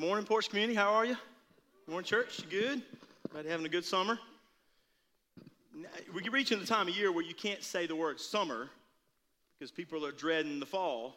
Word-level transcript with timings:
Good 0.00 0.06
morning, 0.06 0.24
Porch 0.24 0.48
Community. 0.48 0.74
How 0.74 0.94
are 0.94 1.04
you? 1.04 1.14
Good 1.84 1.90
morning, 1.90 2.06
church. 2.06 2.40
You 2.40 2.46
good? 2.48 2.82
Everybody 3.26 3.50
having 3.50 3.66
a 3.66 3.68
good 3.68 3.84
summer? 3.84 4.18
We're 6.14 6.30
reaching 6.30 6.58
the 6.58 6.64
time 6.64 6.88
of 6.88 6.96
year 6.96 7.12
where 7.12 7.22
you 7.22 7.34
can't 7.34 7.62
say 7.62 7.86
the 7.86 7.94
word 7.94 8.18
summer 8.18 8.70
because 9.58 9.70
people 9.70 10.06
are 10.06 10.12
dreading 10.12 10.58
the 10.58 10.64
fall, 10.64 11.16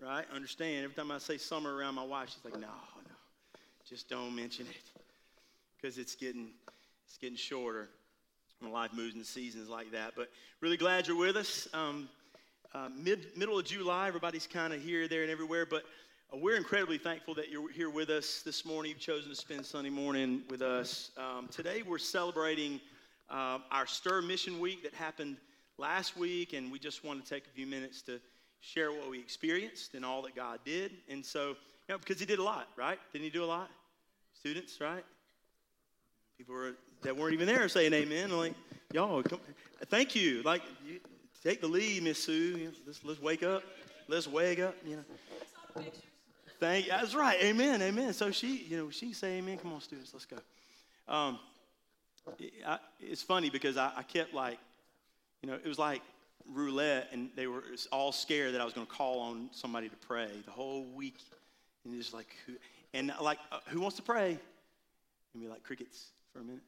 right? 0.00 0.24
Understand? 0.34 0.82
Every 0.82 0.96
time 0.96 1.12
I 1.12 1.18
say 1.18 1.38
summer 1.38 1.72
around 1.76 1.94
my 1.94 2.02
wife, 2.02 2.30
she's 2.30 2.44
like, 2.44 2.54
no, 2.54 2.66
no, 2.66 3.58
just 3.88 4.08
don't 4.08 4.34
mention 4.34 4.66
it 4.66 5.00
because 5.80 5.96
it's 5.96 6.16
getting, 6.16 6.48
it's 7.06 7.18
getting 7.18 7.36
shorter. 7.36 7.88
My 8.60 8.68
life 8.68 8.92
moves 8.92 9.14
in 9.14 9.22
seasons 9.22 9.68
like 9.68 9.92
that. 9.92 10.14
But 10.16 10.28
really 10.60 10.76
glad 10.76 11.06
you're 11.06 11.16
with 11.16 11.36
us. 11.36 11.68
Um, 11.72 12.08
uh, 12.74 12.88
mid, 12.98 13.36
middle 13.36 13.60
of 13.60 13.64
July, 13.64 14.08
everybody's 14.08 14.48
kind 14.48 14.72
of 14.72 14.82
here, 14.82 15.06
there, 15.06 15.22
and 15.22 15.30
everywhere. 15.30 15.66
But 15.66 15.84
we're 16.34 16.56
incredibly 16.56 16.98
thankful 16.98 17.34
that 17.34 17.50
you're 17.50 17.70
here 17.70 17.88
with 17.88 18.10
us 18.10 18.42
this 18.42 18.64
morning. 18.64 18.90
You've 18.90 19.00
chosen 19.00 19.30
to 19.30 19.34
spend 19.34 19.64
Sunday 19.64 19.90
morning 19.90 20.42
with 20.50 20.60
us. 20.60 21.10
Um, 21.16 21.48
today, 21.48 21.82
we're 21.82 21.98
celebrating 21.98 22.80
uh, 23.30 23.58
our 23.70 23.86
Stir 23.86 24.20
Mission 24.20 24.60
Week 24.60 24.82
that 24.82 24.92
happened 24.92 25.38
last 25.78 26.16
week, 26.16 26.52
and 26.52 26.70
we 26.70 26.78
just 26.78 27.02
want 27.02 27.24
to 27.24 27.28
take 27.28 27.46
a 27.46 27.50
few 27.50 27.66
minutes 27.66 28.02
to 28.02 28.20
share 28.60 28.92
what 28.92 29.08
we 29.08 29.18
experienced 29.18 29.94
and 29.94 30.04
all 30.04 30.20
that 30.22 30.36
God 30.36 30.60
did. 30.64 30.92
And 31.08 31.24
so, 31.24 31.48
you 31.48 31.54
know, 31.94 31.98
because 31.98 32.20
He 32.20 32.26
did 32.26 32.38
a 32.38 32.42
lot, 32.42 32.68
right? 32.76 32.98
Didn't 33.12 33.24
He 33.24 33.30
do 33.30 33.42
a 33.42 33.46
lot? 33.46 33.70
Students, 34.34 34.80
right? 34.80 35.04
People 36.36 36.54
were, 36.54 36.76
that 37.02 37.16
weren't 37.16 37.32
even 37.32 37.46
there 37.46 37.68
saying 37.68 37.94
amen. 37.94 38.36
Like, 38.36 38.54
y'all, 38.92 39.22
come, 39.22 39.40
thank 39.86 40.14
you. 40.14 40.42
Like, 40.42 40.62
you, 40.86 41.00
take 41.42 41.62
the 41.62 41.68
lead, 41.68 42.02
Miss 42.02 42.22
Sue. 42.22 42.32
You 42.32 42.64
know, 42.66 42.70
let's, 42.86 43.02
let's 43.02 43.22
wake 43.22 43.42
up. 43.42 43.62
Let's 44.08 44.28
wake 44.28 44.60
up. 44.60 44.74
You 44.86 44.96
know. 44.96 45.82
Thank. 46.60 46.88
That's 46.88 47.14
right. 47.14 47.38
Amen. 47.42 47.80
Amen. 47.82 48.12
So 48.12 48.30
she, 48.30 48.64
you 48.68 48.76
know, 48.76 48.90
she 48.90 49.12
say 49.12 49.38
amen. 49.38 49.58
Come 49.58 49.72
on, 49.72 49.80
students. 49.80 50.12
Let's 50.12 50.26
go. 50.26 50.38
Um, 51.06 51.38
I, 52.66 52.78
it's 53.00 53.22
funny 53.22 53.48
because 53.48 53.76
I, 53.76 53.92
I 53.96 54.02
kept 54.02 54.34
like, 54.34 54.58
you 55.42 55.48
know, 55.48 55.54
it 55.54 55.66
was 55.66 55.78
like 55.78 56.02
roulette, 56.52 57.08
and 57.12 57.30
they 57.36 57.46
were 57.46 57.62
all 57.92 58.10
scared 58.10 58.54
that 58.54 58.60
I 58.60 58.64
was 58.64 58.74
going 58.74 58.86
to 58.86 58.92
call 58.92 59.20
on 59.20 59.50
somebody 59.52 59.88
to 59.88 59.96
pray 59.96 60.30
the 60.44 60.50
whole 60.50 60.84
week, 60.84 61.18
and 61.84 61.94
just 61.94 62.12
like, 62.12 62.28
who, 62.46 62.54
and 62.92 63.12
like, 63.20 63.38
uh, 63.52 63.60
who 63.68 63.80
wants 63.80 63.96
to 63.96 64.02
pray? 64.02 64.38
And 65.34 65.42
be 65.42 65.48
like 65.48 65.62
crickets 65.62 66.06
for 66.32 66.40
a 66.40 66.42
minute. 66.42 66.62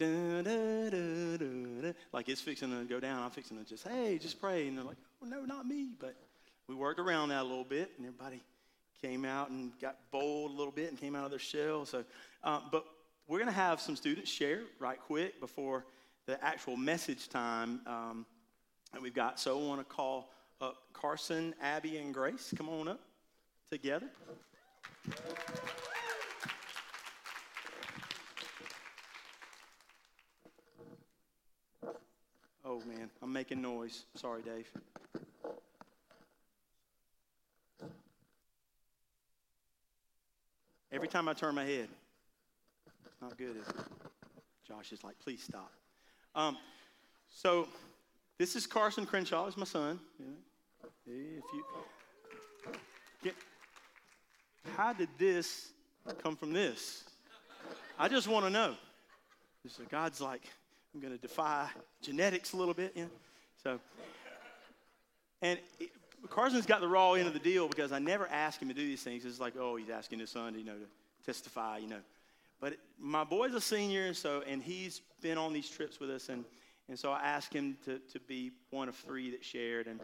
Like, 0.00 0.08
da, 0.10 0.42
da, 0.42 1.36
da, 1.36 1.92
like 2.12 2.28
it's 2.28 2.40
fixing 2.40 2.70
to 2.70 2.84
go 2.84 2.98
down. 2.98 3.22
I'm 3.22 3.30
fixing 3.30 3.56
to 3.58 3.64
just, 3.64 3.86
hey, 3.86 4.18
just 4.18 4.40
pray. 4.40 4.66
And 4.66 4.76
they're 4.76 4.84
like, 4.84 4.96
oh, 5.22 5.26
no, 5.26 5.44
not 5.44 5.66
me. 5.66 5.90
But 5.98 6.16
we 6.68 6.74
worked 6.74 7.00
around 7.00 7.30
that 7.30 7.42
a 7.42 7.44
little 7.44 7.64
bit, 7.64 7.92
and 7.96 8.06
everybody 8.06 8.42
came 9.00 9.24
out 9.24 9.50
and 9.50 9.72
got 9.80 9.96
bold 10.10 10.52
a 10.52 10.54
little 10.54 10.72
bit 10.72 10.88
and 10.90 10.98
came 10.98 11.16
out 11.16 11.24
of 11.24 11.30
their 11.30 11.38
shell. 11.38 11.84
So, 11.84 12.04
uh, 12.44 12.60
but 12.70 12.84
we're 13.26 13.38
going 13.38 13.48
to 13.48 13.54
have 13.54 13.80
some 13.80 13.96
students 13.96 14.30
share 14.30 14.60
right 14.78 14.98
quick 15.00 15.40
before 15.40 15.84
the 16.26 16.42
actual 16.44 16.76
message 16.76 17.28
time 17.28 17.80
um, 17.86 18.26
that 18.92 19.02
we've 19.02 19.14
got. 19.14 19.40
So 19.40 19.58
I 19.58 19.66
want 19.66 19.80
to 19.80 19.84
call 19.84 20.30
up 20.60 20.76
Carson, 20.92 21.54
Abby, 21.60 21.98
and 21.98 22.14
Grace. 22.14 22.52
Come 22.56 22.68
on 22.68 22.88
up 22.88 23.00
together. 23.70 24.08
Oh 32.64 32.80
man, 32.86 33.10
I'm 33.20 33.32
making 33.32 33.60
noise. 33.60 34.04
Sorry, 34.14 34.42
Dave. 34.42 34.70
Every 40.92 41.08
time 41.08 41.26
I 41.26 41.32
turn 41.32 41.54
my 41.54 41.64
head, 41.64 41.88
not 43.22 43.38
good, 43.38 43.56
is 43.56 43.66
it? 43.66 43.74
Josh 44.68 44.92
is 44.92 45.02
like, 45.02 45.18
please 45.18 45.42
stop. 45.42 45.72
Um, 46.34 46.58
so, 47.30 47.66
this 48.38 48.56
is 48.56 48.66
Carson 48.66 49.06
Crenshaw. 49.06 49.46
Is 49.46 49.56
my 49.56 49.64
son. 49.64 49.98
If 51.06 51.42
you, 53.24 53.32
how 54.76 54.92
did 54.92 55.08
this 55.18 55.70
come 56.22 56.36
from 56.36 56.52
this? 56.52 57.04
I 57.98 58.08
just 58.08 58.28
want 58.28 58.44
to 58.44 58.50
know. 58.50 58.74
So 59.68 59.84
God's 59.90 60.20
like, 60.20 60.42
I'm 60.94 61.00
going 61.00 61.12
to 61.12 61.20
defy 61.20 61.68
genetics 62.02 62.52
a 62.52 62.56
little 62.56 62.74
bit. 62.74 62.96
Know? 62.96 63.08
So, 63.62 63.80
and 65.40 65.58
Carson's 66.28 66.66
got 66.66 66.80
the 66.80 66.88
raw 66.88 67.12
end 67.12 67.26
of 67.26 67.34
the 67.34 67.40
deal 67.40 67.68
because 67.68 67.92
I 67.92 67.98
never 67.98 68.26
ask 68.28 68.60
him 68.60 68.68
to 68.68 68.74
do 68.74 68.86
these 68.86 69.02
things. 69.02 69.24
It's 69.24 69.40
like, 69.40 69.54
oh, 69.58 69.76
he's 69.76 69.90
asking 69.90 70.20
his 70.20 70.30
son, 70.30 70.54
you 70.56 70.64
know, 70.64 70.74
to 70.74 70.86
testify, 71.26 71.78
you 71.78 71.88
know. 71.88 72.00
But 72.60 72.74
my 72.98 73.24
boy's 73.24 73.54
a 73.54 73.60
senior, 73.60 74.14
so 74.14 74.42
and 74.46 74.62
he's 74.62 75.02
been 75.20 75.36
on 75.36 75.52
these 75.52 75.68
trips 75.68 75.98
with 75.98 76.10
us, 76.10 76.28
and 76.28 76.44
and 76.88 76.98
so 76.98 77.10
I 77.10 77.22
asked 77.22 77.52
him 77.52 77.76
to 77.84 77.98
to 77.98 78.20
be 78.20 78.52
one 78.70 78.88
of 78.88 78.94
three 78.94 79.30
that 79.32 79.44
shared, 79.44 79.86
and, 79.88 80.00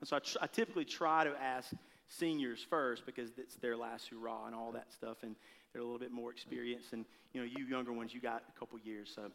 and 0.00 0.08
so 0.08 0.16
I, 0.16 0.20
tr- 0.20 0.38
I 0.40 0.46
typically 0.46 0.86
try 0.86 1.24
to 1.24 1.32
ask 1.42 1.72
seniors 2.08 2.64
first 2.68 3.04
because 3.04 3.30
it's 3.36 3.56
their 3.56 3.76
last 3.76 4.08
hurrah 4.08 4.46
and 4.46 4.54
all 4.54 4.72
that 4.72 4.92
stuff, 4.92 5.18
and 5.22 5.36
they're 5.72 5.82
a 5.82 5.84
little 5.84 5.98
bit 5.98 6.10
more 6.10 6.30
experienced, 6.30 6.94
and 6.94 7.04
you 7.34 7.40
know, 7.40 7.46
you 7.46 7.66
younger 7.66 7.92
ones, 7.92 8.14
you 8.14 8.20
got 8.20 8.42
a 8.54 8.58
couple 8.58 8.78
years, 8.78 9.12
so. 9.14 9.30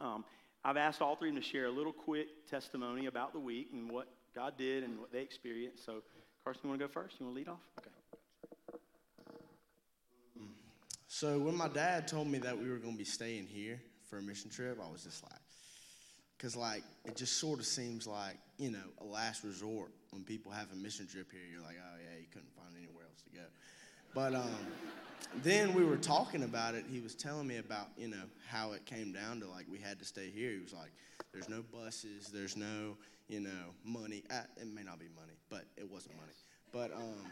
Um, 0.00 0.24
I've 0.62 0.76
asked 0.76 1.00
all 1.00 1.16
three 1.16 1.30
of 1.30 1.34
them 1.34 1.42
to 1.42 1.48
share 1.48 1.66
a 1.66 1.70
little 1.70 1.92
quick 1.92 2.46
testimony 2.50 3.06
about 3.06 3.32
the 3.32 3.38
week 3.38 3.68
and 3.72 3.90
what 3.90 4.08
God 4.34 4.56
did 4.56 4.84
and 4.84 4.98
what 4.98 5.12
they 5.12 5.22
experienced. 5.22 5.84
So, 5.84 6.02
Carson, 6.44 6.62
you 6.64 6.70
want 6.70 6.80
to 6.80 6.86
go 6.86 6.92
first? 6.92 7.16
You 7.18 7.26
want 7.26 7.36
to 7.36 7.38
lead 7.40 7.48
off? 7.48 7.60
Okay. 7.78 7.90
So, 11.08 11.38
when 11.38 11.56
my 11.56 11.68
dad 11.68 12.08
told 12.08 12.28
me 12.28 12.38
that 12.38 12.56
we 12.56 12.70
were 12.70 12.78
going 12.78 12.94
to 12.94 12.98
be 12.98 13.04
staying 13.04 13.46
here 13.46 13.80
for 14.08 14.18
a 14.18 14.22
mission 14.22 14.50
trip, 14.50 14.78
I 14.82 14.90
was 14.90 15.04
just 15.04 15.22
like, 15.22 15.40
because, 16.36 16.56
like, 16.56 16.82
it 17.04 17.16
just 17.16 17.38
sort 17.38 17.58
of 17.58 17.66
seems 17.66 18.06
like, 18.06 18.36
you 18.56 18.70
know, 18.70 18.88
a 19.00 19.04
last 19.04 19.44
resort 19.44 19.90
when 20.12 20.24
people 20.24 20.52
have 20.52 20.68
a 20.72 20.76
mission 20.76 21.06
trip 21.06 21.30
here. 21.30 21.42
You're 21.50 21.62
like, 21.62 21.76
oh, 21.78 21.96
yeah, 21.98 22.18
you 22.18 22.26
couldn't 22.32 22.54
find 22.56 22.74
anywhere 22.76 23.04
else 23.04 23.22
to 23.24 23.30
go. 23.30 23.44
But, 24.14 24.34
um, 24.34 24.50
then 25.42 25.74
we 25.74 25.84
were 25.84 25.96
talking 25.96 26.42
about 26.42 26.74
it. 26.74 26.84
He 26.90 27.00
was 27.00 27.14
telling 27.14 27.46
me 27.46 27.58
about, 27.58 27.88
you 27.96 28.08
know, 28.08 28.22
how 28.48 28.72
it 28.72 28.84
came 28.84 29.12
down 29.12 29.40
to 29.40 29.48
like 29.48 29.66
we 29.70 29.78
had 29.78 29.98
to 30.00 30.04
stay 30.04 30.30
here. 30.30 30.50
He 30.50 30.58
was 30.58 30.72
like, 30.72 30.90
there's 31.32 31.48
no 31.48 31.62
buses, 31.72 32.28
there's 32.32 32.56
no, 32.56 32.96
you 33.28 33.40
know, 33.40 33.72
money. 33.84 34.24
Uh, 34.30 34.40
it 34.56 34.66
may 34.66 34.82
not 34.82 34.98
be 34.98 35.06
money, 35.14 35.34
but 35.48 35.64
it 35.76 35.88
wasn't 35.88 36.16
money. 36.16 36.32
But, 36.72 36.92
um, 36.96 37.26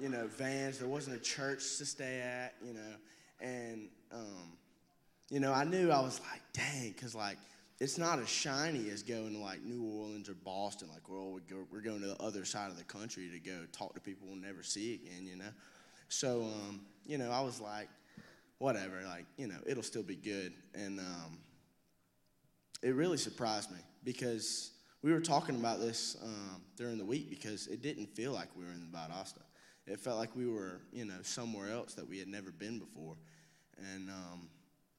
you 0.00 0.08
know, 0.08 0.26
vans, 0.26 0.78
there 0.78 0.88
wasn't 0.88 1.16
a 1.16 1.20
church 1.20 1.76
to 1.78 1.86
stay 1.86 2.20
at, 2.20 2.54
you 2.64 2.74
know. 2.74 2.96
And, 3.40 3.88
um, 4.12 4.52
you 5.30 5.40
know, 5.40 5.52
I 5.52 5.64
knew 5.64 5.90
I 5.90 6.00
was 6.00 6.20
like, 6.30 6.42
dang, 6.52 6.90
because 6.90 7.14
like, 7.14 7.38
it's 7.80 7.98
not 7.98 8.18
as 8.18 8.28
shiny 8.28 8.90
as 8.90 9.02
going 9.02 9.32
to 9.32 9.38
like 9.38 9.62
New 9.62 9.82
Orleans 9.82 10.28
or 10.28 10.34
Boston. 10.34 10.88
Like, 10.92 11.08
well, 11.08 11.40
we're 11.72 11.80
going 11.80 12.00
to 12.00 12.06
the 12.06 12.22
other 12.22 12.44
side 12.44 12.70
of 12.70 12.78
the 12.78 12.84
country 12.84 13.28
to 13.30 13.38
go 13.38 13.64
talk 13.72 13.94
to 13.94 14.00
people 14.00 14.28
we'll 14.28 14.36
never 14.36 14.62
see 14.62 14.94
again, 14.94 15.26
you 15.26 15.36
know. 15.36 15.50
So, 16.14 16.42
um, 16.42 16.80
you 17.04 17.18
know, 17.18 17.30
I 17.32 17.40
was 17.40 17.60
like, 17.60 17.88
whatever, 18.58 19.02
like, 19.04 19.26
you 19.36 19.48
know, 19.48 19.58
it'll 19.66 19.82
still 19.82 20.04
be 20.04 20.14
good. 20.14 20.52
And 20.72 21.00
um, 21.00 21.38
it 22.82 22.94
really 22.94 23.16
surprised 23.16 23.72
me 23.72 23.78
because 24.04 24.70
we 25.02 25.12
were 25.12 25.20
talking 25.20 25.56
about 25.56 25.80
this 25.80 26.16
um, 26.22 26.62
during 26.76 26.98
the 26.98 27.04
week 27.04 27.30
because 27.30 27.66
it 27.66 27.82
didn't 27.82 28.06
feel 28.06 28.32
like 28.32 28.46
we 28.56 28.64
were 28.64 28.70
in 28.70 28.88
Valdosta. 28.94 29.42
It 29.88 29.98
felt 29.98 30.16
like 30.16 30.34
we 30.36 30.46
were, 30.46 30.80
you 30.92 31.04
know, 31.04 31.18
somewhere 31.22 31.72
else 31.72 31.94
that 31.94 32.08
we 32.08 32.20
had 32.20 32.28
never 32.28 32.52
been 32.52 32.78
before. 32.78 33.16
And 33.92 34.08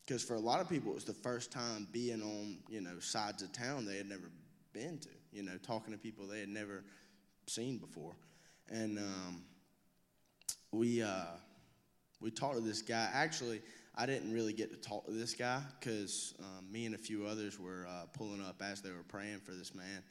because 0.06 0.24
um, 0.24 0.28
for 0.28 0.36
a 0.36 0.40
lot 0.40 0.59
of 0.59 0.68
people, 0.68 0.92
it 0.92 0.96
was 0.96 1.06
the 1.06 1.14
first 1.14 1.50
time 1.50 1.88
being 1.94 2.22
on, 2.22 2.58
you 2.68 2.81
know, 2.81 3.00
sides 3.00 3.42
of 3.42 3.54
town 3.54 3.86
they 3.86 3.98
had 3.98 4.09
never 4.09 4.30
been 4.74 5.00
to, 5.00 5.09
you 5.31 5.44
know, 5.44 5.58
talking 5.64 5.94
to 5.94 5.98
people 5.98 6.28
they 6.28 6.42
had 6.42 6.50
never 6.50 6.84
seen 7.48 7.78
before. 7.78 8.18
And 8.70 9.00
um, 9.00 9.44
we, 10.75 11.01
uh, 11.01 11.25
we 12.19 12.31
talked 12.31 12.56
to 12.56 12.62
this 12.62 12.81
guy. 12.81 13.10
Actually, 13.13 13.62
I 13.95 14.06
didn't 14.06 14.33
really 14.33 14.54
get 14.54 14.72
to 14.72 14.77
talk 14.77 15.06
to 15.06 15.12
this 15.12 15.33
guy 15.33 15.62
because 15.80 16.33
um, 16.39 16.72
me 16.72 16.86
and 16.86 16.95
a 16.95 16.98
few 16.98 17.25
others 17.25 17.60
were 17.60 17.88
uh, 17.89 18.06
pulling 18.13 18.42
up 18.42 18.62
as 18.62 18.81
they 18.81 18.89
were 18.89 19.06
praying 19.07 19.39
for 19.39 19.51
this 19.51 19.74
man 19.74 20.04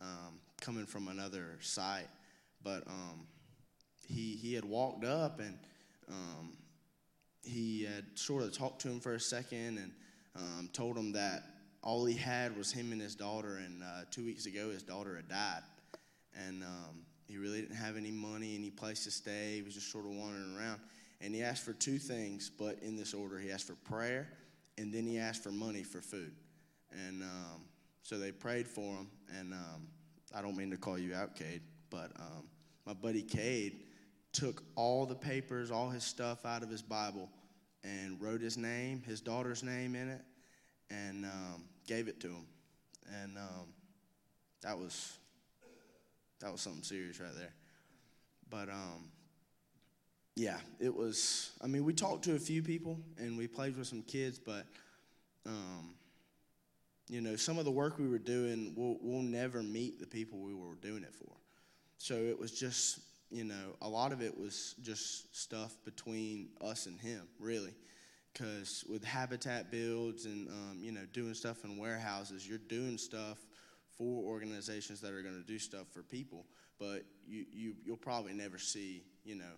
um, 0.00 0.40
coming 0.60 0.84
from 0.84 1.08
another 1.08 1.56
site. 1.60 2.08
But 2.62 2.86
um, 2.86 3.26
he, 4.06 4.36
he 4.36 4.52
had 4.52 4.64
walked 4.64 5.04
up 5.04 5.40
and 5.40 5.58
um, 6.08 6.52
he 7.42 7.84
had 7.84 8.04
sort 8.14 8.42
of 8.42 8.56
talked 8.56 8.82
to 8.82 8.88
him 8.88 9.00
for 9.00 9.14
a 9.14 9.20
second 9.20 9.78
and 9.78 9.92
um, 10.36 10.68
told 10.74 10.98
him 10.98 11.12
that 11.12 11.44
all 11.82 12.04
he 12.04 12.14
had 12.14 12.56
was 12.58 12.70
him 12.70 12.92
and 12.92 13.00
his 13.00 13.14
daughter. 13.14 13.56
And 13.64 13.82
uh, 13.82 14.02
two 14.10 14.24
weeks 14.26 14.44
ago, 14.44 14.68
his 14.68 14.82
daughter 14.82 15.16
had 15.16 15.28
died. 15.28 15.62
And 16.46 16.62
um, 16.62 17.06
he 17.30 17.38
really 17.38 17.60
didn't 17.60 17.76
have 17.76 17.96
any 17.96 18.10
money, 18.10 18.56
any 18.56 18.70
place 18.70 19.04
to 19.04 19.10
stay. 19.12 19.56
He 19.56 19.62
was 19.62 19.74
just 19.74 19.92
sort 19.92 20.04
of 20.04 20.10
wandering 20.10 20.56
around. 20.56 20.80
And 21.20 21.32
he 21.32 21.42
asked 21.42 21.64
for 21.64 21.72
two 21.72 21.98
things, 21.98 22.50
but 22.50 22.78
in 22.82 22.96
this 22.96 23.14
order. 23.14 23.38
He 23.38 23.52
asked 23.52 23.68
for 23.68 23.76
prayer, 23.76 24.28
and 24.78 24.92
then 24.92 25.06
he 25.06 25.18
asked 25.18 25.42
for 25.42 25.52
money 25.52 25.84
for 25.84 26.00
food. 26.00 26.32
And 26.90 27.22
um, 27.22 27.62
so 28.02 28.18
they 28.18 28.32
prayed 28.32 28.66
for 28.66 28.96
him. 28.96 29.06
And 29.38 29.52
um, 29.52 29.86
I 30.34 30.42
don't 30.42 30.56
mean 30.56 30.70
to 30.72 30.76
call 30.76 30.98
you 30.98 31.14
out, 31.14 31.36
Cade, 31.36 31.62
but 31.88 32.10
um, 32.18 32.48
my 32.84 32.94
buddy 32.94 33.22
Cade 33.22 33.84
took 34.32 34.64
all 34.74 35.06
the 35.06 35.14
papers, 35.14 35.70
all 35.70 35.88
his 35.88 36.02
stuff 36.02 36.44
out 36.44 36.64
of 36.64 36.68
his 36.68 36.82
Bible, 36.82 37.28
and 37.84 38.20
wrote 38.20 38.40
his 38.40 38.58
name, 38.58 39.02
his 39.06 39.20
daughter's 39.20 39.62
name 39.62 39.94
in 39.94 40.08
it, 40.08 40.22
and 40.90 41.24
um, 41.24 41.62
gave 41.86 42.08
it 42.08 42.18
to 42.20 42.26
him. 42.26 42.46
And 43.22 43.38
um, 43.38 43.68
that 44.62 44.76
was 44.76 45.19
that 46.40 46.52
was 46.52 46.60
something 46.60 46.82
serious 46.82 47.20
right 47.20 47.34
there. 47.36 47.54
But 48.48 48.68
um, 48.68 49.10
yeah, 50.36 50.58
it 50.78 50.94
was. 50.94 51.52
I 51.62 51.66
mean, 51.66 51.84
we 51.84 51.92
talked 51.92 52.24
to 52.24 52.34
a 52.34 52.38
few 52.38 52.62
people 52.62 52.98
and 53.18 53.36
we 53.36 53.46
played 53.46 53.76
with 53.76 53.86
some 53.86 54.02
kids, 54.02 54.38
but 54.38 54.66
um, 55.46 55.94
you 57.10 57.20
know, 57.20 57.34
some 57.34 57.58
of 57.58 57.64
the 57.64 57.70
work 57.70 57.98
we 57.98 58.08
were 58.08 58.18
doing, 58.18 58.72
we'll, 58.76 58.96
we'll 59.02 59.22
never 59.22 59.62
meet 59.64 59.98
the 59.98 60.06
people 60.06 60.38
we 60.38 60.54
were 60.54 60.76
doing 60.80 61.02
it 61.02 61.12
for. 61.12 61.34
So 61.98 62.14
it 62.14 62.38
was 62.38 62.52
just, 62.52 63.00
you 63.30 63.42
know, 63.42 63.76
a 63.82 63.88
lot 63.88 64.12
of 64.12 64.22
it 64.22 64.38
was 64.38 64.76
just 64.80 65.36
stuff 65.36 65.76
between 65.84 66.50
us 66.60 66.86
and 66.86 67.00
him, 67.00 67.22
really. 67.40 67.74
Because 68.32 68.84
with 68.88 69.02
habitat 69.02 69.72
builds 69.72 70.24
and, 70.24 70.48
um, 70.48 70.78
you 70.80 70.92
know, 70.92 71.00
doing 71.12 71.34
stuff 71.34 71.64
in 71.64 71.76
warehouses, 71.76 72.48
you're 72.48 72.58
doing 72.58 72.96
stuff 72.96 73.38
for 74.00 74.24
organizations 74.24 75.02
that 75.02 75.12
are 75.12 75.20
going 75.20 75.38
to 75.38 75.46
do 75.46 75.58
stuff 75.58 75.86
for 75.92 76.02
people, 76.02 76.46
but 76.78 77.04
you, 77.28 77.44
you, 77.52 77.74
you'll 77.84 77.98
probably 77.98 78.32
never 78.32 78.56
see, 78.56 79.02
you 79.24 79.34
know, 79.34 79.52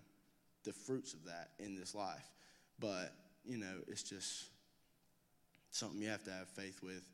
the 0.65 0.73
fruits 0.73 1.13
of 1.13 1.23
that 1.23 1.51
in 1.59 1.79
this 1.79 1.95
life. 1.95 2.29
But, 2.77 3.13
you 3.45 3.57
know, 3.57 3.75
it's 3.87 4.03
just 4.03 4.49
something 5.71 6.01
you 6.01 6.09
have 6.09 6.23
to 6.25 6.31
have 6.31 6.49
faith 6.49 6.81
with 6.83 7.07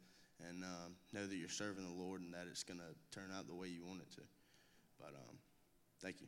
and 0.49 0.63
um, 0.63 0.95
know 1.13 1.27
that 1.27 1.35
you're 1.35 1.49
serving 1.49 1.85
the 1.85 2.03
Lord 2.03 2.21
and 2.21 2.33
that 2.33 2.47
it's 2.49 2.63
going 2.63 2.79
to 2.79 2.95
turn 3.15 3.29
out 3.37 3.47
the 3.47 3.53
way 3.53 3.67
you 3.67 3.85
want 3.85 4.01
it 4.01 4.11
to. 4.15 4.21
But 4.99 5.09
um, 5.09 5.37
thank 6.01 6.21
you. 6.21 6.27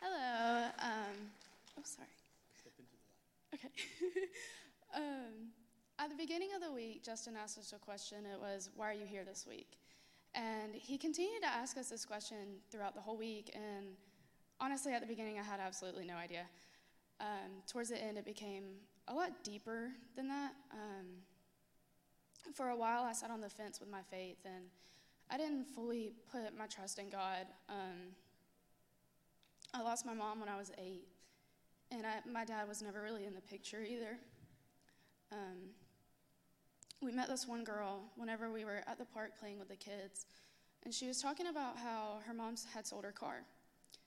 Hello. 0.00 0.66
Um, 0.78 1.16
oh, 1.76 1.82
sorry. 1.82 2.06
Okay. 3.54 3.70
um, 4.94 5.50
at 5.98 6.10
the 6.10 6.16
beginning 6.16 6.48
of 6.54 6.60
the 6.60 6.72
week, 6.72 7.04
Justin 7.04 7.34
asked 7.40 7.58
us 7.58 7.72
a 7.72 7.78
question. 7.78 8.18
It 8.26 8.40
was, 8.40 8.70
Why 8.74 8.90
are 8.90 8.94
you 8.94 9.06
here 9.06 9.24
this 9.24 9.46
week? 9.48 9.78
And 10.34 10.74
he 10.74 10.98
continued 10.98 11.42
to 11.42 11.48
ask 11.48 11.76
us 11.76 11.88
this 11.88 12.04
question 12.04 12.58
throughout 12.70 12.94
the 12.94 13.00
whole 13.00 13.16
week. 13.16 13.52
And 13.54 13.86
honestly, 14.60 14.92
at 14.92 15.00
the 15.00 15.06
beginning, 15.06 15.38
I 15.38 15.42
had 15.42 15.60
absolutely 15.60 16.04
no 16.04 16.14
idea. 16.14 16.46
Um, 17.20 17.62
towards 17.70 17.90
the 17.90 18.02
end, 18.02 18.18
it 18.18 18.24
became 18.24 18.64
a 19.06 19.14
lot 19.14 19.44
deeper 19.44 19.90
than 20.16 20.28
that. 20.28 20.52
Um, 20.72 21.06
for 22.52 22.70
a 22.70 22.76
while, 22.76 23.04
I 23.04 23.12
sat 23.12 23.30
on 23.30 23.40
the 23.40 23.48
fence 23.48 23.78
with 23.78 23.88
my 23.88 24.02
faith, 24.10 24.38
and 24.44 24.64
I 25.30 25.38
didn't 25.38 25.66
fully 25.66 26.12
put 26.30 26.56
my 26.58 26.66
trust 26.66 26.98
in 26.98 27.08
God. 27.08 27.46
Um, 27.68 28.14
I 29.72 29.82
lost 29.82 30.04
my 30.04 30.14
mom 30.14 30.40
when 30.40 30.48
I 30.48 30.56
was 30.56 30.72
eight, 30.78 31.06
and 31.92 32.04
I, 32.04 32.28
my 32.28 32.44
dad 32.44 32.66
was 32.66 32.82
never 32.82 33.00
really 33.00 33.24
in 33.24 33.34
the 33.34 33.40
picture 33.40 33.82
either. 33.82 34.18
Um, 35.32 35.70
we 37.02 37.12
met 37.12 37.28
this 37.28 37.46
one 37.46 37.64
girl 37.64 38.02
whenever 38.16 38.50
we 38.50 38.64
were 38.64 38.82
at 38.86 38.98
the 38.98 39.04
park 39.04 39.32
playing 39.38 39.58
with 39.58 39.68
the 39.68 39.76
kids, 39.76 40.26
and 40.84 40.92
she 40.92 41.06
was 41.06 41.20
talking 41.20 41.46
about 41.46 41.76
how 41.78 42.18
her 42.26 42.34
mom 42.34 42.56
had 42.72 42.86
sold 42.86 43.04
her 43.04 43.12
car 43.12 43.44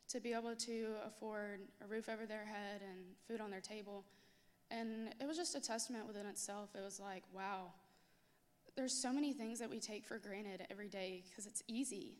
to 0.09 0.19
be 0.19 0.33
able 0.33 0.55
to 0.55 0.87
afford 1.05 1.59
a 1.83 1.87
roof 1.87 2.07
over 2.07 2.25
their 2.25 2.45
head 2.45 2.81
and 2.81 2.99
food 3.27 3.41
on 3.41 3.51
their 3.51 3.61
table. 3.61 4.03
And 4.71 5.13
it 5.19 5.27
was 5.27 5.37
just 5.37 5.55
a 5.55 5.59
testament 5.59 6.07
within 6.07 6.25
itself. 6.25 6.69
It 6.75 6.83
was 6.83 6.99
like, 6.99 7.23
wow, 7.33 7.71
there's 8.75 8.93
so 8.93 9.11
many 9.11 9.33
things 9.33 9.59
that 9.59 9.69
we 9.69 9.79
take 9.79 10.05
for 10.05 10.17
granted 10.17 10.65
every 10.69 10.87
day 10.87 11.23
because 11.29 11.45
it's 11.45 11.63
easy. 11.67 12.13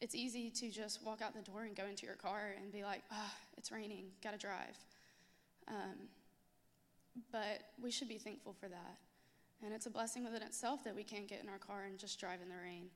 It's 0.00 0.14
easy 0.14 0.50
to 0.50 0.70
just 0.70 1.04
walk 1.04 1.22
out 1.22 1.34
the 1.34 1.42
door 1.42 1.64
and 1.64 1.76
go 1.76 1.84
into 1.86 2.06
your 2.06 2.14
car 2.14 2.54
and 2.60 2.72
be 2.72 2.82
like, 2.82 3.02
ah, 3.12 3.16
oh, 3.26 3.38
it's 3.56 3.70
raining, 3.70 4.06
gotta 4.22 4.38
drive. 4.38 4.76
Um, 5.68 6.08
but 7.30 7.62
we 7.82 7.90
should 7.90 8.08
be 8.08 8.18
thankful 8.18 8.54
for 8.58 8.68
that. 8.68 8.96
And 9.64 9.74
it's 9.74 9.86
a 9.86 9.90
blessing 9.90 10.24
within 10.24 10.42
itself 10.42 10.84
that 10.84 10.94
we 10.94 11.02
can't 11.02 11.26
get 11.26 11.42
in 11.42 11.48
our 11.48 11.58
car 11.58 11.84
and 11.84 11.98
just 11.98 12.20
drive 12.20 12.40
in 12.42 12.48
the 12.48 12.54
rain. 12.62 12.86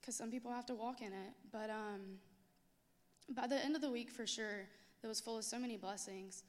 Because 0.00 0.16
some 0.16 0.30
people 0.30 0.50
have 0.50 0.66
to 0.66 0.74
walk 0.74 1.02
in 1.02 1.08
it. 1.08 1.32
But 1.52 1.68
um, 1.68 2.18
by 3.34 3.46
the 3.46 3.62
end 3.62 3.76
of 3.76 3.82
the 3.82 3.90
week, 3.90 4.10
for 4.10 4.26
sure, 4.26 4.66
that 5.02 5.08
was 5.08 5.20
full 5.20 5.38
of 5.38 5.44
so 5.44 5.58
many 5.58 5.76
blessings. 5.76 6.44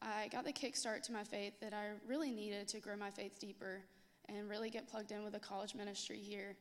I 0.00 0.28
got 0.28 0.44
the 0.44 0.52
kickstart 0.52 1.02
to 1.02 1.12
my 1.12 1.24
faith 1.24 1.60
that 1.60 1.72
I 1.72 1.90
really 2.06 2.30
needed 2.30 2.66
to 2.68 2.80
grow 2.80 2.96
my 2.96 3.10
faith 3.10 3.38
deeper 3.38 3.82
and 4.28 4.48
really 4.48 4.70
get 4.70 4.88
plugged 4.88 5.12
in 5.12 5.22
with 5.22 5.32
the 5.32 5.40
college 5.40 5.74
ministry 5.74 6.18
here. 6.18 6.56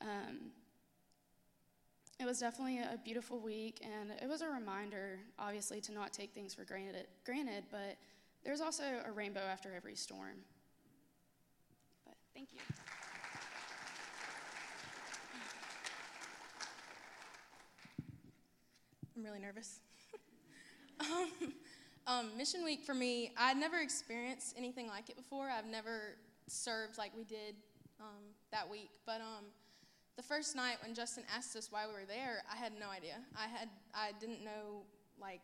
Um, 0.00 0.50
it 2.20 2.26
was 2.26 2.38
definitely 2.38 2.78
a 2.78 2.98
beautiful 3.04 3.40
week, 3.40 3.80
and 3.82 4.12
it 4.20 4.28
was 4.28 4.42
a 4.42 4.48
reminder, 4.48 5.18
obviously, 5.38 5.80
to 5.80 5.92
not 5.92 6.12
take 6.12 6.32
things 6.32 6.54
for 6.54 6.64
granted. 6.64 7.06
Granted, 7.24 7.64
but 7.70 7.96
there's 8.44 8.60
also 8.60 8.84
a 9.04 9.10
rainbow 9.10 9.40
after 9.40 9.74
every 9.74 9.96
storm. 9.96 10.36
Thank 12.34 12.48
you. 12.52 12.60
I'm 19.16 19.24
really 19.24 19.38
nervous. 19.38 19.80
um, 21.00 21.52
um, 22.06 22.36
Mission 22.36 22.64
Week 22.64 22.82
for 22.82 22.94
me, 22.94 23.32
I'd 23.36 23.56
never 23.56 23.78
experienced 23.78 24.54
anything 24.56 24.88
like 24.88 25.10
it 25.10 25.16
before. 25.16 25.48
I've 25.50 25.66
never 25.66 26.16
served 26.46 26.98
like 26.98 27.12
we 27.16 27.24
did 27.24 27.54
um, 28.00 28.22
that 28.50 28.68
week. 28.68 28.90
But 29.06 29.20
um, 29.20 29.44
the 30.16 30.22
first 30.22 30.56
night 30.56 30.76
when 30.82 30.94
Justin 30.94 31.24
asked 31.34 31.54
us 31.56 31.70
why 31.70 31.86
we 31.86 31.92
were 31.92 32.06
there, 32.06 32.42
I 32.50 32.56
had 32.56 32.72
no 32.78 32.88
idea. 32.88 33.16
I 33.36 33.46
had 33.46 33.68
I 33.94 34.12
didn't 34.18 34.44
know 34.44 34.82
like 35.20 35.40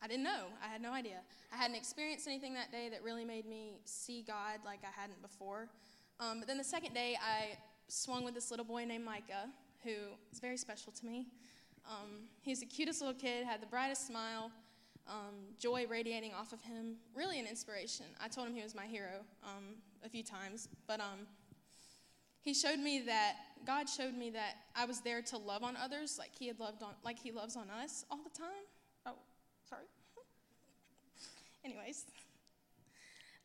I 0.00 0.06
didn't 0.06 0.24
know. 0.24 0.46
I 0.62 0.68
had 0.68 0.80
no 0.80 0.92
idea. 0.92 1.20
I 1.52 1.56
hadn't 1.56 1.76
experienced 1.76 2.28
anything 2.28 2.54
that 2.54 2.70
day 2.70 2.88
that 2.90 3.02
really 3.02 3.24
made 3.24 3.46
me 3.46 3.80
see 3.84 4.22
God 4.22 4.60
like 4.64 4.80
I 4.84 5.00
hadn't 5.00 5.20
before. 5.22 5.68
Um, 6.20 6.40
but 6.40 6.48
then 6.48 6.58
the 6.58 6.64
second 6.64 6.94
day, 6.94 7.16
I 7.22 7.56
swung 7.88 8.24
with 8.24 8.34
this 8.34 8.50
little 8.50 8.66
boy 8.66 8.84
named 8.84 9.04
Micah, 9.04 9.48
who 9.84 9.94
is 10.32 10.40
very 10.40 10.56
special 10.56 10.92
to 10.92 11.06
me. 11.06 11.26
Um, 11.88 12.24
he's 12.42 12.60
the 12.60 12.66
cutest 12.66 13.00
little 13.00 13.14
kid, 13.14 13.46
had 13.46 13.62
the 13.62 13.66
brightest 13.66 14.06
smile 14.06 14.50
um, 15.08 15.54
joy 15.58 15.86
radiating 15.88 16.32
off 16.34 16.52
of 16.52 16.60
him. 16.60 16.96
Really 17.14 17.38
an 17.40 17.46
inspiration. 17.46 18.06
I 18.20 18.28
told 18.28 18.48
him 18.48 18.54
he 18.54 18.62
was 18.62 18.74
my 18.74 18.86
hero 18.86 19.24
um, 19.42 19.76
a 20.04 20.08
few 20.08 20.22
times, 20.22 20.68
but 20.86 21.00
um, 21.00 21.26
he 22.42 22.54
showed 22.54 22.78
me 22.78 23.00
that 23.06 23.36
God 23.66 23.88
showed 23.88 24.14
me 24.14 24.30
that 24.30 24.56
I 24.76 24.84
was 24.84 25.00
there 25.00 25.22
to 25.22 25.38
love 25.38 25.62
on 25.62 25.76
others, 25.76 26.16
like 26.18 26.30
He 26.38 26.46
had 26.46 26.60
loved 26.60 26.82
on, 26.82 26.94
like 27.04 27.18
He 27.18 27.32
loves 27.32 27.56
on 27.56 27.68
us 27.70 28.04
all 28.10 28.20
the 28.22 28.38
time. 28.38 28.64
Oh, 29.06 29.14
sorry. 29.68 29.84
Anyways, 31.64 32.04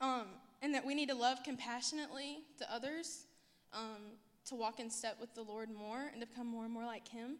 um, 0.01 0.27
and 0.63 0.73
that 0.73 0.83
we 0.83 0.95
need 0.95 1.09
to 1.09 1.15
love 1.15 1.43
compassionately 1.43 2.39
to 2.57 2.73
others, 2.73 3.27
um, 3.71 4.17
to 4.45 4.55
walk 4.55 4.79
in 4.79 4.89
step 4.89 5.17
with 5.21 5.35
the 5.35 5.43
Lord 5.43 5.69
more, 5.69 6.09
and 6.11 6.21
to 6.21 6.27
become 6.27 6.47
more 6.47 6.63
and 6.63 6.73
more 6.73 6.85
like 6.85 7.07
Him. 7.07 7.37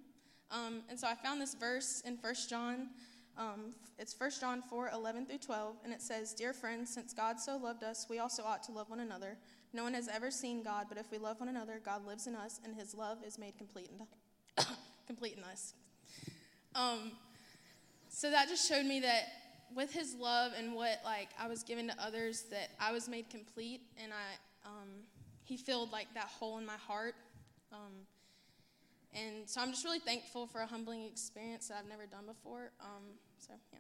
Um, 0.51 0.83
and 0.89 0.99
so 0.99 1.07
I 1.07 1.15
found 1.15 1.41
this 1.41 1.55
verse 1.55 2.03
in 2.05 2.17
First 2.17 2.49
John 2.49 2.89
um, 3.37 3.73
it's 3.97 4.15
1 4.17 4.31
John 4.39 4.61
4 4.61 4.91
11 4.93 5.25
through 5.25 5.39
12, 5.39 5.77
and 5.83 5.93
it 5.93 6.01
says, 6.01 6.33
Dear 6.33 6.53
friends, 6.53 6.93
since 6.93 7.13
God 7.13 7.39
so 7.39 7.57
loved 7.57 7.83
us, 7.83 8.05
we 8.09 8.19
also 8.19 8.43
ought 8.43 8.63
to 8.63 8.71
love 8.71 8.89
one 8.89 8.99
another. 8.99 9.37
No 9.73 9.83
one 9.83 9.93
has 9.95 10.07
ever 10.07 10.29
seen 10.29 10.61
God, 10.61 10.85
but 10.87 10.97
if 10.97 11.09
we 11.11 11.17
love 11.17 11.39
one 11.39 11.49
another, 11.49 11.81
God 11.83 12.05
lives 12.05 12.27
in 12.27 12.35
us, 12.35 12.59
and 12.63 12.75
his 12.75 12.93
love 12.93 13.17
is 13.25 13.39
made 13.39 13.57
complete 13.57 13.89
in, 13.89 14.65
complete 15.07 15.35
in 15.37 15.43
us. 15.43 15.73
Um, 16.75 17.13
so 18.09 18.29
that 18.29 18.49
just 18.49 18.69
showed 18.69 18.85
me 18.85 18.99
that 18.99 19.23
with 19.75 19.93
his 19.93 20.15
love 20.15 20.51
and 20.57 20.73
what 20.73 21.01
like 21.03 21.29
I 21.39 21.47
was 21.47 21.63
given 21.63 21.87
to 21.87 21.95
others, 22.01 22.43
that 22.51 22.69
I 22.79 22.91
was 22.91 23.07
made 23.07 23.29
complete, 23.29 23.81
and 24.01 24.11
I 24.13 24.67
um, 24.69 24.89
he 25.43 25.57
filled 25.57 25.91
like 25.91 26.07
that 26.13 26.27
hole 26.27 26.57
in 26.57 26.65
my 26.65 26.77
heart. 26.77 27.15
Um, 27.71 28.07
and 29.13 29.47
so 29.47 29.61
I'm 29.61 29.71
just 29.71 29.83
really 29.85 29.99
thankful 29.99 30.47
for 30.47 30.61
a 30.61 30.65
humbling 30.65 31.03
experience 31.05 31.67
that 31.67 31.77
I've 31.77 31.89
never 31.89 32.05
done 32.05 32.25
before. 32.25 32.71
Um, 32.81 33.03
so, 33.37 33.53
yeah. 33.71 33.79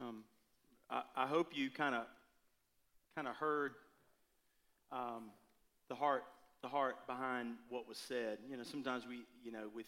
Um, 0.00 0.24
I, 1.22 1.26
hope 1.26 1.52
you 1.54 1.70
kind 1.70 1.94
of 1.94 2.04
kind 3.14 3.28
of 3.28 3.34
heard 3.36 3.72
um, 4.90 5.30
the 5.88 5.94
heart 5.94 6.24
the 6.62 6.68
heart 6.68 7.06
behind 7.06 7.54
what 7.68 7.88
was 7.88 7.98
said. 7.98 8.38
You 8.48 8.56
know, 8.56 8.62
sometimes 8.62 9.04
we, 9.06 9.20
you 9.44 9.52
know, 9.52 9.68
with 9.74 9.86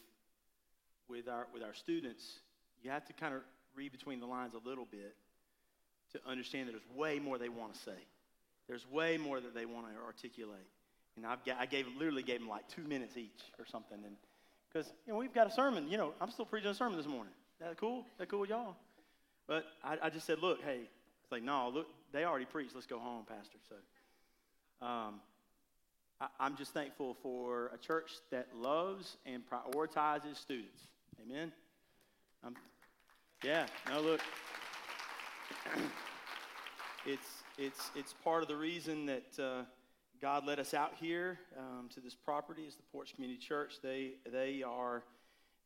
with 1.08 1.28
our, 1.28 1.46
with 1.52 1.62
our 1.62 1.74
students, 1.74 2.40
you 2.82 2.90
have 2.90 3.04
to 3.06 3.12
kind 3.12 3.34
of 3.34 3.40
read 3.74 3.92
between 3.92 4.20
the 4.20 4.26
lines 4.26 4.54
a 4.54 4.68
little 4.68 4.86
bit 4.90 5.14
to 6.12 6.20
understand 6.28 6.68
that 6.68 6.72
there's 6.72 6.96
way 6.96 7.18
more 7.18 7.38
they 7.38 7.48
want 7.48 7.74
to 7.74 7.80
say. 7.80 7.98
There's 8.68 8.88
way 8.90 9.18
more 9.18 9.40
that 9.40 9.54
they 9.54 9.66
want 9.66 9.86
to 9.86 10.02
articulate. 10.04 10.66
And 11.16 11.26
I've 11.26 11.44
got, 11.44 11.58
I 11.60 11.66
gave 11.66 11.86
literally 11.98 12.22
gave 12.22 12.40
them 12.40 12.48
like 12.48 12.66
two 12.68 12.82
minutes 12.82 13.16
each 13.16 13.42
or 13.58 13.66
something. 13.66 13.98
And 14.04 14.16
Because, 14.72 14.92
you 15.06 15.12
know, 15.12 15.18
we've 15.18 15.34
got 15.34 15.46
a 15.46 15.50
sermon. 15.50 15.88
You 15.88 15.98
know, 15.98 16.14
I'm 16.20 16.30
still 16.30 16.46
preaching 16.46 16.70
a 16.70 16.74
sermon 16.74 16.96
this 16.96 17.06
morning. 17.06 17.32
That 17.60 17.76
cool? 17.76 18.04
That 18.18 18.28
cool 18.28 18.40
with 18.40 18.50
y'all? 18.50 18.76
But 19.46 19.66
I, 19.82 19.98
I 20.04 20.10
just 20.10 20.26
said, 20.26 20.38
look, 20.40 20.62
hey, 20.62 20.88
it's 21.24 21.32
like, 21.32 21.42
no, 21.42 21.70
look, 21.72 21.86
they 22.12 22.24
already 22.24 22.44
preached. 22.44 22.74
Let's 22.74 22.86
go 22.86 22.98
home, 22.98 23.24
Pastor. 23.26 23.56
So 23.66 24.86
um, 24.86 25.20
I, 26.20 26.46
am 26.46 26.54
just 26.54 26.74
thankful 26.74 27.16
for 27.22 27.70
a 27.72 27.78
church 27.78 28.10
that 28.30 28.48
loves 28.54 29.16
and 29.24 29.42
prioritizes 29.48 30.36
students. 30.36 30.82
Amen? 31.24 31.50
Um, 32.46 32.54
yeah, 33.42 33.64
no, 33.88 34.02
look. 34.02 34.20
it's, 37.06 37.26
it's, 37.56 37.90
it's 37.96 38.12
part 38.22 38.42
of 38.42 38.48
the 38.48 38.56
reason 38.56 39.06
that 39.06 39.42
uh, 39.42 39.62
God 40.20 40.46
led 40.46 40.58
us 40.58 40.74
out 40.74 40.92
here 41.00 41.38
um, 41.58 41.88
to 41.94 42.00
this 42.00 42.14
property 42.14 42.64
is 42.64 42.74
the 42.74 42.82
Porch 42.92 43.14
Community 43.14 43.40
Church. 43.40 43.76
They, 43.82 44.16
they, 44.30 44.62
are, 44.62 45.04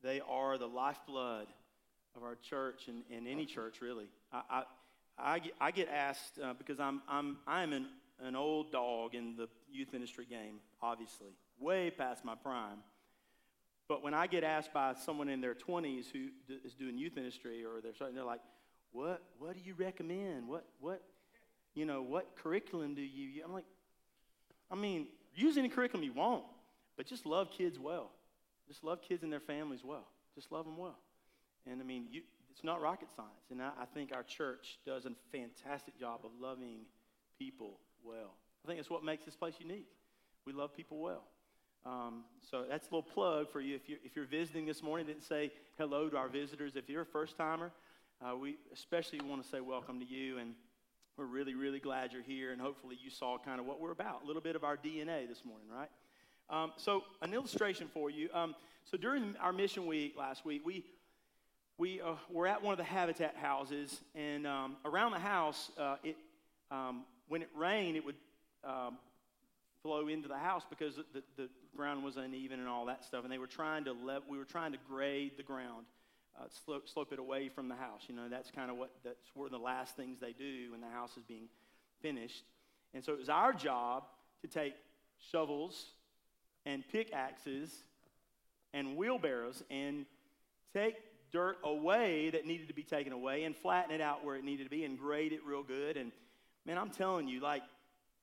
they 0.05 0.21
are 0.21 0.57
the 0.57 0.69
lifeblood 0.69 1.49
of 2.17 2.23
our 2.23 2.37
church 2.37 2.87
and, 2.87 3.03
and 3.12 3.27
any 3.27 3.45
church, 3.45 3.81
really. 3.81 4.07
I, 4.33 4.62
I, 5.21 5.39
get, 5.39 5.53
I 5.61 5.71
get 5.71 5.89
asked 5.89 6.39
uh, 6.43 6.55
because 6.55 6.81
I'm, 6.81 7.03
I'm, 7.09 7.39
I'm 7.47 7.73
an, 7.73 7.87
an 8.23 8.37
old 8.37 8.73
dog 8.73 9.15
in 9.15 9.37
the 9.37 9.49
youth 9.71 9.93
ministry 9.93 10.27
game, 10.29 10.61
obviously, 10.83 11.33
way 11.59 11.91
past 11.91 12.25
my 12.25 12.35
prime. 12.35 12.79
But 13.89 14.03
when 14.03 14.13
I 14.15 14.27
get 14.27 14.45
asked 14.45 14.73
by 14.73 14.95
someone 14.95 15.29
in 15.29 15.41
their 15.41 15.55
20s 15.55 16.07
who 16.13 16.29
is 16.65 16.75
doing 16.75 16.99
youth 16.99 17.17
ministry 17.17 17.65
or 17.65 17.81
they're 17.81 17.95
starting, 17.95 18.15
they're 18.15 18.25
like, 18.25 18.43
what, 18.93 19.23
what 19.39 19.55
do 19.55 19.61
you 19.65 19.75
recommend? 19.75 20.47
What, 20.47 20.67
what, 20.81 21.03
you 21.75 21.87
know, 21.87 22.03
what 22.03 22.37
curriculum 22.37 22.95
do 22.95 23.03
you, 23.03 23.43
I'm 23.45 23.53
like, 23.53 23.65
I 24.71 24.75
mean, 24.75 25.07
use 25.35 25.57
any 25.57 25.69
curriculum 25.69 26.05
you 26.05 26.13
want, 26.13 26.45
but 26.97 27.07
just 27.07 27.25
love 27.25 27.51
kids 27.51 27.79
well. 27.79 28.11
Just 28.67 28.85
love 28.85 29.01
kids 29.01 29.23
and 29.23 29.33
their 29.33 29.41
families 29.41 29.81
well. 29.83 30.07
Just 30.35 30.53
love 30.53 30.67
them 30.67 30.77
well. 30.77 30.99
And 31.67 31.81
I 31.81 31.85
mean, 31.85 32.07
you, 32.11 32.23
it's 32.50 32.64
not 32.64 32.81
rocket 32.81 33.09
science. 33.14 33.50
And 33.50 33.62
I, 33.62 33.71
I 33.81 33.85
think 33.85 34.12
our 34.14 34.23
church 34.23 34.78
does 34.85 35.07
a 35.07 35.11
fantastic 35.33 35.99
job 35.99 36.21
of 36.25 36.31
loving 36.40 36.81
people 37.38 37.78
well. 38.05 38.35
I 38.64 38.69
think 38.69 38.78
that's 38.78 38.90
what 38.90 39.05
makes 39.05 39.25
this 39.25 39.37
place 39.37 39.55
unique. 39.59 39.88
We 40.45 40.52
love 40.52 40.75
people 40.75 40.99
well. 40.99 41.25
Um, 41.87 42.25
so 42.50 42.64
that's 42.69 42.88
a 42.88 42.95
little 42.95 43.02
plug 43.02 43.50
for 43.50 43.61
you. 43.61 43.76
If 43.76 43.88
you're, 43.88 43.99
if 44.05 44.17
you're 44.17 44.26
visiting 44.26 44.67
this 44.67 44.83
morning, 44.83 45.07
didn't 45.07 45.25
say 45.25 45.52
hello 45.78 46.09
to 46.09 46.17
our 46.17 46.28
visitors. 46.28 46.75
If 46.75 46.88
you're 46.88 47.02
a 47.02 47.07
first 47.07 47.37
timer, 47.37 47.71
uh, 48.21 48.37
we 48.37 48.57
especially 48.73 49.21
want 49.21 49.43
to 49.43 49.49
say 49.49 49.61
welcome 49.61 50.00
to 50.00 50.07
you. 50.07 50.38
And 50.38 50.55
we're 51.17 51.26
really, 51.26 51.55
really 51.55 51.81
glad 51.81 52.12
you're 52.12 52.23
here. 52.23 52.52
And 52.52 52.61
hopefully 52.61 52.99
you 53.02 53.11
saw 53.11 53.38
kind 53.38 53.61
of 53.61 53.67
what 53.67 53.81
we're 53.81 53.93
about, 53.93 54.23
a 54.25 54.26
little 54.26 54.43
bit 54.43 54.57
of 54.57 54.64
our 54.64 54.76
DNA 54.76 55.28
this 55.28 55.45
morning, 55.45 55.69
right? 55.73 55.90
Um, 56.50 56.73
so, 56.76 57.02
an 57.21 57.35
illustration 57.35 57.88
for 57.93 58.09
you. 58.09 58.31
Um, 58.33 58.55
so, 58.85 58.97
during 58.97 59.35
our 59.40 59.52
mission 59.52 59.87
week 59.87 60.14
last 60.17 60.47
week, 60.47 60.62
we 60.64 60.85
we 61.79 62.01
uh, 62.01 62.15
were 62.29 62.47
at 62.49 62.63
one 62.63 62.73
of 62.73 62.79
the 62.79 62.85
habitat 62.85 63.37
houses, 63.37 64.01
and 64.17 64.47
um, 64.47 64.77
around 64.85 65.13
the 65.13 65.21
house, 65.21 65.71
uh, 65.79 65.97
it, 66.03 66.17
um, 66.73 67.05
when 67.29 67.41
it 67.41 67.49
rained, 67.57 67.97
it 67.97 68.05
would 68.05 68.17
um, 68.65 68.99
flow 69.83 70.09
into 70.09 70.27
the 70.27 70.37
house 70.37 70.65
because 70.69 70.97
the, 70.97 71.23
the 71.37 71.49
ground 71.77 72.03
was 72.03 72.17
uneven 72.17 72.59
and 72.59 72.69
all 72.69 72.87
that 72.87 73.05
stuff. 73.05 73.23
And 73.23 73.33
they 73.33 73.39
were 73.39 73.47
trying 73.47 73.85
to 73.85 73.93
le- 73.93 74.23
we 74.29 74.37
were 74.37 74.45
trying 74.45 74.73
to 74.73 74.79
grade 74.89 75.37
the 75.37 75.45
ground, 75.45 75.87
uh, 76.39 76.47
slope, 76.65 76.89
slope 76.89 77.13
it 77.13 77.21
away 77.21 77.49
from 77.49 77.69
the 77.69 77.77
house. 77.77 78.03
You 78.09 78.17
know, 78.17 78.29
that's 78.29 78.51
kind 78.51 78.71
of 78.71 78.77
what 78.77 78.91
that's 79.05 79.31
one 79.35 79.47
of 79.47 79.53
the 79.53 79.59
last 79.59 79.97
things 79.97 80.19
they 80.19 80.33
do 80.33 80.73
when 80.73 80.81
the 80.81 80.89
house 80.89 81.17
is 81.17 81.23
being 81.23 81.49
finished. 82.03 82.43
And 82.93 83.05
so 83.05 83.13
it 83.13 83.19
was 83.21 83.29
our 83.29 83.53
job 83.53 84.05
to 84.43 84.49
take 84.49 84.75
shovels 85.31 85.91
and 86.67 86.83
pickaxes 86.91 87.73
and 88.75 88.97
wheelbarrows 88.97 89.63
and 89.71 90.07
take 90.75 90.97
dirt 91.33 91.59
away 91.65 92.31
that 92.31 92.47
needed 92.47 92.69
to 92.69 92.75
be 92.75 92.83
taken 92.83 93.13
away 93.13 93.45
and 93.45 93.57
flatten 93.57 93.95
it 93.95 94.01
out 94.01 94.25
where 94.25 94.37
it 94.37 94.45
needed 94.45 94.65
to 94.65 94.71
be 94.71 94.85
and 94.85 94.99
grade 94.99 95.33
it 95.33 95.41
real 95.45 95.63
good. 95.63 95.97
And 95.97 96.13
man, 96.67 96.79
I'm 96.79 96.91
telling 96.91 97.29
you, 97.29 97.41
like, 97.41 97.63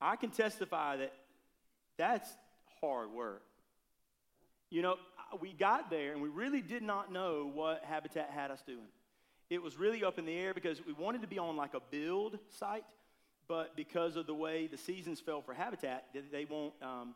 I 0.01 0.15
can 0.15 0.31
testify 0.31 0.97
that 0.97 1.13
that's 1.97 2.29
hard 2.81 3.11
work. 3.11 3.43
You 4.69 4.81
know, 4.81 4.95
we 5.39 5.53
got 5.53 5.89
there 5.89 6.13
and 6.13 6.21
we 6.21 6.29
really 6.29 6.61
did 6.61 6.83
not 6.83 7.11
know 7.11 7.49
what 7.53 7.83
Habitat 7.83 8.29
had 8.31 8.51
us 8.51 8.61
doing. 8.65 8.87
It 9.49 9.61
was 9.61 9.77
really 9.77 10.03
up 10.03 10.17
in 10.17 10.25
the 10.25 10.37
air 10.37 10.53
because 10.53 10.85
we 10.85 10.93
wanted 10.93 11.21
to 11.21 11.27
be 11.27 11.37
on 11.37 11.55
like 11.55 11.73
a 11.75 11.81
build 11.91 12.39
site, 12.49 12.83
but 13.47 13.75
because 13.75 14.15
of 14.15 14.25
the 14.25 14.33
way 14.33 14.67
the 14.67 14.77
seasons 14.77 15.19
fell 15.19 15.41
for 15.41 15.53
Habitat, 15.53 16.05
they 16.31 16.45
won't. 16.45 16.73
Um, 16.81 17.13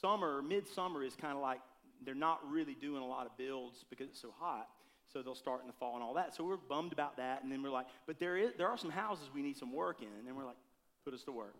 summer, 0.00 0.42
midsummer 0.42 1.02
is 1.02 1.14
kind 1.14 1.36
of 1.36 1.42
like 1.42 1.60
they're 2.04 2.14
not 2.14 2.40
really 2.50 2.74
doing 2.74 3.02
a 3.02 3.06
lot 3.06 3.26
of 3.26 3.36
builds 3.36 3.84
because 3.90 4.08
it's 4.08 4.20
so 4.20 4.32
hot. 4.38 4.68
So 5.12 5.22
they'll 5.22 5.34
start 5.34 5.60
in 5.62 5.66
the 5.66 5.72
fall 5.72 5.94
and 5.94 6.02
all 6.02 6.14
that. 6.14 6.34
So 6.36 6.44
we're 6.44 6.56
bummed 6.56 6.92
about 6.92 7.16
that. 7.16 7.42
And 7.42 7.50
then 7.50 7.62
we're 7.62 7.70
like, 7.70 7.86
but 8.06 8.18
there, 8.20 8.36
is, 8.36 8.52
there 8.56 8.68
are 8.68 8.78
some 8.78 8.90
houses 8.90 9.28
we 9.34 9.42
need 9.42 9.56
some 9.56 9.72
work 9.72 10.02
in. 10.02 10.28
And 10.28 10.36
we're 10.36 10.44
like, 10.44 10.56
put 11.04 11.14
us 11.14 11.24
to 11.24 11.32
work. 11.32 11.54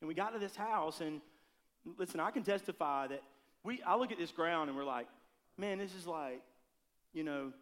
And 0.00 0.08
we 0.08 0.14
got 0.14 0.32
to 0.32 0.38
this 0.38 0.56
house, 0.56 1.00
and 1.00 1.20
listen, 1.98 2.20
I 2.20 2.30
can 2.30 2.42
testify 2.42 3.06
that 3.08 3.22
we, 3.62 3.80
I 3.86 3.96
look 3.96 4.12
at 4.12 4.18
this 4.18 4.30
ground 4.30 4.68
and 4.68 4.76
we're 4.76 4.84
like, 4.84 5.06
man, 5.58 5.78
this 5.78 5.94
is 5.94 6.06
like, 6.06 6.40
you 7.12 7.22
know, 7.24 7.52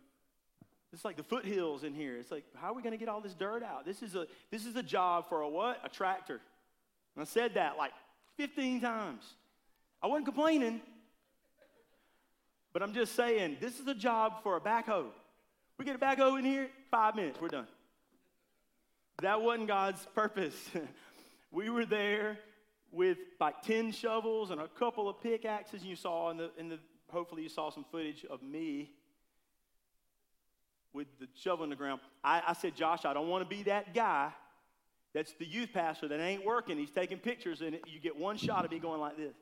it's 0.93 1.05
like 1.05 1.17
the 1.17 1.23
foothills 1.23 1.85
in 1.85 1.95
here. 1.95 2.17
It's 2.17 2.31
like, 2.31 2.45
how 2.57 2.71
are 2.71 2.75
we 2.75 2.83
going 2.83 2.93
to 2.93 2.99
get 2.99 3.09
all 3.09 3.21
this 3.21 3.35
dirt 3.35 3.63
out? 3.63 3.85
This 3.85 4.03
is 4.03 4.15
a 4.15 4.27
this 4.51 4.65
is 4.65 4.77
a 4.77 4.83
job 4.83 5.29
for 5.29 5.43
a 5.43 5.49
what? 5.49 5.81
A 5.85 5.89
tractor. 5.89 6.41
And 7.15 7.23
I 7.23 7.25
said 7.25 7.55
that 7.55 7.77
like 7.77 7.93
15 8.37 8.81
times. 8.81 9.25
I 10.03 10.07
wasn't 10.07 10.27
complaining. 10.27 10.81
But 12.79 12.89
I'm 12.89 12.95
just 12.95 13.17
saying, 13.17 13.57
this 13.61 13.81
is 13.81 13.89
a 13.89 13.95
job 13.95 14.35
for 14.45 14.57
a 14.57 14.61
backhoe. 14.61 15.07
We 15.79 15.85
get 15.85 15.97
a 15.97 15.99
backhoe 15.99 16.39
in 16.39 16.45
here, 16.45 16.69
five 16.93 17.17
minutes, 17.17 17.41
we're 17.41 17.49
done. 17.49 17.67
That 19.21 19.43
wasn't 19.43 19.67
God's 19.67 20.07
purpose. 20.15 20.55
we 21.51 21.71
were 21.71 21.85
there 21.85 22.39
with 22.93 23.19
like 23.41 23.63
10 23.63 23.91
shovels 23.91 24.53
and 24.53 24.61
a 24.61 24.69
couple 24.69 25.09
of 25.09 25.21
pickaxes. 25.21 25.83
You 25.83 25.97
saw 25.97 26.31
in 26.31 26.37
the, 26.37 26.53
in 26.57 26.69
the 26.69 26.79
hopefully 27.11 27.43
you 27.43 27.49
saw 27.49 27.71
some 27.71 27.85
footage 27.91 28.25
of 28.31 28.45
me 28.45 28.93
with 30.93 31.09
the 31.19 31.27
shovel 31.35 31.65
in 31.65 31.71
the 31.71 31.75
ground. 31.75 32.01
I, 32.23 32.43
I 32.47 32.53
said, 32.53 32.77
Josh, 32.77 33.05
I 33.05 33.13
don't 33.13 33.27
want 33.27 33.43
to 33.43 33.57
be 33.57 33.65
that 33.65 33.93
guy 33.93 34.31
that's 35.13 35.33
the 35.33 35.47
youth 35.47 35.71
pastor 35.75 36.07
that 36.07 36.21
ain't 36.21 36.47
working. 36.47 36.79
He's 36.79 36.93
taking 36.93 37.19
pictures 37.19 37.61
and 37.61 37.77
you 37.89 37.99
get 37.99 38.17
one 38.17 38.37
shot 38.37 38.65
of 38.65 38.71
me 38.71 38.79
going 38.79 39.01
like 39.01 39.17
this 39.17 39.35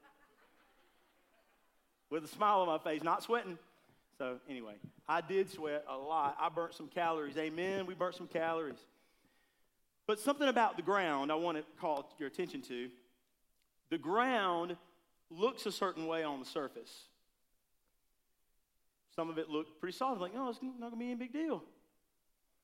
with 2.11 2.25
a 2.25 2.29
smile 2.29 2.61
on 2.61 2.67
my 2.67 2.79
face, 2.79 3.03
not 3.03 3.23
sweating. 3.23 3.59
So, 4.19 4.39
anyway, 4.49 4.75
I 5.09 5.21
did 5.21 5.51
sweat 5.51 5.85
a 5.89 5.97
lot. 5.97 6.37
I 6.41 6.49
burnt 6.49 6.75
some 6.75 6.89
calories. 6.89 7.37
Amen. 7.37 7.87
We 7.87 7.95
burnt 7.95 8.15
some 8.15 8.29
calories. 8.29 8.79
But 10.07 10.21
something 10.21 10.49
about 10.49 10.77
the 10.77 10.83
ground 10.83 11.33
I 11.33 11.35
want 11.35 11.59
to 11.59 11.65
call 11.81 12.09
your 12.19 12.29
attention 12.29 12.63
to. 12.63 12.89
The 13.91 13.99
ground 13.99 14.77
looks 15.31 15.67
a 15.67 15.73
certain 15.73 16.07
way 16.07 16.23
on 16.23 16.41
the 16.41 16.47
surface. 16.47 16.93
Some 19.15 19.31
of 19.31 19.39
it 19.39 19.49
looked 19.49 19.81
pretty 19.81 19.97
solid, 19.97 20.21
like, 20.21 20.33
oh, 20.37 20.51
it's 20.51 20.61
not 20.63 20.79
going 20.79 20.93
to 20.93 20.99
be 20.99 21.07
any 21.07 21.15
big 21.15 21.33
deal. 21.33 21.63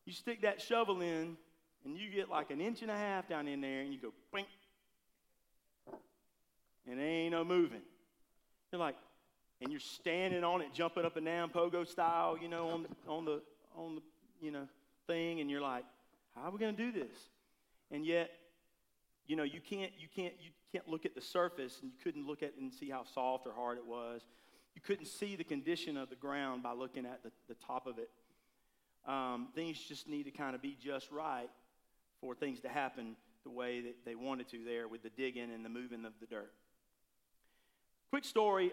You 0.04 0.12
stick 0.12 0.42
that 0.42 0.60
shovel 0.60 1.00
in, 1.00 1.36
and 1.84 1.96
you 1.96 2.10
get 2.10 2.28
like 2.28 2.50
an 2.50 2.60
inch 2.60 2.82
and 2.82 2.90
a 2.90 2.96
half 2.96 3.28
down 3.28 3.48
in 3.48 3.60
there, 3.60 3.80
and 3.80 3.92
you 3.92 3.98
go, 3.98 4.12
bink, 4.32 4.48
and 6.88 6.98
there 6.98 7.06
ain't 7.06 7.32
no 7.32 7.44
moving. 7.44 7.80
You're 8.70 8.80
like, 8.80 8.96
and 9.62 9.70
you're 9.70 9.80
standing 9.80 10.42
on 10.42 10.60
it, 10.60 10.74
jumping 10.74 11.04
up 11.04 11.16
and 11.16 11.24
down, 11.24 11.48
pogo 11.48 11.86
style, 11.86 12.36
you 12.40 12.48
know, 12.48 12.68
on 12.68 12.82
the, 12.82 12.88
on 13.08 13.24
the, 13.24 13.42
on 13.76 13.94
the, 13.94 14.02
you 14.40 14.50
know, 14.50 14.66
thing, 15.06 15.40
and 15.40 15.48
you're 15.48 15.60
like, 15.60 15.84
how 16.34 16.48
are 16.48 16.50
we 16.50 16.58
going 16.58 16.74
to 16.74 16.82
do 16.82 16.90
this? 16.90 17.16
And 17.92 18.04
yet, 18.04 18.30
you 19.26 19.36
know, 19.36 19.44
you 19.44 19.60
can't, 19.60 19.92
you 19.98 20.08
can't, 20.14 20.34
you 20.42 20.50
can't 20.72 20.88
look 20.88 21.06
at 21.06 21.14
the 21.14 21.20
surface, 21.20 21.78
and 21.80 21.92
you 21.92 21.96
couldn't 22.02 22.26
look 22.26 22.42
at 22.42 22.54
and 22.58 22.72
see 22.72 22.90
how 22.90 23.04
soft 23.04 23.46
or 23.46 23.52
hard 23.52 23.78
it 23.78 23.86
was. 23.86 24.22
You 24.74 24.80
couldn't 24.80 25.06
see 25.06 25.36
the 25.36 25.44
condition 25.44 25.96
of 25.96 26.10
the 26.10 26.16
ground 26.16 26.64
by 26.64 26.72
looking 26.72 27.06
at 27.06 27.22
the, 27.22 27.30
the 27.48 27.54
top 27.54 27.86
of 27.86 27.98
it. 27.98 28.10
Um, 29.06 29.48
things 29.54 29.78
just 29.78 30.08
need 30.08 30.24
to 30.24 30.30
kind 30.32 30.56
of 30.56 30.62
be 30.62 30.76
just 30.82 31.10
right 31.12 31.48
for 32.20 32.34
things 32.34 32.60
to 32.60 32.68
happen 32.68 33.16
the 33.44 33.50
way 33.50 33.80
that 33.80 34.04
they 34.04 34.14
wanted 34.14 34.48
to 34.48 34.64
there 34.64 34.88
with 34.88 35.02
the 35.02 35.10
digging 35.10 35.52
and 35.52 35.64
the 35.64 35.68
moving 35.68 36.04
of 36.04 36.12
the 36.20 36.26
dirt. 36.26 36.52
Quick 38.10 38.24
story 38.24 38.72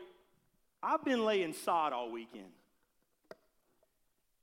I've 0.81 1.03
been 1.03 1.25
laying 1.25 1.53
sod 1.53 1.93
all 1.93 2.11
weekend. 2.11 2.51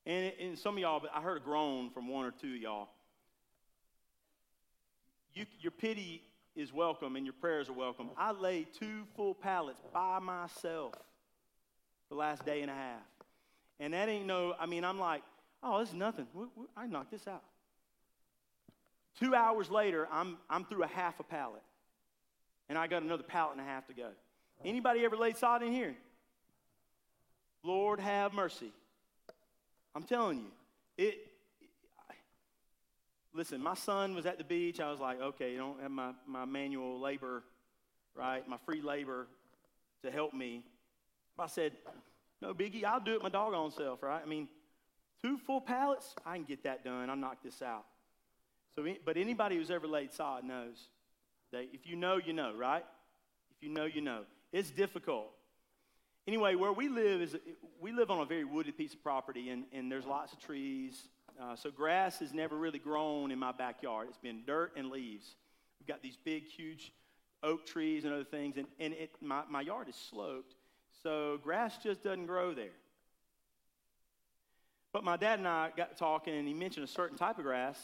And, 0.05 0.33
and 0.40 0.59
some 0.59 0.75
of 0.75 0.81
y'all, 0.81 1.02
I 1.12 1.21
heard 1.21 1.38
a 1.38 1.40
groan 1.40 1.90
from 1.90 2.09
one 2.09 2.26
or 2.26 2.31
two 2.31 2.55
of 2.55 2.61
y'all. 2.61 2.88
You, 5.35 5.47
your 5.61 5.73
pity 5.73 6.23
is 6.55 6.73
welcome 6.73 7.16
and 7.16 7.26
your 7.26 7.35
prayers 7.35 7.69
are 7.69 7.75
welcome. 7.75 8.11
I 8.16 8.33
laid 8.33 8.69
two 8.78 9.05
full 9.16 9.35
pallets 9.35 9.81
by 9.93 10.19
myself 10.21 10.95
the 12.09 12.14
last 12.14 12.45
day 12.47 12.62
and 12.62 12.71
a 12.71 12.75
half. 12.75 13.02
And 13.81 13.93
that 13.93 14.09
ain't 14.09 14.26
no, 14.26 14.55
I 14.59 14.66
mean, 14.66 14.85
I'm 14.85 14.99
like, 14.99 15.23
oh, 15.62 15.81
is 15.81 15.93
nothing. 15.93 16.26
I 16.76 16.87
knocked 16.87 17.11
this 17.11 17.26
out. 17.26 17.43
Two 19.19 19.35
hours 19.35 19.71
later, 19.71 20.09
I'm, 20.12 20.38
I'm 20.49 20.64
through 20.64 20.85
a 20.85 20.88
half 20.88 21.19
a 21.21 21.23
pallet. 21.23 21.62
And 22.69 22.78
I 22.78 22.87
got 22.87 23.02
another 23.02 23.23
pallet 23.23 23.59
and 23.59 23.61
a 23.61 23.64
half 23.69 23.87
to 23.88 23.95
go. 23.95 24.09
Anybody 24.64 25.05
ever 25.05 25.16
laid 25.16 25.37
sod 25.37 25.62
in 25.62 25.73
here? 25.73 25.95
Lord 27.63 28.01
have 28.01 28.33
mercy. 28.33 28.73
I'm 29.95 30.05
telling 30.05 30.39
you, 30.39 30.51
it. 30.99 31.19
Listen, 33.35 33.63
my 33.63 33.75
son 33.75 34.15
was 34.15 34.25
at 34.25 34.39
the 34.39 34.45
beach. 34.45 34.81
I 34.81 34.91
was 34.91 34.99
like, 34.99 35.21
okay, 35.21 35.53
you 35.53 35.59
don't 35.59 35.81
have 35.83 35.91
my, 35.91 36.13
my 36.27 36.47
manual 36.47 36.99
labor, 36.99 37.43
right? 38.15 38.49
My 38.49 38.57
free 38.65 38.81
labor 38.81 39.27
to 40.03 40.11
help 40.11 40.33
me. 40.33 40.65
I 41.39 41.47
said, 41.47 41.73
no 42.41 42.55
biggie, 42.55 42.85
I'll 42.85 43.01
do 43.01 43.15
it 43.15 43.23
my 43.23 43.29
doggone 43.29 43.73
self, 43.73 44.03
right? 44.03 44.23
I 44.25 44.27
mean, 44.27 44.49
two 45.21 45.37
full 45.37 45.61
pallets, 45.61 46.15
I 46.25 46.37
can 46.37 46.45
get 46.45 46.65
that 46.65 46.83
done. 46.83 47.11
I'll 47.11 47.17
knock 47.17 47.43
this 47.45 47.61
out. 47.61 47.85
So, 48.75 48.87
but 49.05 49.19
anybody 49.19 49.57
who's 49.57 49.71
ever 49.71 49.87
laid 49.87 50.13
sod 50.15 50.45
knows 50.45 50.89
that 51.53 51.67
if 51.73 51.87
you 51.87 51.97
know, 51.97 52.17
you 52.17 52.33
know, 52.33 52.55
right? 52.57 52.85
If 53.51 53.63
you 53.63 53.73
know, 53.73 53.85
you 53.85 54.01
know. 54.01 54.23
It's 54.53 54.71
difficult. 54.71 55.31
Anyway, 56.26 56.56
where 56.56 56.73
we 56.73 56.88
live 56.88 57.23
is 57.23 57.37
we 57.80 57.92
live 57.92 58.11
on 58.11 58.18
a 58.18 58.25
very 58.25 58.45
wooded 58.45 58.76
piece 58.76 58.95
of 58.95 59.02
property, 59.02 59.50
and, 59.50 59.64
and 59.73 59.90
there's 59.90 60.06
lots 60.06 60.33
of 60.33 60.40
trees. 60.40 61.09
Uh, 61.40 61.54
so 61.54 61.71
grass 61.71 62.18
has 62.18 62.33
never 62.33 62.56
really 62.56 62.78
grown 62.80 63.30
in 63.30 63.38
my 63.38 63.52
backyard. 63.52 64.09
It's 64.09 64.18
been 64.18 64.42
dirt 64.45 64.73
and 64.76 64.90
leaves. 64.90 65.37
We've 65.78 65.87
got 65.87 66.02
these 66.02 66.16
big, 66.16 66.45
huge 66.45 66.92
oak 67.42 67.64
trees 67.64 68.04
and 68.04 68.12
other 68.12 68.25
things, 68.25 68.56
and, 68.56 68.66
and 68.80 68.92
it, 68.95 69.11
my, 69.21 69.42
my 69.49 69.61
yard 69.61 69.88
is 69.88 69.95
sloped, 69.95 70.54
so 71.02 71.38
grass 71.45 71.78
just 71.78 72.02
doesn't 72.02 72.26
grow 72.26 72.54
there. 72.54 72.75
But 74.92 75.04
my 75.04 75.16
dad 75.16 75.38
and 75.38 75.47
I 75.47 75.71
got 75.76 75.97
talking, 75.97 76.35
and 76.35 76.49
he 76.49 76.54
mentioned 76.54 76.83
a 76.83 76.88
certain 76.88 77.18
type 77.18 77.38
of 77.38 77.45
grass 77.45 77.78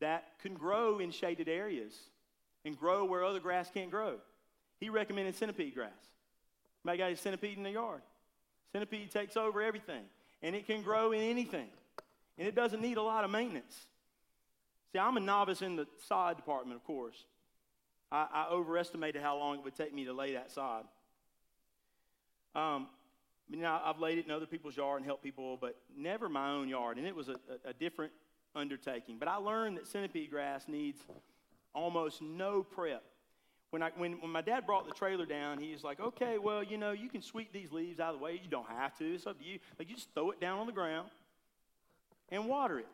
that 0.00 0.24
can 0.42 0.54
grow 0.54 0.98
in 0.98 1.10
shaded 1.10 1.48
areas 1.48 1.92
and 2.64 2.76
grow 2.76 3.04
where 3.04 3.24
other 3.24 3.40
grass 3.40 3.70
can't 3.72 3.90
grow. 3.90 4.16
He 4.80 4.88
recommended 4.88 5.36
centipede 5.36 5.74
grass. 5.74 5.92
Somebody 6.82 6.98
got 6.98 7.12
a 7.12 7.16
centipede 7.16 7.56
in 7.56 7.62
the 7.64 7.70
yard. 7.70 8.02
Centipede 8.72 9.10
takes 9.10 9.36
over 9.36 9.62
everything, 9.62 10.04
and 10.42 10.54
it 10.54 10.66
can 10.66 10.82
grow 10.82 11.12
in 11.12 11.20
anything, 11.20 11.68
and 12.36 12.46
it 12.46 12.54
doesn't 12.54 12.80
need 12.80 12.96
a 12.96 13.02
lot 13.02 13.24
of 13.24 13.30
maintenance. 13.30 13.86
See, 14.92 14.98
I'm 14.98 15.16
a 15.16 15.20
novice 15.20 15.62
in 15.62 15.76
the 15.76 15.86
sod 16.06 16.36
department, 16.36 16.76
of 16.76 16.84
course. 16.84 17.24
I, 18.10 18.26
I 18.32 18.48
overestimated 18.50 19.22
how 19.22 19.36
long 19.38 19.58
it 19.58 19.64
would 19.64 19.76
take 19.76 19.92
me 19.92 20.04
to 20.06 20.12
lay 20.12 20.32
that 20.32 20.50
sod. 20.50 20.84
Um, 22.54 22.86
know, 23.50 23.80
I've 23.82 23.98
laid 23.98 24.18
it 24.18 24.26
in 24.26 24.30
other 24.30 24.46
people's 24.46 24.76
yard 24.76 24.98
and 24.98 25.06
helped 25.06 25.22
people, 25.22 25.56
but 25.60 25.76
never 25.96 26.28
my 26.28 26.50
own 26.50 26.68
yard, 26.68 26.98
and 26.98 27.06
it 27.06 27.14
was 27.14 27.28
a, 27.28 27.32
a, 27.32 27.70
a 27.70 27.72
different 27.72 28.12
undertaking. 28.54 29.18
But 29.18 29.28
I 29.28 29.36
learned 29.36 29.76
that 29.78 29.86
centipede 29.86 30.30
grass 30.30 30.68
needs 30.68 31.00
almost 31.74 32.20
no 32.22 32.62
prep. 32.62 33.02
When, 33.70 33.82
I, 33.82 33.90
when, 33.96 34.12
when 34.20 34.30
my 34.30 34.40
dad 34.40 34.64
brought 34.64 34.86
the 34.86 34.94
trailer 34.94 35.26
down, 35.26 35.58
he 35.58 35.72
was 35.72 35.84
like, 35.84 36.00
okay, 36.00 36.38
well, 36.38 36.62
you 36.62 36.78
know, 36.78 36.92
you 36.92 37.10
can 37.10 37.20
sweep 37.20 37.52
these 37.52 37.70
leaves 37.70 38.00
out 38.00 38.14
of 38.14 38.20
the 38.20 38.24
way. 38.24 38.40
You 38.42 38.48
don't 38.48 38.68
have 38.68 38.96
to. 38.98 39.04
It's 39.04 39.26
up 39.26 39.38
to 39.38 39.44
you. 39.44 39.58
Like, 39.78 39.90
you 39.90 39.94
just 39.94 40.08
throw 40.14 40.30
it 40.30 40.40
down 40.40 40.58
on 40.58 40.66
the 40.66 40.72
ground 40.72 41.10
and 42.30 42.46
water 42.46 42.78
it. 42.78 42.88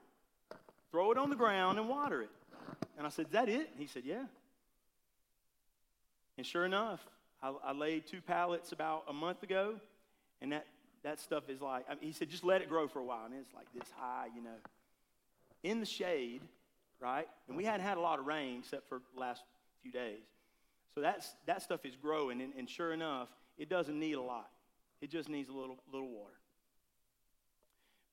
Throw 0.91 1.13
it 1.13 1.19
on 1.19 1.31
the 1.31 1.37
ground 1.37 1.79
and 1.79 1.89
water 1.89 2.23
it. 2.23 2.31
And 2.99 3.07
I 3.07 3.11
said, 3.11 3.27
is 3.27 3.33
that 3.33 3.49
it? 3.49 3.71
And 3.71 3.79
he 3.79 3.87
said, 3.87 4.03
yeah. 4.05 4.25
And 6.37 6.47
sure 6.47 6.65
enough, 6.65 7.07
I, 7.43 7.53
I 7.67 7.73
laid 7.73 8.07
two 8.07 8.21
pallets 8.21 8.73
about 8.73 9.05
a 9.09 9.13
month 9.13 9.43
ago, 9.43 9.75
and 10.41 10.53
that, 10.53 10.67
that 11.05 11.21
stuff 11.21 11.49
is 11.49 11.61
like, 11.61 11.85
I 11.89 11.95
mean, 11.95 12.03
he 12.03 12.13
said, 12.13 12.29
just 12.29 12.45
let 12.45 12.63
it 12.63 12.69
grow 12.69 12.89
for 12.89 12.99
a 12.99 13.05
while. 13.05 13.27
And 13.27 13.35
it's 13.35 13.55
like 13.55 13.67
this 13.73 13.89
high, 13.97 14.27
you 14.35 14.43
know, 14.43 14.57
in 15.63 15.79
the 15.81 15.87
shade, 15.87 16.43
right? 17.01 17.29
And 17.49 17.57
we 17.57 17.65
hadn't 17.65 17.87
had 17.87 17.97
a 17.97 18.01
lot 18.01 18.19
of 18.19 18.27
rain 18.27 18.59
except 18.61 18.89
for 18.89 19.01
the 19.15 19.21
last 19.21 19.43
few 19.83 19.93
days. 19.93 20.23
So 20.95 21.01
that's, 21.01 21.35
that 21.47 21.63
stuff 21.63 21.85
is 21.85 21.97
growing, 21.97 22.41
and, 22.41 22.53
and 22.57 22.69
sure 22.69 22.93
enough, 22.93 23.29
it 23.59 23.69
doesn't 23.69 23.99
need 23.99 24.15
a 24.15 24.23
lot. 24.23 24.49
It 25.01 25.11
just 25.11 25.29
needs 25.29 25.49
a 25.49 25.53
little, 25.53 25.79
little 25.93 26.09
water. 26.09 26.35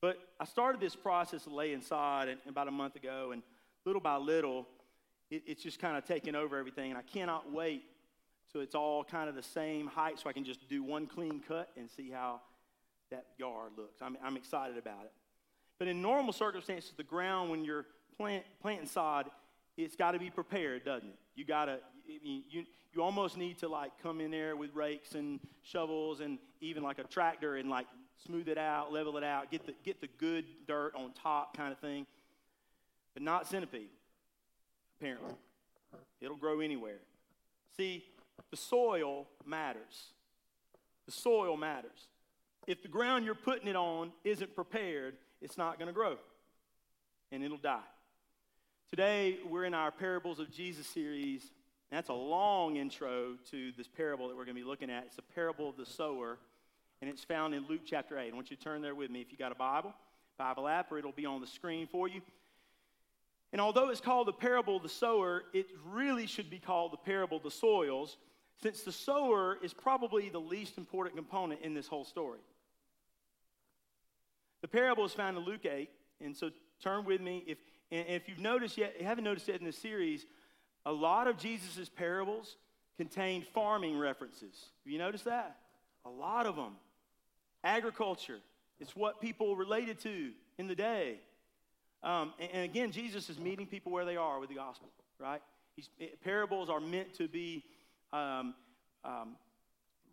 But 0.01 0.17
I 0.39 0.45
started 0.45 0.81
this 0.81 0.95
process 0.95 1.45
of 1.45 1.53
laying 1.53 1.81
sod 1.81 2.29
about 2.47 2.67
a 2.67 2.71
month 2.71 2.95
ago, 2.95 3.31
and 3.31 3.43
little 3.85 4.01
by 4.01 4.17
little, 4.17 4.67
it, 5.29 5.43
it's 5.45 5.61
just 5.61 5.79
kind 5.79 5.95
of 5.95 6.05
taking 6.05 6.35
over 6.35 6.57
everything. 6.57 6.89
And 6.89 6.97
I 6.97 7.03
cannot 7.03 7.51
wait 7.51 7.83
so 8.51 8.59
it's 8.59 8.75
all 8.75 9.03
kind 9.03 9.29
of 9.29 9.35
the 9.35 9.43
same 9.43 9.87
height 9.87 10.19
so 10.19 10.29
I 10.29 10.33
can 10.33 10.43
just 10.43 10.67
do 10.67 10.83
one 10.83 11.07
clean 11.07 11.41
cut 11.47 11.69
and 11.77 11.89
see 11.89 12.09
how 12.09 12.41
that 13.09 13.25
yard 13.37 13.71
looks. 13.77 14.01
I'm, 14.01 14.17
I'm 14.23 14.35
excited 14.35 14.77
about 14.77 15.05
it. 15.05 15.11
But 15.79 15.87
in 15.87 16.01
normal 16.01 16.33
circumstances, 16.33 16.91
the 16.95 17.03
ground, 17.03 17.49
when 17.49 17.63
you're 17.63 17.85
plant, 18.17 18.43
planting 18.61 18.87
sod, 18.87 19.31
it's 19.77 19.95
got 19.95 20.11
to 20.11 20.19
be 20.19 20.29
prepared, 20.29 20.83
doesn't 20.83 21.07
it? 21.07 21.15
You 21.35 21.45
you, 22.23 22.65
you 22.93 23.01
almost 23.01 23.37
need 23.37 23.57
to 23.59 23.67
like 23.67 23.91
come 24.01 24.21
in 24.21 24.31
there 24.31 24.55
with 24.55 24.73
rakes 24.73 25.15
and 25.15 25.39
shovels 25.63 26.19
and 26.19 26.37
even 26.59 26.83
like 26.83 26.99
a 26.99 27.03
tractor 27.03 27.55
and 27.55 27.69
like 27.69 27.87
smooth 28.25 28.47
it 28.47 28.57
out, 28.57 28.91
level 28.91 29.17
it 29.17 29.23
out, 29.23 29.49
get 29.51 29.65
the, 29.65 29.73
get 29.83 30.01
the 30.01 30.09
good 30.17 30.45
dirt 30.67 30.93
on 30.95 31.11
top 31.13 31.55
kind 31.55 31.71
of 31.71 31.79
thing. 31.79 32.05
But 33.13 33.23
not 33.23 33.47
centipede, 33.47 33.89
apparently. 34.99 35.33
It'll 36.21 36.37
grow 36.37 36.59
anywhere. 36.59 36.99
See, 37.75 38.05
the 38.51 38.57
soil 38.57 39.27
matters. 39.45 40.13
The 41.05 41.11
soil 41.11 41.57
matters. 41.57 42.07
If 42.67 42.83
the 42.83 42.87
ground 42.87 43.25
you're 43.25 43.35
putting 43.35 43.67
it 43.67 43.75
on 43.75 44.11
isn't 44.23 44.55
prepared, 44.55 45.15
it's 45.41 45.57
not 45.57 45.77
going 45.77 45.87
to 45.87 45.93
grow 45.93 46.17
and 47.31 47.43
it'll 47.43 47.57
die. 47.57 47.79
Today, 48.89 49.39
we're 49.49 49.65
in 49.65 49.73
our 49.73 49.91
Parables 49.91 50.39
of 50.39 50.51
Jesus 50.51 50.85
series. 50.85 51.49
That's 51.91 52.07
a 52.07 52.13
long 52.13 52.77
intro 52.77 53.35
to 53.51 53.71
this 53.77 53.87
parable 53.87 54.29
that 54.29 54.37
we're 54.37 54.45
going 54.45 54.55
to 54.55 54.61
be 54.61 54.67
looking 54.67 54.89
at. 54.89 55.03
It's 55.07 55.17
a 55.17 55.33
parable 55.33 55.67
of 55.67 55.75
the 55.75 55.85
sower, 55.85 56.37
and 57.01 57.09
it's 57.09 57.23
found 57.23 57.53
in 57.53 57.67
Luke 57.67 57.81
chapter 57.85 58.17
8. 58.17 58.31
I 58.31 58.35
want 58.35 58.49
you 58.49 58.55
to 58.55 58.63
turn 58.63 58.81
there 58.81 58.95
with 58.95 59.11
me 59.11 59.19
if 59.19 59.29
you 59.29 59.37
got 59.37 59.51
a 59.51 59.55
Bible, 59.55 59.93
Bible 60.37 60.69
app, 60.69 60.89
or 60.89 60.97
it'll 60.97 61.11
be 61.11 61.25
on 61.25 61.41
the 61.41 61.47
screen 61.47 61.87
for 61.87 62.07
you. 62.07 62.21
And 63.51 63.59
although 63.59 63.89
it's 63.89 63.99
called 63.99 64.29
the 64.29 64.33
parable 64.33 64.77
of 64.77 64.83
the 64.83 64.89
sower, 64.89 65.43
it 65.53 65.67
really 65.85 66.27
should 66.27 66.49
be 66.49 66.59
called 66.59 66.93
the 66.93 66.97
parable 66.97 67.37
of 67.37 67.43
the 67.43 67.51
soils, 67.51 68.15
since 68.61 68.83
the 68.83 68.93
sower 68.93 69.57
is 69.61 69.73
probably 69.73 70.29
the 70.29 70.39
least 70.39 70.77
important 70.77 71.17
component 71.17 71.59
in 71.61 71.73
this 71.73 71.87
whole 71.87 72.05
story. 72.05 72.39
The 74.61 74.69
parable 74.69 75.03
is 75.03 75.11
found 75.11 75.37
in 75.37 75.43
Luke 75.43 75.65
8, 75.65 75.89
and 76.23 76.37
so 76.37 76.51
turn 76.81 77.03
with 77.03 77.19
me. 77.19 77.43
If 77.45 77.57
and 77.91 78.07
if 78.07 78.29
you've 78.29 78.39
noticed 78.39 78.77
yet, 78.77 78.95
you 78.97 79.05
haven't 79.05 79.25
noticed 79.25 79.49
yet 79.49 79.59
in 79.59 79.65
this 79.65 79.77
series, 79.77 80.25
a 80.85 80.91
lot 80.91 81.27
of 81.27 81.37
Jesus' 81.37 81.89
parables 81.89 82.55
contain 82.97 83.43
farming 83.53 83.97
references. 83.97 84.65
Have 84.83 84.91
you 84.91 84.99
noticed 84.99 85.25
that? 85.25 85.57
A 86.05 86.09
lot 86.09 86.45
of 86.45 86.55
them. 86.55 86.73
Agriculture. 87.63 88.39
It's 88.79 88.95
what 88.95 89.21
people 89.21 89.55
related 89.55 89.99
to 90.01 90.31
in 90.57 90.67
the 90.67 90.75
day. 90.75 91.19
Um, 92.03 92.33
and, 92.39 92.49
and, 92.51 92.63
again, 92.63 92.91
Jesus 92.91 93.29
is 93.29 93.39
meeting 93.39 93.67
people 93.67 93.91
where 93.91 94.05
they 94.05 94.17
are 94.17 94.39
with 94.39 94.49
the 94.49 94.55
gospel, 94.55 94.89
right? 95.19 95.41
He's, 95.75 95.87
parables 96.23 96.69
are 96.69 96.79
meant 96.79 97.13
to 97.15 97.27
be 97.27 97.63
um, 98.11 98.55
um, 99.05 99.35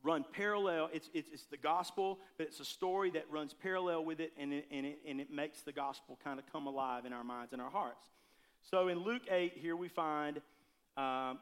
run 0.02 0.24
parallel. 0.32 0.90
It's, 0.92 1.08
it's, 1.14 1.30
it's, 1.32 1.44
the 1.44 1.56
gospel, 1.56 2.18
but 2.36 2.46
it's 2.46 2.60
a 2.60 2.64
story 2.64 3.10
that 3.12 3.24
runs 3.30 3.54
parallel 3.54 4.04
with 4.04 4.20
it 4.20 4.32
and, 4.38 4.52
it, 4.52 4.66
and, 4.70 4.84
it, 4.84 4.98
and 5.06 5.20
it 5.20 5.30
makes 5.30 5.62
the 5.62 5.72
gospel 5.72 6.18
kind 6.22 6.38
of 6.38 6.50
come 6.52 6.66
alive 6.66 7.06
in 7.06 7.12
our 7.12 7.24
minds 7.24 7.52
and 7.52 7.62
our 7.62 7.70
hearts. 7.70 8.06
So 8.70 8.88
in 8.88 8.98
Luke 8.98 9.22
8, 9.30 9.54
here 9.56 9.76
we 9.76 9.88
find 9.88 10.40
um, 10.98 11.38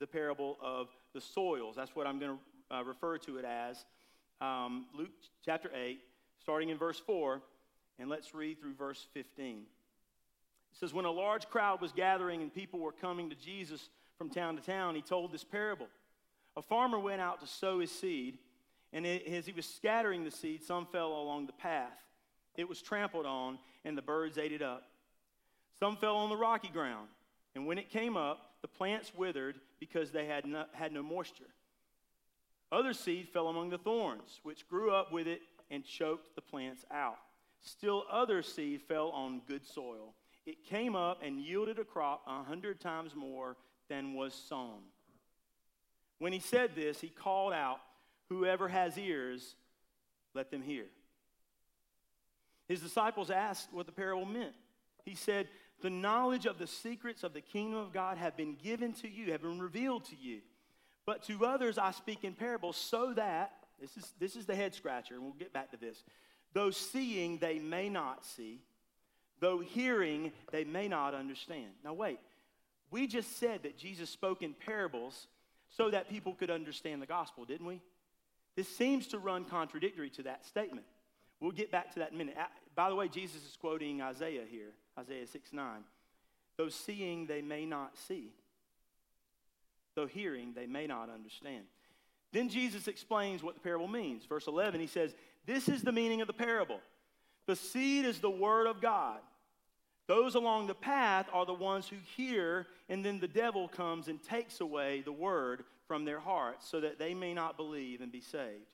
the 0.00 0.06
parable 0.06 0.56
of 0.62 0.88
the 1.12 1.20
soils. 1.20 1.76
That's 1.76 1.94
what 1.94 2.06
I'm 2.06 2.18
going 2.18 2.38
to 2.70 2.76
uh, 2.76 2.82
refer 2.82 3.18
to 3.18 3.36
it 3.36 3.44
as. 3.44 3.84
Um, 4.40 4.86
Luke 4.96 5.10
chapter 5.44 5.70
8, 5.74 6.00
starting 6.40 6.70
in 6.70 6.78
verse 6.78 6.98
4, 6.98 7.40
and 7.98 8.08
let's 8.08 8.34
read 8.34 8.58
through 8.58 8.74
verse 8.74 9.06
15. 9.12 9.58
It 9.58 10.78
says, 10.78 10.92
When 10.92 11.04
a 11.04 11.10
large 11.10 11.48
crowd 11.48 11.80
was 11.80 11.92
gathering 11.92 12.42
and 12.42 12.52
people 12.52 12.80
were 12.80 12.92
coming 12.92 13.30
to 13.30 13.36
Jesus 13.36 13.90
from 14.18 14.30
town 14.30 14.56
to 14.56 14.62
town, 14.62 14.94
he 14.94 15.02
told 15.02 15.32
this 15.32 15.44
parable. 15.44 15.86
A 16.56 16.62
farmer 16.62 16.98
went 16.98 17.20
out 17.20 17.40
to 17.40 17.46
sow 17.46 17.80
his 17.80 17.92
seed, 17.92 18.38
and 18.92 19.04
it, 19.04 19.26
as 19.26 19.46
he 19.46 19.52
was 19.52 19.66
scattering 19.66 20.24
the 20.24 20.30
seed, 20.30 20.62
some 20.62 20.86
fell 20.86 21.12
along 21.12 21.46
the 21.46 21.52
path. 21.52 21.92
It 22.56 22.68
was 22.68 22.80
trampled 22.80 23.26
on, 23.26 23.58
and 23.84 23.98
the 23.98 24.02
birds 24.02 24.38
ate 24.38 24.52
it 24.52 24.62
up. 24.62 24.84
Some 25.78 25.96
fell 25.96 26.16
on 26.16 26.30
the 26.30 26.36
rocky 26.36 26.68
ground, 26.68 27.08
and 27.54 27.66
when 27.66 27.78
it 27.78 27.90
came 27.90 28.16
up, 28.16 28.53
the 28.64 28.68
plants 28.68 29.12
withered 29.14 29.56
because 29.78 30.10
they 30.10 30.24
had 30.24 30.46
no, 30.46 30.64
had 30.72 30.90
no 30.90 31.02
moisture. 31.02 31.52
Other 32.72 32.94
seed 32.94 33.28
fell 33.28 33.48
among 33.48 33.68
the 33.68 33.76
thorns, 33.76 34.40
which 34.42 34.66
grew 34.66 34.90
up 34.90 35.12
with 35.12 35.26
it 35.26 35.42
and 35.70 35.84
choked 35.84 36.34
the 36.34 36.40
plants 36.40 36.82
out. 36.90 37.18
Still, 37.60 38.04
other 38.10 38.40
seed 38.42 38.80
fell 38.80 39.10
on 39.10 39.42
good 39.46 39.66
soil. 39.66 40.14
It 40.46 40.64
came 40.64 40.96
up 40.96 41.20
and 41.22 41.38
yielded 41.42 41.78
a 41.78 41.84
crop 41.84 42.22
a 42.26 42.42
hundred 42.42 42.80
times 42.80 43.14
more 43.14 43.58
than 43.90 44.14
was 44.14 44.32
sown. 44.32 44.80
When 46.18 46.32
he 46.32 46.40
said 46.40 46.70
this, 46.74 47.02
he 47.02 47.08
called 47.08 47.52
out, 47.52 47.80
Whoever 48.30 48.68
has 48.68 48.96
ears, 48.96 49.56
let 50.32 50.50
them 50.50 50.62
hear. 50.62 50.86
His 52.66 52.80
disciples 52.80 53.28
asked 53.28 53.74
what 53.74 53.84
the 53.84 53.92
parable 53.92 54.24
meant. 54.24 54.54
He 55.04 55.14
said, 55.14 55.48
The 55.80 55.90
knowledge 55.90 56.46
of 56.46 56.58
the 56.58 56.66
secrets 56.66 57.24
of 57.24 57.34
the 57.34 57.40
kingdom 57.40 57.78
of 57.78 57.92
God 57.92 58.16
have 58.18 58.36
been 58.36 58.54
given 58.54 58.92
to 58.94 59.08
you, 59.08 59.32
have 59.32 59.42
been 59.42 59.60
revealed 59.60 60.04
to 60.06 60.16
you. 60.16 60.40
But 61.04 61.22
to 61.24 61.44
others 61.44 61.76
I 61.76 61.90
speak 61.90 62.24
in 62.24 62.32
parables, 62.32 62.76
so 62.76 63.12
that 63.14 63.52
This 63.80 63.96
is, 63.96 64.14
this 64.18 64.36
is 64.36 64.46
the 64.46 64.54
head 64.54 64.74
scratcher, 64.74 65.14
and 65.14 65.22
we'll 65.22 65.32
get 65.32 65.52
back 65.52 65.70
to 65.72 65.76
this. 65.76 66.02
Though 66.52 66.70
seeing, 66.70 67.38
they 67.38 67.58
may 67.58 67.88
not 67.88 68.24
see. 68.24 68.62
Though 69.40 69.58
hearing, 69.58 70.32
they 70.52 70.64
may 70.64 70.88
not 70.88 71.12
understand. 71.14 71.72
Now, 71.84 71.92
wait. 71.92 72.18
We 72.90 73.06
just 73.06 73.38
said 73.38 73.64
that 73.64 73.76
Jesus 73.76 74.08
spoke 74.08 74.42
in 74.42 74.54
parables 74.54 75.26
so 75.68 75.90
that 75.90 76.08
people 76.08 76.34
could 76.34 76.50
understand 76.50 77.02
the 77.02 77.06
gospel, 77.06 77.44
didn't 77.44 77.66
we? 77.66 77.80
This 78.54 78.68
seems 78.68 79.08
to 79.08 79.18
run 79.18 79.44
contradictory 79.44 80.10
to 80.10 80.22
that 80.22 80.46
statement. 80.46 80.86
We'll 81.40 81.52
get 81.52 81.70
back 81.70 81.92
to 81.94 81.98
that 82.00 82.10
in 82.10 82.14
a 82.14 82.18
minute. 82.18 82.36
By 82.74 82.88
the 82.88 82.94
way, 82.94 83.08
Jesus 83.08 83.42
is 83.44 83.56
quoting 83.60 84.00
Isaiah 84.00 84.44
here, 84.48 84.72
Isaiah 84.98 85.26
6 85.26 85.52
9. 85.52 85.66
Though 86.56 86.68
seeing, 86.68 87.26
they 87.26 87.42
may 87.42 87.66
not 87.66 87.96
see. 87.96 88.32
Though 89.94 90.06
hearing, 90.06 90.52
they 90.54 90.66
may 90.66 90.86
not 90.86 91.10
understand. 91.10 91.64
Then 92.32 92.48
Jesus 92.48 92.88
explains 92.88 93.42
what 93.42 93.54
the 93.54 93.60
parable 93.60 93.88
means. 93.88 94.24
Verse 94.26 94.46
11, 94.48 94.80
he 94.80 94.86
says, 94.86 95.14
This 95.46 95.68
is 95.68 95.82
the 95.82 95.92
meaning 95.92 96.20
of 96.20 96.26
the 96.26 96.32
parable. 96.32 96.80
The 97.46 97.56
seed 97.56 98.04
is 98.04 98.18
the 98.18 98.30
word 98.30 98.66
of 98.66 98.80
God. 98.80 99.20
Those 100.06 100.34
along 100.34 100.66
the 100.66 100.74
path 100.74 101.26
are 101.32 101.46
the 101.46 101.54
ones 101.54 101.88
who 101.88 101.96
hear, 102.16 102.66
and 102.88 103.04
then 103.04 103.20
the 103.20 103.28
devil 103.28 103.68
comes 103.68 104.08
and 104.08 104.22
takes 104.22 104.60
away 104.60 105.02
the 105.02 105.12
word 105.12 105.64
from 105.86 106.04
their 106.04 106.20
hearts 106.20 106.68
so 106.68 106.80
that 106.80 106.98
they 106.98 107.14
may 107.14 107.32
not 107.32 107.56
believe 107.56 108.00
and 108.00 108.12
be 108.12 108.20
saved. 108.20 108.66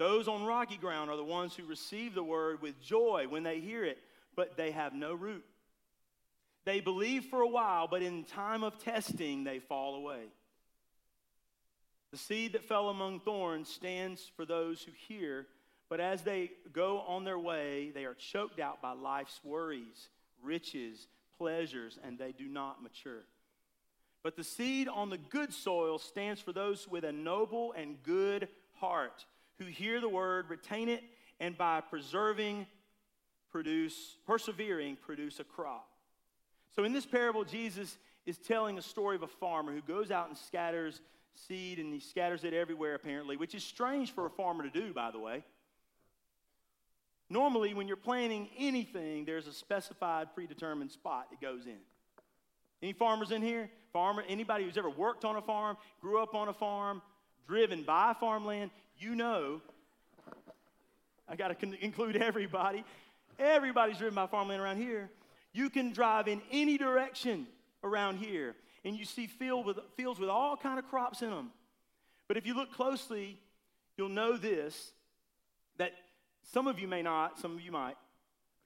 Those 0.00 0.28
on 0.28 0.46
rocky 0.46 0.78
ground 0.78 1.10
are 1.10 1.16
the 1.18 1.22
ones 1.22 1.54
who 1.54 1.66
receive 1.66 2.14
the 2.14 2.24
word 2.24 2.62
with 2.62 2.80
joy 2.80 3.26
when 3.28 3.42
they 3.42 3.60
hear 3.60 3.84
it, 3.84 3.98
but 4.34 4.56
they 4.56 4.70
have 4.70 4.94
no 4.94 5.12
root. 5.12 5.44
They 6.64 6.80
believe 6.80 7.26
for 7.26 7.42
a 7.42 7.48
while, 7.48 7.86
but 7.86 8.00
in 8.00 8.24
time 8.24 8.64
of 8.64 8.78
testing, 8.78 9.44
they 9.44 9.58
fall 9.58 9.96
away. 9.96 10.22
The 12.12 12.16
seed 12.16 12.54
that 12.54 12.64
fell 12.64 12.88
among 12.88 13.20
thorns 13.20 13.68
stands 13.68 14.32
for 14.36 14.46
those 14.46 14.82
who 14.82 14.92
hear, 15.06 15.46
but 15.90 16.00
as 16.00 16.22
they 16.22 16.52
go 16.72 17.00
on 17.00 17.24
their 17.24 17.38
way, 17.38 17.90
they 17.90 18.06
are 18.06 18.14
choked 18.14 18.58
out 18.58 18.80
by 18.80 18.92
life's 18.92 19.38
worries, 19.44 20.08
riches, 20.42 21.08
pleasures, 21.36 21.98
and 22.02 22.18
they 22.18 22.32
do 22.32 22.48
not 22.48 22.82
mature. 22.82 23.24
But 24.22 24.34
the 24.34 24.44
seed 24.44 24.88
on 24.88 25.10
the 25.10 25.18
good 25.18 25.52
soil 25.52 25.98
stands 25.98 26.40
for 26.40 26.54
those 26.54 26.88
with 26.88 27.04
a 27.04 27.12
noble 27.12 27.74
and 27.76 28.02
good 28.02 28.48
heart 28.76 29.26
who 29.60 29.66
hear 29.66 30.00
the 30.00 30.08
word, 30.08 30.48
retain 30.48 30.88
it, 30.88 31.04
and 31.38 31.56
by 31.56 31.82
preserving, 31.82 32.66
produce, 33.52 34.16
persevering, 34.26 34.96
produce 34.96 35.38
a 35.38 35.44
crop. 35.44 35.86
So 36.74 36.84
in 36.84 36.92
this 36.92 37.04
parable, 37.04 37.44
Jesus 37.44 37.98
is 38.24 38.38
telling 38.38 38.78
a 38.78 38.82
story 38.82 39.16
of 39.16 39.22
a 39.22 39.28
farmer 39.28 39.72
who 39.72 39.82
goes 39.82 40.10
out 40.10 40.28
and 40.28 40.36
scatters 40.36 41.00
seed, 41.34 41.78
and 41.78 41.92
he 41.92 42.00
scatters 42.00 42.42
it 42.42 42.54
everywhere, 42.54 42.94
apparently, 42.94 43.36
which 43.36 43.54
is 43.54 43.62
strange 43.62 44.12
for 44.12 44.26
a 44.26 44.30
farmer 44.30 44.64
to 44.64 44.70
do, 44.70 44.92
by 44.94 45.10
the 45.10 45.18
way. 45.18 45.44
Normally, 47.28 47.74
when 47.74 47.86
you're 47.86 47.96
planting 47.96 48.48
anything, 48.58 49.24
there's 49.24 49.46
a 49.46 49.52
specified, 49.52 50.34
predetermined 50.34 50.90
spot 50.90 51.28
it 51.32 51.40
goes 51.40 51.66
in. 51.66 51.78
Any 52.82 52.92
farmers 52.92 53.30
in 53.30 53.42
here? 53.42 53.70
Farmer, 53.92 54.24
anybody 54.26 54.64
who's 54.64 54.78
ever 54.78 54.90
worked 54.90 55.24
on 55.24 55.36
a 55.36 55.42
farm, 55.42 55.76
grew 56.00 56.22
up 56.22 56.34
on 56.34 56.48
a 56.48 56.52
farm, 56.52 57.02
driven 57.46 57.82
by 57.82 58.14
farmland, 58.18 58.70
you 59.00 59.14
know. 59.14 59.60
I 61.28 61.36
got 61.36 61.58
to 61.58 61.84
include 61.84 62.16
everybody. 62.16 62.84
Everybody's 63.38 63.98
driven 63.98 64.14
by 64.14 64.26
farmland 64.26 64.60
around 64.60 64.76
here. 64.76 65.10
You 65.52 65.70
can 65.70 65.92
drive 65.92 66.28
in 66.28 66.42
any 66.52 66.78
direction 66.78 67.46
around 67.82 68.18
here 68.18 68.54
and 68.84 68.96
you 68.96 69.04
see 69.04 69.26
field 69.26 69.66
with, 69.66 69.78
fields 69.96 70.18
with 70.18 70.28
all 70.28 70.56
kind 70.56 70.78
of 70.78 70.88
crops 70.88 71.22
in 71.22 71.30
them. 71.30 71.50
But 72.28 72.36
if 72.36 72.46
you 72.46 72.54
look 72.54 72.72
closely, 72.72 73.38
you'll 73.96 74.08
know 74.08 74.36
this 74.36 74.92
that 75.78 75.92
some 76.52 76.66
of 76.66 76.78
you 76.78 76.86
may 76.86 77.02
not, 77.02 77.38
some 77.38 77.52
of 77.52 77.60
you 77.60 77.72
might, 77.72 77.96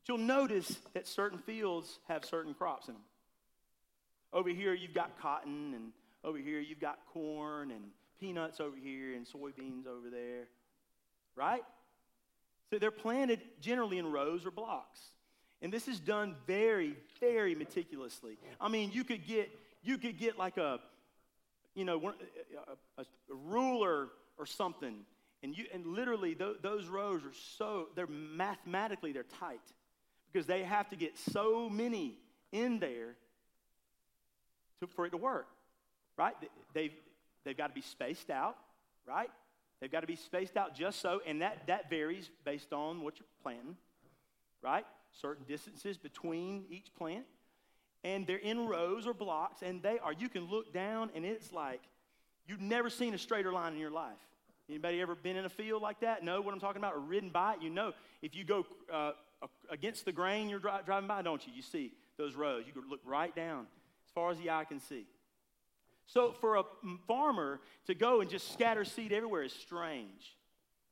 but 0.00 0.08
you'll 0.08 0.18
notice 0.18 0.80
that 0.94 1.06
certain 1.06 1.38
fields 1.38 2.00
have 2.08 2.24
certain 2.24 2.54
crops 2.54 2.88
in 2.88 2.94
them. 2.94 3.02
Over 4.32 4.48
here, 4.48 4.74
you've 4.74 4.94
got 4.94 5.18
cotton, 5.20 5.74
and 5.74 5.92
over 6.24 6.38
here, 6.38 6.58
you've 6.58 6.80
got 6.80 6.98
corn, 7.12 7.70
and 7.70 7.84
peanuts 8.24 8.58
over 8.58 8.76
here, 8.76 9.14
and 9.14 9.26
soybeans 9.26 9.86
over 9.86 10.08
there, 10.10 10.48
right? 11.36 11.62
So 12.70 12.78
they're 12.78 12.90
planted 12.90 13.40
generally 13.60 13.98
in 13.98 14.10
rows 14.10 14.46
or 14.46 14.50
blocks. 14.50 14.98
And 15.60 15.70
this 15.70 15.88
is 15.88 16.00
done 16.00 16.34
very, 16.46 16.96
very 17.20 17.54
meticulously. 17.54 18.38
I 18.60 18.68
mean, 18.68 18.90
you 18.92 19.04
could 19.04 19.26
get 19.26 19.50
you 19.82 19.98
could 19.98 20.18
get 20.18 20.38
like 20.38 20.56
a, 20.56 20.80
you 21.74 21.84
know, 21.84 22.14
a, 22.96 23.02
a, 23.02 23.04
ruler 23.28 24.08
or 24.38 24.46
something, 24.46 25.00
and 25.42 25.56
you 25.56 25.66
and 25.74 25.86
literally 25.86 26.34
th- 26.34 26.56
those 26.62 26.86
rows 26.86 27.22
are 27.24 27.34
so 27.56 27.88
they're 27.94 28.06
mathematically 28.06 29.12
they're 29.12 29.24
tight 29.38 29.60
because 30.32 30.46
they 30.46 30.62
have 30.62 30.88
to 30.90 30.96
get 30.96 31.18
so 31.18 31.68
many 31.68 32.16
in 32.52 32.78
there 32.78 33.16
to, 34.80 34.86
for 34.86 35.04
it 35.04 35.10
to 35.10 35.18
work, 35.18 35.48
right? 36.16 36.34
They've 36.72 36.94
they've 37.44 37.56
got 37.56 37.68
to 37.68 37.74
be 37.74 37.80
spaced 37.80 38.30
out, 38.30 38.56
right? 39.06 39.30
They've 39.80 39.92
got 39.92 40.00
to 40.00 40.06
be 40.06 40.16
spaced 40.16 40.56
out 40.56 40.74
just 40.74 41.00
so, 41.00 41.20
and 41.26 41.42
that 41.42 41.66
that 41.66 41.90
varies 41.90 42.30
based 42.44 42.72
on 42.72 43.02
what 43.02 43.18
you're 43.18 43.26
planting, 43.42 43.76
right? 44.62 44.86
Certain 45.12 45.44
distances 45.46 45.98
between 45.98 46.64
each 46.70 46.94
plant 46.94 47.26
and 48.04 48.26
they're 48.26 48.36
in 48.36 48.66
rows 48.66 49.06
or 49.06 49.14
blocks, 49.14 49.62
and 49.62 49.82
they 49.82 49.98
are, 49.98 50.12
you 50.12 50.28
can 50.28 50.44
look 50.44 50.72
down, 50.72 51.10
and 51.14 51.24
it's 51.24 51.52
like 51.52 51.80
you've 52.46 52.60
never 52.60 52.90
seen 52.90 53.14
a 53.14 53.18
straighter 53.18 53.50
line 53.50 53.72
in 53.72 53.78
your 53.78 53.90
life. 53.90 54.12
Anybody 54.68 55.00
ever 55.00 55.14
been 55.14 55.36
in 55.36 55.46
a 55.46 55.50
field 55.50 55.82
like 55.82 56.00
that? 56.00 56.22
Know 56.22 56.40
what 56.40 56.54
I'm 56.54 56.60
talking 56.60 56.80
about? 56.80 56.94
Or 56.94 57.00
ridden 57.00 57.30
by 57.30 57.54
it? 57.54 57.62
You 57.62 57.70
know, 57.70 57.92
if 58.22 58.34
you 58.34 58.44
go 58.44 58.66
uh, 58.92 59.12
against 59.70 60.04
the 60.04 60.12
grain 60.12 60.48
you're 60.48 60.58
dri- 60.58 60.70
driving 60.86 61.08
by, 61.08 61.22
don't 61.22 61.44
you? 61.46 61.52
You 61.54 61.62
see 61.62 61.92
those 62.16 62.34
rows. 62.34 62.64
You 62.66 62.72
can 62.72 62.88
look 62.88 63.00
right 63.04 63.34
down 63.34 63.66
as 64.06 64.12
far 64.14 64.30
as 64.30 64.38
the 64.38 64.50
eye 64.50 64.64
can 64.64 64.80
see. 64.80 65.06
So 66.06 66.32
for 66.32 66.56
a 66.56 66.64
farmer 67.06 67.60
to 67.86 67.94
go 67.94 68.20
and 68.20 68.30
just 68.30 68.52
scatter 68.52 68.84
seed 68.84 69.12
everywhere 69.12 69.42
is 69.42 69.52
strange. 69.52 70.36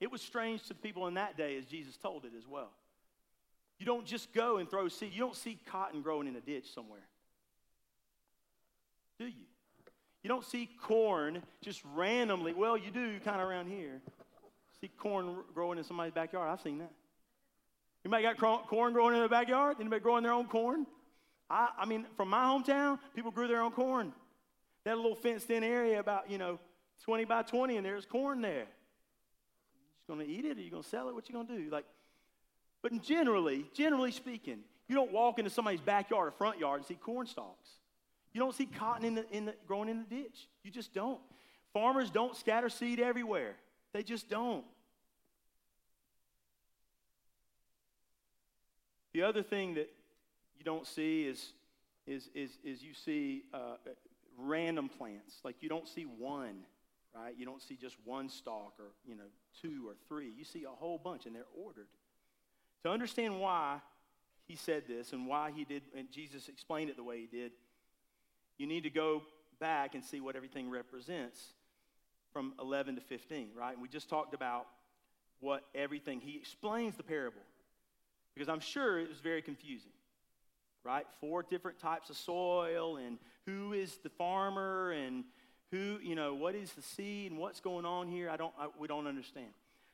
It 0.01 0.11
was 0.11 0.21
strange 0.21 0.63
to 0.63 0.69
the 0.69 0.75
people 0.75 1.07
in 1.07 1.15
that 1.15 1.37
day 1.37 1.57
as 1.57 1.65
Jesus 1.65 1.97
told 1.97 2.25
it 2.25 2.33
as 2.37 2.47
well. 2.47 2.71
You 3.79 3.87
don't 3.87 4.07
just 4.07 4.33
go 4.33 4.59
and 4.59 4.69
throw 4.69 4.89
seed. 4.89 5.13
You 5.13 5.21
don't 5.21 5.37
see 5.37 5.59
cotton 5.67 6.03
growing 6.03 6.27
in 6.27 6.37
a 6.37 6.41
ditch 6.41 6.73
somewhere. 6.73 7.07
Do 9.19 9.27
you? 9.27 9.45
You 10.23 10.29
don't 10.29 10.45
see 10.45 10.69
corn 10.83 11.43
just 11.63 11.83
randomly. 11.95 12.55
Well, 12.55 12.77
you 12.77 12.91
do 12.91 13.19
kind 13.21 13.41
of 13.41 13.49
around 13.49 13.69
here. 13.69 14.01
See 14.81 14.89
corn 14.89 15.37
growing 15.55 15.79
in 15.79 15.85
somebody's 15.85 16.13
backyard. 16.13 16.49
I've 16.49 16.61
seen 16.61 16.79
that. 16.79 16.93
Anybody 18.05 18.23
got 18.23 18.69
corn 18.69 18.93
growing 18.93 19.15
in 19.15 19.21
their 19.21 19.29
backyard? 19.29 19.77
Anybody 19.81 20.01
growing 20.01 20.23
their 20.23 20.33
own 20.33 20.47
corn? 20.47 20.87
I, 21.49 21.69
I 21.79 21.87
mean, 21.87 22.07
from 22.17 22.31
my 22.31 22.45
hometown, 22.45 22.99
people 23.15 23.31
grew 23.31 23.47
their 23.47 23.63
own 23.63 23.73
corn. 23.73 24.13
That 24.85 24.97
little 24.97 25.15
fenced-in 25.15 25.63
area, 25.63 26.01
about 26.01 26.31
you 26.31 26.39
know, 26.39 26.59
20 27.05 27.25
by 27.25 27.43
20, 27.43 27.77
and 27.77 27.87
there's 27.87 28.05
corn 28.05 28.41
there. 28.41 28.67
You 28.67 29.81
just 29.97 30.09
gonna 30.09 30.25
eat 30.25 30.45
it, 30.45 30.59
or 30.59 30.61
you're 30.61 30.71
gonna 30.71 30.83
sell 30.83 31.09
it? 31.09 31.15
What 31.15 31.29
you 31.29 31.35
gonna 31.35 31.49
do? 31.49 31.69
Like, 31.71 31.85
but 32.83 33.01
generally, 33.03 33.67
generally 33.75 34.11
speaking, 34.11 34.59
you 34.89 34.95
don't 34.95 35.13
walk 35.13 35.39
into 35.39 35.51
somebody's 35.51 35.81
backyard 35.81 36.29
or 36.29 36.31
front 36.33 36.59
yard 36.59 36.81
and 36.81 36.87
see 36.87 36.95
corn 36.95 37.27
stalks. 37.27 37.71
You 38.33 38.41
don't 38.41 38.55
see 38.55 38.67
cotton 38.67 39.05
in 39.05 39.15
the, 39.15 39.31
in 39.31 39.45
the, 39.45 39.55
growing 39.67 39.89
in 39.89 39.99
the 39.99 40.17
ditch. 40.17 40.49
You 40.65 40.71
just 40.71 40.93
don't. 40.93 41.21
Farmers 41.73 42.11
don't 42.11 42.37
scatter 42.37 42.69
seed 42.69 42.99
everywhere. 42.99 43.55
They 43.93 44.03
just 44.03 44.29
don't. 44.29 44.65
The 49.13 49.23
other 49.23 49.43
thing 49.43 49.75
that 49.75 49.91
you 50.57 50.65
don't 50.65 50.87
see 50.87 51.25
is, 51.25 51.53
is, 52.07 52.31
is, 52.35 52.51
is 52.65 52.83
you 52.83 52.95
see 52.95 53.45
uh, 53.53 53.77
random 54.43 54.89
plants. 54.89 55.37
Like 55.45 55.57
you 55.61 55.69
don't 55.69 55.89
see 55.89 56.03
one, 56.05 56.65
right? 57.15 57.35
You 57.37 57.45
don't 57.45 57.63
see 57.63 57.77
just 57.77 57.97
one 58.05 58.29
stalk 58.29 58.75
or, 58.79 58.93
you 59.07 59.15
know, 59.15 59.31
two 59.61 59.89
or 59.89 59.95
three. 60.09 60.31
You 60.37 60.45
see 60.45 60.65
a 60.65 60.71
whole 60.71 60.99
bunch 60.99 61.27
and 61.27 61.35
they're 61.35 61.45
ordered. 61.57 61.89
To 62.85 62.91
understand 62.91 63.41
why 63.41 63.81
he 64.47 64.57
said 64.57 64.85
this 64.89 65.13
and 65.13 65.27
why 65.27 65.53
he 65.55 65.65
did, 65.65 65.83
and 65.97 66.11
Jesus 66.11 66.49
explained 66.49 66.91
it 66.91 66.97
the 66.97 67.05
way 67.05 67.21
he 67.21 67.27
did, 67.27 67.53
you 68.59 68.67
need 68.67 68.83
to 68.83 68.91
go 68.91 69.23
back 69.61 69.95
and 69.95 70.05
see 70.05 70.21
what 70.21 70.37
everything 70.37 70.69
represents 70.69 71.41
from 72.33 72.55
11 72.61 72.97
to 72.97 73.01
15, 73.01 73.51
right? 73.57 73.73
And 73.73 73.83
we 73.83 73.89
just 73.89 74.09
talked 74.09 74.35
about 74.35 74.67
what 75.41 75.65
everything, 75.75 76.21
he 76.21 76.37
explains 76.37 76.97
the 76.97 77.03
parable 77.03 77.43
because 78.35 78.49
I'm 78.49 78.61
sure 78.61 78.99
it 78.99 79.09
was 79.09 79.19
very 79.19 79.43
confusing, 79.43 79.93
right? 80.85 81.07
Four 81.21 81.43
different 81.43 81.79
types 81.79 82.11
of 82.11 82.17
soil 82.17 82.97
and 82.97 83.19
who 83.47 83.73
is 83.73 83.97
the 84.03 84.09
farmer 84.11 84.93
and 84.93 85.25
who, 85.71 85.99
you 86.03 86.15
know, 86.15 86.35
what 86.35 86.55
is 86.55 86.73
the 86.73 86.83
seed 86.83 87.31
and 87.31 87.41
what's 87.41 87.61
going 87.61 87.87
on 87.87 88.09
here. 88.09 88.29
I 88.29 88.37
don't, 88.37 88.53
I, 88.59 88.69
we 88.79 88.89
don't 88.89 89.07
understand. 89.07 89.49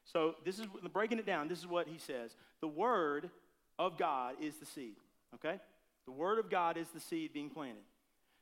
So 0.04 0.34
this 0.44 0.58
is 0.58 0.66
breaking 0.92 1.18
it 1.18 1.26
down. 1.26 1.48
This 1.48 1.58
is 1.58 1.66
what 1.66 1.86
he 1.86 1.98
says. 1.98 2.34
The 2.60 2.68
word 2.68 3.30
of 3.78 3.96
God 3.98 4.34
is 4.40 4.56
the 4.56 4.66
seed. 4.66 4.96
Okay? 5.34 5.60
The 6.06 6.12
word 6.12 6.38
of 6.38 6.50
God 6.50 6.76
is 6.76 6.88
the 6.88 7.00
seed 7.00 7.32
being 7.32 7.50
planted. 7.50 7.82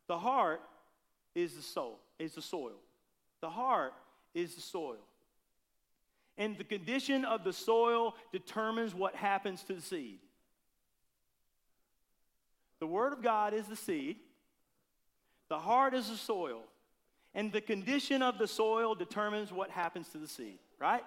The 0.07 0.19
heart 0.19 0.63
is 1.35 1.55
the 1.55 1.63
soul, 1.63 1.99
is 2.19 2.35
the 2.35 2.43
soil. 2.43 2.77
The 3.41 3.51
heart 3.51 3.93
is 4.35 4.55
the 4.55 4.61
soil. 4.61 4.99
And 6.39 6.57
the 6.57 6.65
condition 6.65 7.25
of 7.25 7.45
the 7.45 7.53
soil 7.53 8.15
determines 8.33 8.95
what 8.95 9.15
happens 9.15 9.63
to 9.65 9.75
the 9.75 9.81
seed. 9.81 10.19
The 12.87 12.93
Word 12.93 13.13
of 13.13 13.21
God 13.21 13.53
is 13.53 13.67
the 13.67 13.75
seed, 13.75 14.15
the 15.49 15.59
heart 15.59 15.93
is 15.93 16.09
the 16.09 16.17
soil, 16.17 16.63
and 17.35 17.53
the 17.53 17.61
condition 17.61 18.23
of 18.23 18.39
the 18.39 18.47
soil 18.47 18.95
determines 18.95 19.51
what 19.51 19.71
happens 19.71 20.09
to 20.11 20.19
the 20.19 20.29
seed, 20.29 20.61
right? 20.79 21.03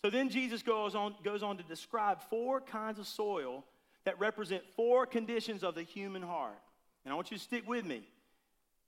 So 0.00 0.08
then 0.08 0.30
Jesus 0.30 0.62
goes 0.62 0.94
on, 0.94 1.14
goes 1.22 1.42
on 1.42 1.58
to 1.58 1.62
describe 1.64 2.22
four 2.30 2.62
kinds 2.62 2.98
of 2.98 3.06
soil 3.06 3.66
that 4.04 4.18
represent 4.18 4.62
four 4.76 5.04
conditions 5.04 5.62
of 5.62 5.74
the 5.74 5.82
human 5.82 6.22
heart. 6.22 6.56
And 7.04 7.12
I 7.12 7.16
want 7.16 7.30
you 7.30 7.36
to 7.36 7.42
stick 7.42 7.68
with 7.68 7.84
me. 7.84 8.08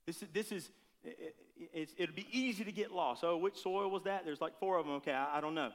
This, 0.07 0.23
this 0.33 0.51
is, 0.51 0.71
it, 1.03 1.89
it'll 1.99 2.15
be 2.15 2.25
easy 2.31 2.63
to 2.63 2.71
get 2.71 2.91
lost. 2.91 3.23
Oh, 3.23 3.37
which 3.37 3.57
soil 3.57 3.91
was 3.91 4.05
that? 4.05 4.25
There's 4.25 4.41
like 4.41 4.57
four 4.57 4.79
of 4.79 4.87
them. 4.87 4.95
Okay, 4.95 5.13
I, 5.13 5.37
I 5.37 5.39
don't 5.39 5.53
know. 5.53 5.69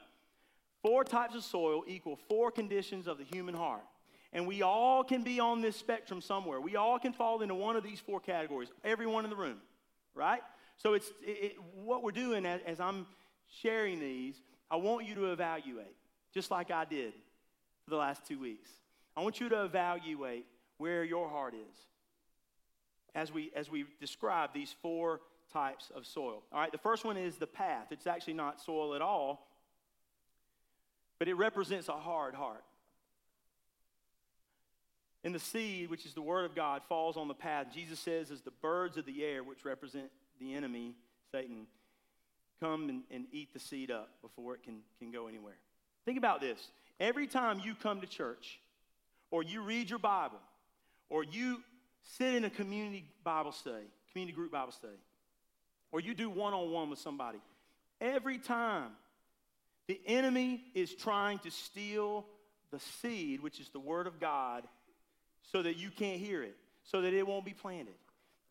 Four 0.81 1.05
types 1.05 1.35
of 1.35 1.43
soil 1.45 1.85
equal 1.87 2.17
four 2.27 2.51
conditions 2.51 3.07
of 3.07 3.17
the 3.17 3.23
human 3.23 3.55
heart. 3.55 3.85
And 4.31 4.45
we 4.45 4.61
all 4.61 5.03
can 5.03 5.23
be 5.23 5.39
on 5.39 5.61
this 5.61 5.75
spectrum 5.75 6.21
somewhere. 6.21 6.61
We 6.61 6.75
all 6.75 6.99
can 6.99 7.13
fall 7.13 7.41
into 7.41 7.55
one 7.55 7.75
of 7.75 7.83
these 7.83 7.99
four 7.99 8.19
categories, 8.19 8.69
everyone 8.83 9.23
in 9.23 9.29
the 9.29 9.35
room, 9.35 9.57
right? 10.13 10.41
So 10.77 10.93
it's 10.93 11.09
it, 11.25 11.43
it, 11.43 11.55
what 11.83 12.03
we're 12.03 12.11
doing 12.11 12.45
as, 12.45 12.61
as 12.65 12.79
I'm 12.79 13.07
sharing 13.61 13.99
these, 13.99 14.39
I 14.69 14.75
want 14.75 15.07
you 15.07 15.15
to 15.15 15.31
evaluate, 15.31 15.95
just 16.33 16.51
like 16.51 16.69
I 16.69 16.85
did 16.85 17.13
for 17.83 17.89
the 17.89 17.97
last 17.97 18.25
two 18.27 18.39
weeks. 18.39 18.69
I 19.17 19.21
want 19.21 19.39
you 19.39 19.49
to 19.49 19.63
evaluate 19.63 20.45
where 20.77 21.03
your 21.03 21.27
heart 21.27 21.55
is 21.55 21.77
as 23.15 23.33
we, 23.33 23.51
as 23.55 23.69
we 23.69 23.85
describe 23.99 24.53
these 24.53 24.75
four 24.81 25.21
types 25.51 25.91
of 25.95 26.05
soil. 26.05 26.43
All 26.53 26.59
right, 26.59 26.71
the 26.71 26.77
first 26.77 27.03
one 27.03 27.17
is 27.17 27.37
the 27.37 27.47
path. 27.47 27.87
It's 27.91 28.07
actually 28.07 28.33
not 28.33 28.61
soil 28.61 28.93
at 28.93 29.01
all, 29.01 29.47
but 31.17 31.27
it 31.27 31.33
represents 31.33 31.89
a 31.89 31.93
hard 31.93 32.35
heart. 32.35 32.63
And 35.23 35.35
the 35.35 35.39
seed, 35.39 35.89
which 35.89 36.05
is 36.05 36.13
the 36.13 36.21
word 36.21 36.45
of 36.45 36.55
God, 36.55 36.81
falls 36.87 37.17
on 37.17 37.27
the 37.27 37.33
path. 37.33 37.67
Jesus 37.73 37.99
says, 37.99 38.31
as 38.31 38.41
the 38.41 38.51
birds 38.51 38.97
of 38.97 39.05
the 39.05 39.23
air, 39.23 39.43
which 39.43 39.65
represent 39.65 40.09
the 40.39 40.53
enemy, 40.53 40.95
Satan, 41.31 41.67
come 42.61 42.89
and, 42.89 43.03
and 43.11 43.25
eat 43.31 43.53
the 43.53 43.59
seed 43.59 43.91
up 43.91 44.09
before 44.21 44.55
it 44.55 44.63
can, 44.63 44.79
can 44.97 45.11
go 45.11 45.27
anywhere. 45.27 45.57
Think 46.05 46.17
about 46.17 46.39
this. 46.39 46.59
Every 46.99 47.27
time 47.27 47.61
you 47.63 47.75
come 47.75 48.01
to 48.01 48.07
church, 48.07 48.59
or 49.31 49.43
you 49.43 49.61
read 49.61 49.89
your 49.89 49.99
Bible, 49.99 50.39
or 51.09 51.23
you 51.23 51.61
sit 52.17 52.33
in 52.33 52.45
a 52.45 52.49
community 52.49 53.05
Bible 53.23 53.51
study, 53.51 53.85
community 54.11 54.35
group 54.35 54.51
Bible 54.51 54.71
study, 54.71 54.97
or 55.91 55.99
you 55.99 56.13
do 56.13 56.29
one 56.29 56.53
on 56.53 56.71
one 56.71 56.89
with 56.89 56.99
somebody, 56.99 57.39
every 57.99 58.37
time 58.37 58.91
the 59.87 59.99
enemy 60.05 60.63
is 60.73 60.93
trying 60.93 61.39
to 61.39 61.51
steal 61.51 62.25
the 62.71 62.79
seed, 63.01 63.41
which 63.41 63.59
is 63.59 63.69
the 63.69 63.79
Word 63.79 64.07
of 64.07 64.19
God, 64.19 64.63
so 65.51 65.61
that 65.63 65.77
you 65.77 65.89
can't 65.89 66.19
hear 66.19 66.43
it, 66.43 66.55
so 66.83 67.01
that 67.01 67.13
it 67.13 67.25
won't 67.25 67.45
be 67.45 67.53
planted. 67.53 67.95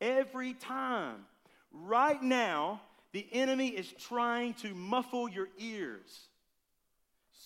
Every 0.01 0.55
time. 0.55 1.27
Right 1.71 2.23
now, 2.23 2.81
the 3.13 3.27
enemy 3.33 3.69
is 3.69 3.93
trying 3.93 4.55
to 4.55 4.75
muffle 4.75 5.29
your 5.29 5.49
ears 5.59 6.29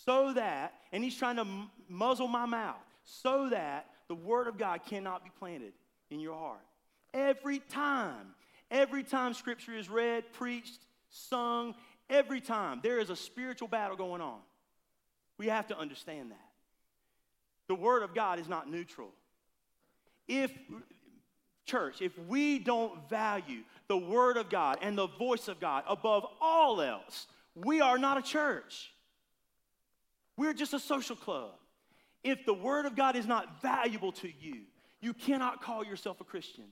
so 0.04 0.32
that, 0.32 0.74
and 0.92 1.02
he's 1.02 1.16
trying 1.16 1.36
to 1.36 1.46
muzzle 1.88 2.28
my 2.28 2.46
mouth 2.46 2.76
so 3.04 3.48
that 3.50 3.86
the 4.08 4.14
Word 4.14 4.48
of 4.48 4.58
God 4.58 4.80
cannot 4.86 5.24
be 5.24 5.30
planted 5.38 5.72
in 6.10 6.20
your 6.20 6.36
heart. 6.36 6.64
Every 7.14 7.58
time, 7.58 8.34
every 8.70 9.02
time 9.02 9.34
Scripture 9.34 9.74
is 9.74 9.88
read, 9.88 10.24
preached, 10.32 10.78
sung, 11.10 11.74
every 12.08 12.40
time 12.40 12.80
there 12.82 12.98
is 12.98 13.10
a 13.10 13.16
spiritual 13.16 13.68
battle 13.68 13.96
going 13.96 14.20
on. 14.20 14.38
We 15.38 15.48
have 15.48 15.66
to 15.68 15.78
understand 15.78 16.30
that. 16.30 16.48
The 17.68 17.74
Word 17.74 18.02
of 18.02 18.14
God 18.14 18.38
is 18.38 18.48
not 18.48 18.70
neutral. 18.70 19.10
If, 20.28 20.52
church, 21.64 22.00
if 22.00 22.16
we 22.28 22.58
don't 22.58 23.08
value 23.08 23.62
the 23.88 23.96
Word 23.96 24.36
of 24.36 24.48
God 24.48 24.78
and 24.82 24.96
the 24.96 25.08
voice 25.08 25.48
of 25.48 25.60
God 25.60 25.84
above 25.88 26.26
all 26.40 26.80
else, 26.80 27.26
we 27.54 27.80
are 27.80 27.98
not 27.98 28.18
a 28.18 28.22
church. 28.22 28.92
We're 30.36 30.54
just 30.54 30.74
a 30.74 30.78
social 30.78 31.16
club. 31.16 31.52
If 32.24 32.46
the 32.46 32.54
Word 32.54 32.86
of 32.86 32.96
God 32.96 33.16
is 33.16 33.26
not 33.26 33.60
valuable 33.60 34.12
to 34.12 34.28
you, 34.28 34.62
you 35.00 35.12
cannot 35.12 35.62
call 35.62 35.84
yourself 35.84 36.20
a 36.20 36.24
Christian. 36.24 36.64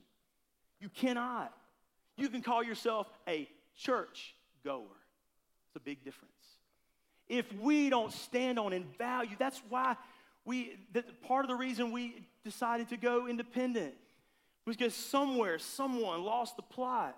You 0.79 0.89
cannot. 0.89 1.53
You 2.17 2.29
can 2.29 2.41
call 2.41 2.63
yourself 2.63 3.07
a 3.27 3.47
church 3.77 4.35
goer. 4.63 4.85
It's 5.67 5.75
a 5.75 5.79
big 5.79 6.03
difference. 6.03 6.31
If 7.27 7.51
we 7.53 7.89
don't 7.89 8.11
stand 8.11 8.59
on 8.59 8.73
and 8.73 8.85
value, 8.97 9.35
that's 9.37 9.61
why 9.69 9.95
we, 10.43 10.77
that 10.93 11.21
part 11.21 11.45
of 11.45 11.49
the 11.49 11.55
reason 11.55 11.91
we 11.91 12.25
decided 12.43 12.89
to 12.89 12.97
go 12.97 13.27
independent 13.27 13.93
was 14.65 14.75
because 14.77 14.93
somewhere 14.93 15.59
someone 15.59 16.23
lost 16.23 16.55
the 16.55 16.61
plot 16.61 17.17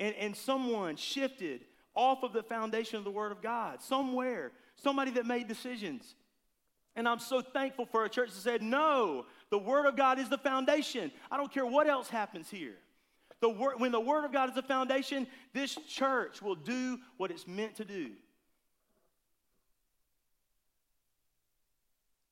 and, 0.00 0.14
and 0.16 0.36
someone 0.36 0.96
shifted 0.96 1.64
off 1.94 2.22
of 2.22 2.32
the 2.32 2.42
foundation 2.42 2.96
of 2.96 3.04
the 3.04 3.10
Word 3.10 3.32
of 3.32 3.42
God. 3.42 3.82
Somewhere, 3.82 4.52
somebody 4.76 5.12
that 5.12 5.26
made 5.26 5.48
decisions. 5.48 6.14
And 6.96 7.08
I'm 7.08 7.18
so 7.18 7.40
thankful 7.40 7.86
for 7.86 8.04
a 8.04 8.08
church 8.08 8.30
that 8.30 8.40
said, 8.40 8.62
no, 8.62 9.26
the 9.50 9.58
Word 9.58 9.86
of 9.86 9.96
God 9.96 10.18
is 10.18 10.28
the 10.28 10.38
foundation. 10.38 11.10
I 11.30 11.36
don't 11.36 11.52
care 11.52 11.66
what 11.66 11.88
else 11.88 12.08
happens 12.08 12.48
here. 12.50 12.76
The 13.40 13.48
word, 13.48 13.78
when 13.78 13.92
the 13.92 14.00
Word 14.00 14.24
of 14.24 14.32
God 14.32 14.48
is 14.48 14.54
the 14.54 14.62
foundation, 14.62 15.26
this 15.52 15.76
church 15.86 16.40
will 16.40 16.54
do 16.54 16.98
what 17.16 17.30
it's 17.30 17.46
meant 17.46 17.76
to 17.76 17.84
do. 17.84 18.12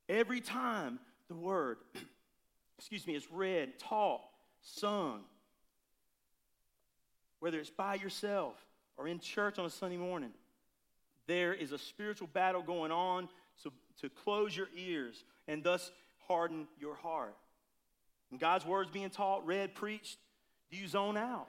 Every 0.09 0.41
time 0.41 1.01
the 1.33 1.39
Word, 1.39 1.79
excuse 2.79 3.07
me, 3.07 3.15
is 3.15 3.31
read, 3.31 3.79
taught, 3.79 4.23
sung, 4.61 5.23
whether 7.41 7.59
it's 7.59 7.71
by 7.71 7.95
yourself 7.95 8.55
or 8.97 9.09
in 9.09 9.19
church 9.19 9.59
on 9.59 9.67
a 9.67 9.71
Sunday 9.71 9.97
morning, 9.97 10.31
there 11.27 11.55
is 11.55 11.73
a 11.73 11.79
spiritual 11.79 12.29
battle 12.33 12.63
going 12.63 12.93
on 12.93 13.29
so 13.57 13.71
to 14.01 14.09
close 14.09 14.57
your 14.57 14.69
ears 14.77 15.25
and 15.49 15.63
thus 15.63 15.91
harden 16.29 16.67
your 16.79 16.95
heart. 16.95 17.35
When 18.31 18.39
God's 18.39 18.65
word's 18.65 18.91
being 18.91 19.11
taught, 19.11 19.47
read, 19.47 19.75
preached, 19.75 20.19
do 20.71 20.77
you 20.77 20.87
zone 20.87 21.17
out? 21.17 21.49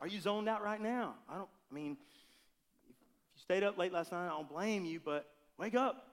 Are 0.00 0.06
you 0.06 0.20
zoned 0.20 0.48
out 0.48 0.62
right 0.62 0.80
now? 0.80 1.14
I 1.28 1.36
don't, 1.36 1.48
I 1.70 1.74
mean, 1.74 1.92
if 1.92 2.96
you 3.34 3.40
stayed 3.40 3.62
up 3.62 3.78
late 3.78 3.92
last 3.92 4.12
night, 4.12 4.26
I 4.26 4.30
don't 4.30 4.48
blame 4.48 4.84
you, 4.84 5.00
but 5.02 5.28
wake 5.58 5.74
up. 5.74 6.11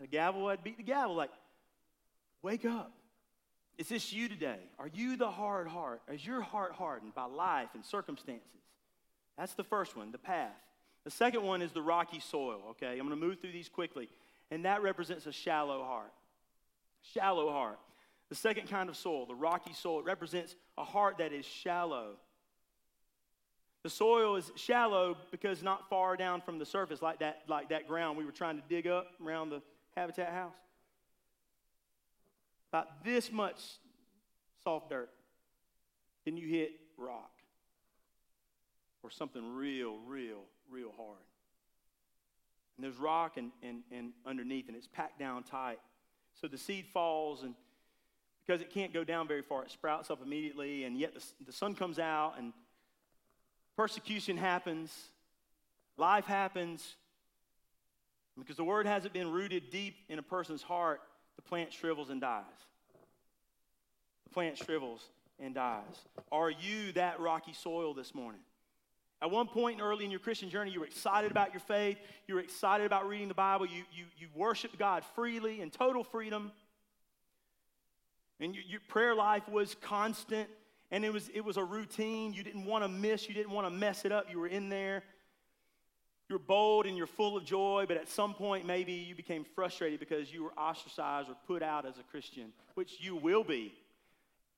The 0.00 0.06
gavel, 0.06 0.46
I'd 0.46 0.64
beat 0.64 0.78
the 0.78 0.82
gavel, 0.82 1.14
like, 1.14 1.30
wake 2.42 2.64
up. 2.64 2.92
Is 3.78 3.88
this 3.88 4.12
you 4.12 4.28
today? 4.28 4.58
Are 4.78 4.88
you 4.88 5.16
the 5.16 5.30
hard 5.30 5.68
heart? 5.68 6.02
Is 6.12 6.26
your 6.26 6.40
heart 6.40 6.72
hardened 6.72 7.14
by 7.14 7.24
life 7.24 7.68
and 7.74 7.84
circumstances? 7.84 8.46
That's 9.38 9.54
the 9.54 9.64
first 9.64 9.96
one, 9.96 10.12
the 10.12 10.18
path. 10.18 10.52
The 11.04 11.10
second 11.10 11.42
one 11.42 11.62
is 11.62 11.72
the 11.72 11.80
rocky 11.80 12.20
soil, 12.20 12.60
okay? 12.70 12.98
I'm 12.98 13.08
to 13.08 13.16
move 13.16 13.40
through 13.40 13.52
these 13.52 13.68
quickly. 13.68 14.08
And 14.50 14.64
that 14.64 14.82
represents 14.82 15.26
a 15.26 15.32
shallow 15.32 15.82
heart. 15.82 16.12
Shallow 17.14 17.50
heart. 17.50 17.78
The 18.28 18.34
second 18.34 18.68
kind 18.68 18.88
of 18.88 18.96
soil, 18.96 19.26
the 19.26 19.34
rocky 19.34 19.72
soil, 19.72 20.00
it 20.00 20.04
represents 20.04 20.54
a 20.76 20.84
heart 20.84 21.18
that 21.18 21.32
is 21.32 21.44
shallow. 21.46 22.16
The 23.82 23.90
soil 23.90 24.36
is 24.36 24.52
shallow 24.56 25.16
because 25.30 25.62
not 25.62 25.88
far 25.88 26.16
down 26.16 26.42
from 26.42 26.58
the 26.58 26.66
surface, 26.66 27.00
like 27.00 27.20
that, 27.20 27.42
like 27.48 27.70
that 27.70 27.88
ground 27.88 28.18
we 28.18 28.26
were 28.26 28.30
trying 28.30 28.56
to 28.56 28.62
dig 28.68 28.86
up 28.86 29.06
around 29.24 29.48
the 29.48 29.62
habitat 29.96 30.32
house. 30.32 30.54
About 32.72 33.04
this 33.04 33.32
much 33.32 33.60
soft 34.62 34.90
dirt. 34.90 35.10
Then 36.24 36.36
you 36.36 36.46
hit 36.46 36.72
rock 36.96 37.32
or 39.02 39.10
something 39.10 39.54
real, 39.54 39.98
real, 40.06 40.42
real 40.70 40.92
hard. 40.96 41.18
And 42.76 42.84
there's 42.84 42.96
rock 42.96 43.36
and, 43.36 43.50
and, 43.62 43.82
and 43.90 44.12
underneath, 44.26 44.68
and 44.68 44.76
it's 44.76 44.86
packed 44.86 45.18
down 45.18 45.42
tight. 45.42 45.80
So 46.40 46.46
the 46.46 46.58
seed 46.58 46.86
falls, 46.92 47.42
and 47.42 47.54
because 48.46 48.60
it 48.60 48.70
can't 48.70 48.92
go 48.92 49.04
down 49.04 49.28
very 49.28 49.42
far, 49.42 49.64
it 49.64 49.70
sprouts 49.70 50.10
up 50.10 50.22
immediately, 50.24 50.84
and 50.84 50.98
yet 50.98 51.14
the, 51.14 51.22
the 51.46 51.52
sun 51.52 51.74
comes 51.74 51.98
out, 51.98 52.34
and 52.38 52.52
persecution 53.76 54.36
happens, 54.36 54.94
life 55.96 56.24
happens. 56.24 56.96
Because 58.38 58.56
the 58.56 58.64
word 58.64 58.86
hasn't 58.86 59.12
been 59.12 59.30
rooted 59.30 59.70
deep 59.70 59.96
in 60.08 60.18
a 60.18 60.22
person's 60.22 60.62
heart, 60.62 61.00
the 61.36 61.42
plant 61.42 61.72
shrivels 61.72 62.10
and 62.10 62.20
dies. 62.20 62.44
The 64.24 64.30
plant 64.30 64.56
shrivels 64.56 65.02
and 65.38 65.54
dies. 65.54 65.82
Are 66.32 66.50
you 66.50 66.92
that 66.92 67.20
rocky 67.20 67.52
soil 67.52 67.92
this 67.92 68.14
morning? 68.14 68.40
At 69.22 69.30
one 69.30 69.46
point 69.46 69.80
early 69.82 70.06
in 70.06 70.10
your 70.10 70.20
Christian 70.20 70.48
journey, 70.48 70.70
you 70.70 70.80
were 70.80 70.86
excited 70.86 71.30
about 71.30 71.52
your 71.52 71.60
faith. 71.60 71.98
You 72.26 72.36
were 72.36 72.40
excited 72.40 72.86
about 72.86 73.06
reading 73.06 73.28
the 73.28 73.34
Bible. 73.34 73.66
You, 73.66 73.82
you, 73.94 74.04
you 74.18 74.28
worshiped 74.34 74.78
God 74.78 75.04
freely 75.14 75.60
in 75.60 75.70
total 75.70 76.02
freedom. 76.02 76.52
And 78.38 78.54
you, 78.54 78.62
your 78.66 78.80
prayer 78.88 79.14
life 79.14 79.46
was 79.48 79.76
constant. 79.82 80.48
and 80.90 81.04
it 81.04 81.12
was, 81.12 81.28
it 81.34 81.44
was 81.44 81.58
a 81.58 81.64
routine. 81.64 82.32
You 82.32 82.42
didn't 82.42 82.64
want 82.64 82.84
to 82.84 82.88
miss, 82.88 83.28
you 83.28 83.34
didn't 83.34 83.52
want 83.52 83.66
to 83.66 83.70
mess 83.70 84.04
it 84.04 84.12
up. 84.12 84.26
You 84.30 84.38
were 84.38 84.46
in 84.46 84.70
there. 84.70 85.02
You're 86.30 86.38
bold 86.38 86.86
and 86.86 86.96
you're 86.96 87.08
full 87.08 87.36
of 87.36 87.44
joy, 87.44 87.86
but 87.88 87.96
at 87.96 88.08
some 88.08 88.34
point, 88.34 88.64
maybe 88.64 88.92
you 88.92 89.16
became 89.16 89.44
frustrated 89.56 89.98
because 89.98 90.32
you 90.32 90.44
were 90.44 90.52
ostracized 90.52 91.28
or 91.28 91.34
put 91.48 91.60
out 91.60 91.84
as 91.84 91.98
a 91.98 92.04
Christian, 92.04 92.52
which 92.74 92.98
you 93.00 93.16
will 93.16 93.42
be. 93.42 93.74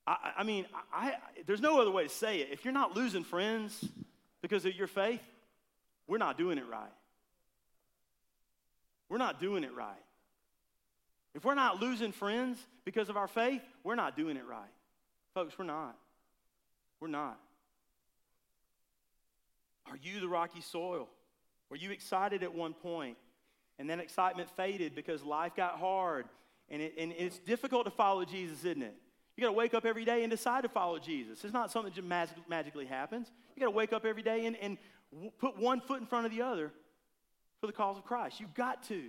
I, 0.07 0.35
I 0.37 0.43
mean, 0.43 0.67
I, 0.93 1.07
I, 1.07 1.15
there's 1.47 1.63
no 1.63 1.81
other 1.81 1.91
way 1.91 2.03
to 2.03 2.11
say 2.11 2.41
it. 2.41 2.51
If 2.53 2.67
you're 2.67 2.75
not 2.75 2.95
losing 2.95 3.25
friends 3.25 3.83
because 4.43 4.67
of 4.67 4.75
your 4.75 4.87
faith, 4.87 5.23
we're 6.07 6.19
not 6.19 6.37
doing 6.37 6.59
it 6.59 6.65
right. 6.71 6.93
We're 9.09 9.17
not 9.17 9.41
doing 9.41 9.65
it 9.65 9.75
right. 9.75 9.97
If 11.35 11.47
we're 11.47 11.55
not 11.55 11.81
losing 11.81 12.13
friends 12.13 12.59
because 12.85 13.09
of 13.09 13.17
our 13.17 13.29
faith, 13.29 13.63
we're 13.83 13.95
not 13.95 14.15
doing 14.15 14.37
it 14.37 14.45
right. 14.47 14.61
Folks, 15.33 15.59
we're 15.59 15.65
not. 15.65 15.97
We're 17.01 17.09
not. 17.09 17.39
Are 19.87 19.97
you 20.03 20.21
the 20.21 20.29
rocky 20.29 20.61
soil? 20.61 21.09
Were 21.73 21.79
you 21.79 21.91
excited 21.91 22.43
at 22.43 22.55
one 22.55 22.75
point 22.75 23.17
and 23.79 23.89
then 23.89 23.99
excitement 23.99 24.51
faded 24.51 24.95
because 24.95 25.23
life 25.23 25.57
got 25.57 25.79
hard 25.79 26.27
and, 26.69 26.83
it, 26.83 26.93
and 26.99 27.15
it's 27.17 27.39
difficult 27.39 27.87
to 27.87 27.91
follow 27.91 28.27
Jesus, 28.27 28.59
isn't 28.59 28.83
it? 28.83 28.95
You 29.35 29.41
got 29.41 29.47
to 29.47 29.57
wake 29.57 29.73
up 29.73 29.87
every 29.87 30.05
day 30.05 30.23
and 30.23 30.31
decide 30.31 30.65
to 30.65 30.69
follow 30.69 30.99
Jesus. 30.99 31.43
It's 31.43 31.55
not 31.55 31.73
something 31.73 31.91
that 31.91 31.97
just 31.97 32.07
mag- 32.07 32.29
magically 32.47 32.85
happens. 32.85 33.33
You 33.57 33.61
got 33.61 33.71
to 33.71 33.75
wake 33.75 33.95
up 33.95 34.05
every 34.05 34.23
day 34.23 34.45
and, 34.45 34.55
and 34.59 34.77
w- 35.15 35.33
put 35.39 35.59
one 35.59 35.81
foot 35.81 35.99
in 35.99 36.07
front 36.07 36.27
of 36.27 36.33
the 36.33 36.43
other 36.43 36.71
for 37.63 37.69
the 37.69 37.73
cause 37.73 37.97
of 37.97 38.05
Christ. 38.05 38.39
You've 38.39 38.53
got 38.53 38.83
to. 38.89 39.05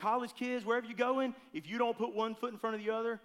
College 0.00 0.32
kids, 0.34 0.64
wherever 0.64 0.86
you're 0.86 0.96
going, 0.96 1.34
if 1.52 1.68
you 1.68 1.76
don't 1.76 1.98
put 1.98 2.14
one 2.14 2.34
foot 2.34 2.54
in 2.54 2.58
front 2.58 2.74
of 2.74 2.82
the 2.82 2.88
other, 2.88 3.20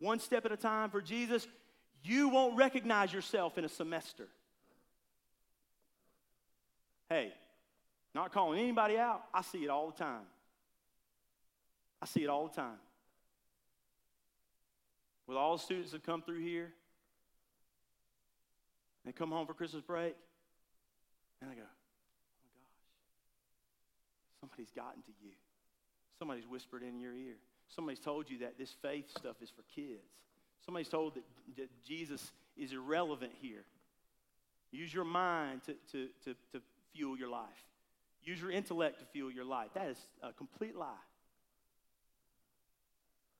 one 0.00 0.18
step 0.18 0.44
at 0.44 0.50
a 0.50 0.56
time 0.56 0.90
for 0.90 1.00
Jesus, 1.00 1.46
you 2.02 2.28
won't 2.28 2.56
recognize 2.56 3.12
yourself 3.12 3.56
in 3.56 3.64
a 3.64 3.68
semester. 3.68 4.26
Hey, 7.08 7.32
not 8.14 8.32
calling 8.32 8.60
anybody 8.60 8.96
out, 8.96 9.24
I 9.32 9.42
see 9.42 9.64
it 9.64 9.70
all 9.70 9.90
the 9.90 9.96
time. 9.96 10.22
I 12.00 12.06
see 12.06 12.22
it 12.22 12.28
all 12.28 12.46
the 12.48 12.54
time. 12.54 12.78
With 15.26 15.36
all 15.36 15.56
the 15.56 15.62
students 15.62 15.92
that 15.92 16.04
come 16.04 16.22
through 16.22 16.40
here, 16.40 16.72
they 19.04 19.12
come 19.12 19.30
home 19.30 19.46
for 19.46 19.54
Christmas 19.54 19.82
break, 19.82 20.14
and 21.40 21.50
I 21.50 21.54
go, 21.54 21.60
oh 21.60 22.44
my 22.44 22.50
gosh, 22.60 22.80
somebody's 24.40 24.70
gotten 24.70 25.02
to 25.02 25.12
you. 25.22 25.32
Somebody's 26.18 26.46
whispered 26.46 26.82
in 26.82 27.00
your 27.00 27.14
ear. 27.14 27.36
Somebody's 27.68 28.00
told 28.00 28.30
you 28.30 28.38
that 28.38 28.58
this 28.58 28.70
faith 28.82 29.10
stuff 29.10 29.36
is 29.42 29.50
for 29.50 29.62
kids. 29.74 30.06
Somebody's 30.64 30.88
told 30.88 31.14
that, 31.14 31.24
that 31.56 31.68
Jesus 31.86 32.32
is 32.56 32.72
irrelevant 32.72 33.32
here. 33.40 33.64
Use 34.70 34.92
your 34.92 35.04
mind 35.04 35.62
to, 35.66 35.74
to, 35.92 36.08
to, 36.24 36.34
to 36.52 36.62
fuel 36.92 37.18
your 37.18 37.28
life. 37.28 37.48
Use 38.24 38.40
your 38.40 38.50
intellect 38.50 39.00
to 39.00 39.04
fuel 39.06 39.30
your 39.30 39.44
life. 39.44 39.68
That 39.74 39.88
is 39.88 39.98
a 40.22 40.32
complete 40.32 40.76
lie. 40.76 40.88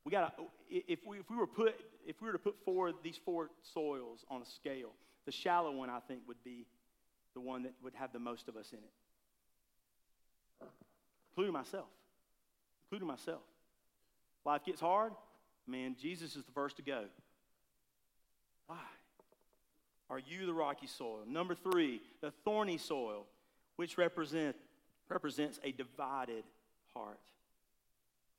We 0.04 0.12
got 0.12 0.38
if 0.68 1.00
we 1.06 1.18
if 1.18 1.30
we 1.30 1.36
were 1.36 1.46
put 1.46 1.74
if 2.06 2.20
we 2.20 2.26
were 2.26 2.32
to 2.32 2.38
put 2.38 2.56
four 2.64 2.92
these 3.02 3.18
four 3.24 3.50
soils 3.72 4.24
on 4.30 4.42
a 4.42 4.46
scale, 4.46 4.92
the 5.24 5.32
shallow 5.32 5.72
one 5.72 5.88
I 5.88 6.00
think 6.00 6.20
would 6.28 6.42
be 6.44 6.66
the 7.32 7.40
one 7.40 7.62
that 7.62 7.72
would 7.82 7.94
have 7.94 8.12
the 8.12 8.18
most 8.18 8.48
of 8.48 8.56
us 8.56 8.72
in 8.72 8.78
it. 8.78 10.68
Including 11.30 11.52
myself. 11.52 11.88
Including 12.84 13.08
myself. 13.08 13.42
Life 14.44 14.64
gets 14.64 14.80
hard, 14.80 15.12
man, 15.66 15.96
Jesus 16.00 16.36
is 16.36 16.44
the 16.44 16.52
first 16.52 16.76
to 16.76 16.82
go. 16.82 17.04
Why? 18.66 18.76
Are 20.10 20.18
you 20.18 20.46
the 20.46 20.52
rocky 20.52 20.86
soil? 20.86 21.20
Number 21.26 21.54
three, 21.54 22.02
the 22.20 22.30
thorny 22.44 22.78
soil, 22.78 23.26
which 23.76 23.96
represent, 23.98 24.54
represents 25.08 25.60
a 25.62 25.72
divided 25.72 26.44
heart. 26.94 27.20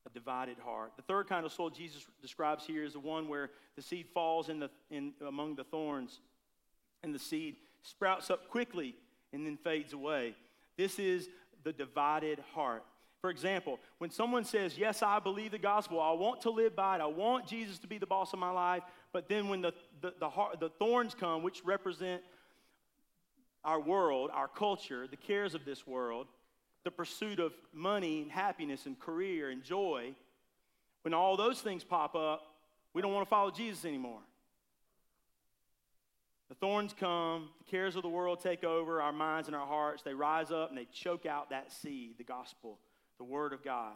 A 0.06 0.10
divided 0.10 0.58
heart. 0.60 0.92
The 0.98 1.04
third 1.04 1.28
kind 1.28 1.46
of 1.46 1.52
soil 1.52 1.70
Jesus 1.70 2.06
describes 2.22 2.66
here 2.66 2.84
is 2.84 2.94
the 2.94 3.00
one 3.00 3.28
where 3.28 3.50
the 3.76 3.82
seed 3.82 4.08
falls 4.14 4.50
in 4.50 4.60
the, 4.60 4.70
in, 4.92 5.14
among 5.28 5.56
the 5.56 5.64
thorns, 5.64 6.20
and 7.04 7.14
the 7.14 7.20
seed 7.20 7.56
sprouts 7.82 8.30
up 8.30 8.50
quickly 8.50 8.96
and 9.34 9.46
then 9.46 9.58
fades 9.58 9.94
away. 9.94 10.36
This 10.78 11.00
is 11.00 11.28
the 11.64 11.74
divided 11.74 12.40
heart. 12.54 12.84
For 13.22 13.32
example, 13.32 13.80
when 13.98 14.12
someone 14.12 14.46
says, 14.46 14.78
Yes, 14.78 15.02
I 15.02 15.20
believe 15.20 15.52
the 15.52 15.58
gospel, 15.58 16.00
I 16.00 16.12
want 16.12 16.42
to 16.42 16.52
live 16.52 16.76
by 16.76 16.98
it, 16.98 17.02
I 17.02 17.08
want 17.08 17.48
Jesus 17.48 17.80
to 17.80 17.88
be 17.88 17.98
the 17.98 18.06
boss 18.06 18.34
of 18.34 18.40
my 18.40 18.52
life, 18.52 18.84
but 19.12 19.28
then 19.28 19.50
when 19.50 19.62
the, 19.62 19.74
the, 20.02 20.14
the, 20.20 20.30
heart, 20.30 20.60
the 20.60 20.70
thorns 20.70 21.16
come, 21.16 21.42
which 21.42 21.64
represent 21.66 22.22
our 23.64 23.80
world, 23.80 24.30
our 24.32 24.48
culture, 24.48 25.08
the 25.08 25.18
cares 25.18 25.56
of 25.56 25.66
this 25.66 25.88
world, 25.88 26.28
the 26.86 26.92
pursuit 26.92 27.40
of 27.40 27.52
money 27.74 28.22
and 28.22 28.32
happiness 28.32 28.86
and 28.86 28.98
career 28.98 29.50
and 29.50 29.62
joy, 29.62 30.16
when 31.02 31.14
all 31.14 31.36
those 31.36 31.60
things 31.60 31.84
pop 31.84 32.16
up, 32.16 32.42
we 32.94 33.02
don't 33.02 33.14
want 33.14 33.26
to 33.26 33.30
follow 33.30 33.52
Jesus 33.52 33.84
anymore. 33.84 34.22
The 36.48 36.56
thorns 36.56 36.96
come, 36.98 37.50
the 37.58 37.70
cares 37.70 37.98
of 37.98 38.04
the 38.04 38.08
world 38.08 38.40
take 38.40 38.64
over 38.64 39.02
our 39.02 39.12
minds 39.12 39.50
and 39.50 39.56
our 39.56 39.68
hearts. 39.68 40.04
They 40.04 40.14
rise 40.14 40.52
up 40.52 40.70
and 40.70 40.78
they 40.78 40.88
choke 40.94 41.26
out 41.26 41.50
that 41.50 41.74
seed, 41.74 42.18
the 42.18 42.24
gospel 42.24 42.80
the 43.18 43.24
Word 43.24 43.54
of 43.54 43.64
God. 43.64 43.94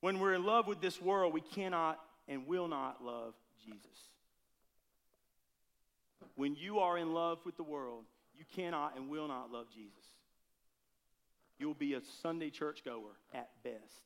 When 0.00 0.18
we're 0.18 0.34
in 0.34 0.44
love 0.44 0.66
with 0.66 0.80
this 0.80 1.00
world, 1.00 1.32
we 1.32 1.40
cannot 1.40 2.00
and 2.28 2.46
will 2.46 2.68
not 2.68 3.04
love 3.04 3.34
Jesus. 3.64 4.08
When 6.36 6.56
you 6.56 6.80
are 6.80 6.98
in 6.98 7.14
love 7.14 7.38
with 7.44 7.56
the 7.56 7.62
world, 7.62 8.04
you 8.36 8.44
cannot 8.54 8.96
and 8.96 9.08
will 9.08 9.28
not 9.28 9.52
love 9.52 9.66
Jesus. 9.72 10.03
You'll 11.58 11.74
be 11.74 11.94
a 11.94 12.00
Sunday 12.22 12.50
churchgoer 12.50 13.16
at 13.32 13.50
best. 13.62 14.02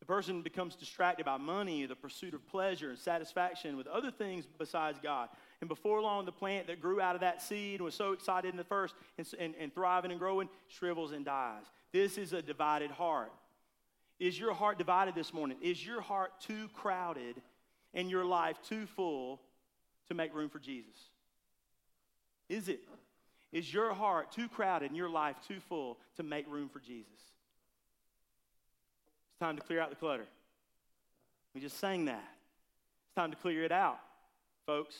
The 0.00 0.06
person 0.06 0.42
becomes 0.42 0.74
distracted 0.76 1.26
by 1.26 1.36
money, 1.36 1.84
the 1.86 1.94
pursuit 1.94 2.34
of 2.34 2.46
pleasure 2.48 2.90
and 2.90 2.98
satisfaction 2.98 3.76
with 3.76 3.86
other 3.86 4.10
things 4.10 4.46
besides 4.58 4.98
God. 5.02 5.28
And 5.60 5.68
before 5.68 6.00
long, 6.00 6.24
the 6.24 6.32
plant 6.32 6.66
that 6.68 6.80
grew 6.80 7.00
out 7.00 7.14
of 7.14 7.20
that 7.20 7.42
seed 7.42 7.74
and 7.76 7.84
was 7.84 7.94
so 7.94 8.12
excited 8.12 8.50
in 8.50 8.56
the 8.56 8.64
first 8.64 8.94
and, 9.18 9.26
and, 9.38 9.54
and 9.60 9.74
thriving 9.74 10.10
and 10.10 10.18
growing 10.18 10.48
shrivels 10.68 11.12
and 11.12 11.24
dies. 11.24 11.64
This 11.92 12.16
is 12.16 12.32
a 12.32 12.40
divided 12.40 12.90
heart. 12.90 13.32
Is 14.18 14.38
your 14.38 14.54
heart 14.54 14.78
divided 14.78 15.14
this 15.14 15.32
morning? 15.32 15.58
Is 15.60 15.84
your 15.84 16.00
heart 16.00 16.32
too 16.40 16.68
crowded 16.74 17.40
and 17.94 18.10
your 18.10 18.24
life 18.24 18.56
too 18.68 18.86
full 18.86 19.40
to 20.08 20.14
make 20.14 20.34
room 20.34 20.48
for 20.48 20.58
Jesus? 20.58 20.96
Is 22.48 22.68
it? 22.68 22.80
Is 23.52 23.72
your 23.72 23.92
heart 23.92 24.30
too 24.32 24.48
crowded 24.48 24.90
and 24.90 24.96
your 24.96 25.08
life 25.08 25.36
too 25.46 25.60
full 25.68 25.98
to 26.16 26.22
make 26.22 26.50
room 26.50 26.68
for 26.68 26.78
Jesus? 26.78 27.10
It's 29.30 29.40
time 29.40 29.56
to 29.56 29.62
clear 29.62 29.80
out 29.80 29.90
the 29.90 29.96
clutter. 29.96 30.26
We 31.54 31.60
just 31.60 31.78
sang 31.78 32.04
that. 32.04 32.28
It's 33.06 33.14
time 33.16 33.30
to 33.30 33.36
clear 33.36 33.64
it 33.64 33.72
out, 33.72 33.98
folks. 34.66 34.94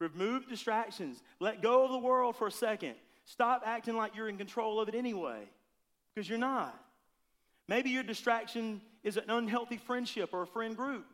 Remove 0.00 0.48
distractions. 0.48 1.22
Let 1.38 1.62
go 1.62 1.84
of 1.84 1.92
the 1.92 1.98
world 1.98 2.34
for 2.34 2.48
a 2.48 2.52
second. 2.52 2.94
Stop 3.24 3.62
acting 3.64 3.96
like 3.96 4.16
you're 4.16 4.28
in 4.28 4.38
control 4.38 4.80
of 4.80 4.88
it 4.88 4.94
anyway, 4.94 5.48
because 6.12 6.28
you're 6.28 6.38
not. 6.38 6.74
Maybe 7.68 7.90
your 7.90 8.02
distraction 8.02 8.80
is 9.04 9.16
an 9.16 9.28
unhealthy 9.28 9.76
friendship 9.76 10.30
or 10.32 10.42
a 10.42 10.46
friend 10.46 10.76
group. 10.76 11.06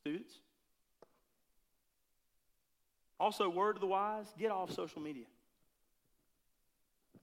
Students. 0.00 0.34
Also, 3.18 3.48
word 3.48 3.74
to 3.74 3.80
the 3.80 3.86
wise 3.86 4.26
get 4.38 4.50
off 4.50 4.72
social 4.72 5.00
media. 5.00 5.26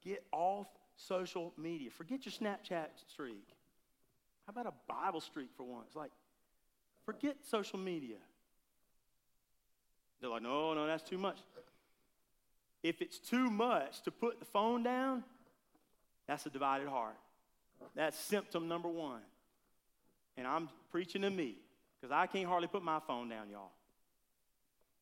Get 0.04 0.24
off 0.32 0.68
social 0.96 1.54
media. 1.58 1.90
Forget 1.92 2.26
your 2.26 2.34
Snapchat 2.34 2.88
streak. 3.10 3.48
How 4.48 4.52
about 4.52 4.66
a 4.66 4.92
Bible 4.92 5.22
streak 5.22 5.50
for 5.56 5.64
once? 5.64 5.96
Like, 5.96 6.12
forget 7.06 7.36
social 7.44 7.78
media. 7.78 8.18
They're 10.20 10.30
like, 10.30 10.42
no, 10.42 10.74
no, 10.74 10.86
that's 10.88 11.04
too 11.04 11.18
much. 11.18 11.38
If 12.84 13.02
it's 13.02 13.20
too 13.20 13.50
much 13.50 14.02
to 14.04 14.12
put 14.12 14.40
the 14.40 14.46
phone 14.46 14.84
down, 14.84 15.24
that's 16.28 16.46
a 16.46 16.50
divided 16.50 16.88
heart. 16.88 17.18
That's 17.96 18.18
symptom 18.18 18.68
number 18.68 18.88
one. 18.88 19.22
And 20.38 20.48
I'm 20.48 20.70
preaching 20.92 21.24
to 21.24 21.30
me 21.30 21.56
because 22.00 22.12
I 22.12 22.26
can't 22.28 22.48
hardly 22.48 22.68
put 22.68 22.84
my 22.84 23.00
phone 23.06 23.30
down, 23.30 23.50
y'all. 23.52 23.72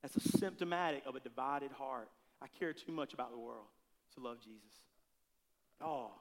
That's 0.01 0.15
a 0.15 0.37
symptomatic 0.37 1.03
of 1.05 1.15
a 1.15 1.19
divided 1.19 1.71
heart. 1.71 2.09
I 2.41 2.47
care 2.59 2.73
too 2.73 2.91
much 2.91 3.13
about 3.13 3.31
the 3.31 3.37
world 3.37 3.65
to 4.15 4.21
love 4.21 4.39
Jesus. 4.39 4.61
Oh, 5.81 6.11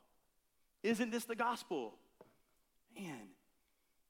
isn't 0.83 1.11
this 1.11 1.24
the 1.24 1.37
gospel? 1.37 1.95
Man, 2.99 3.29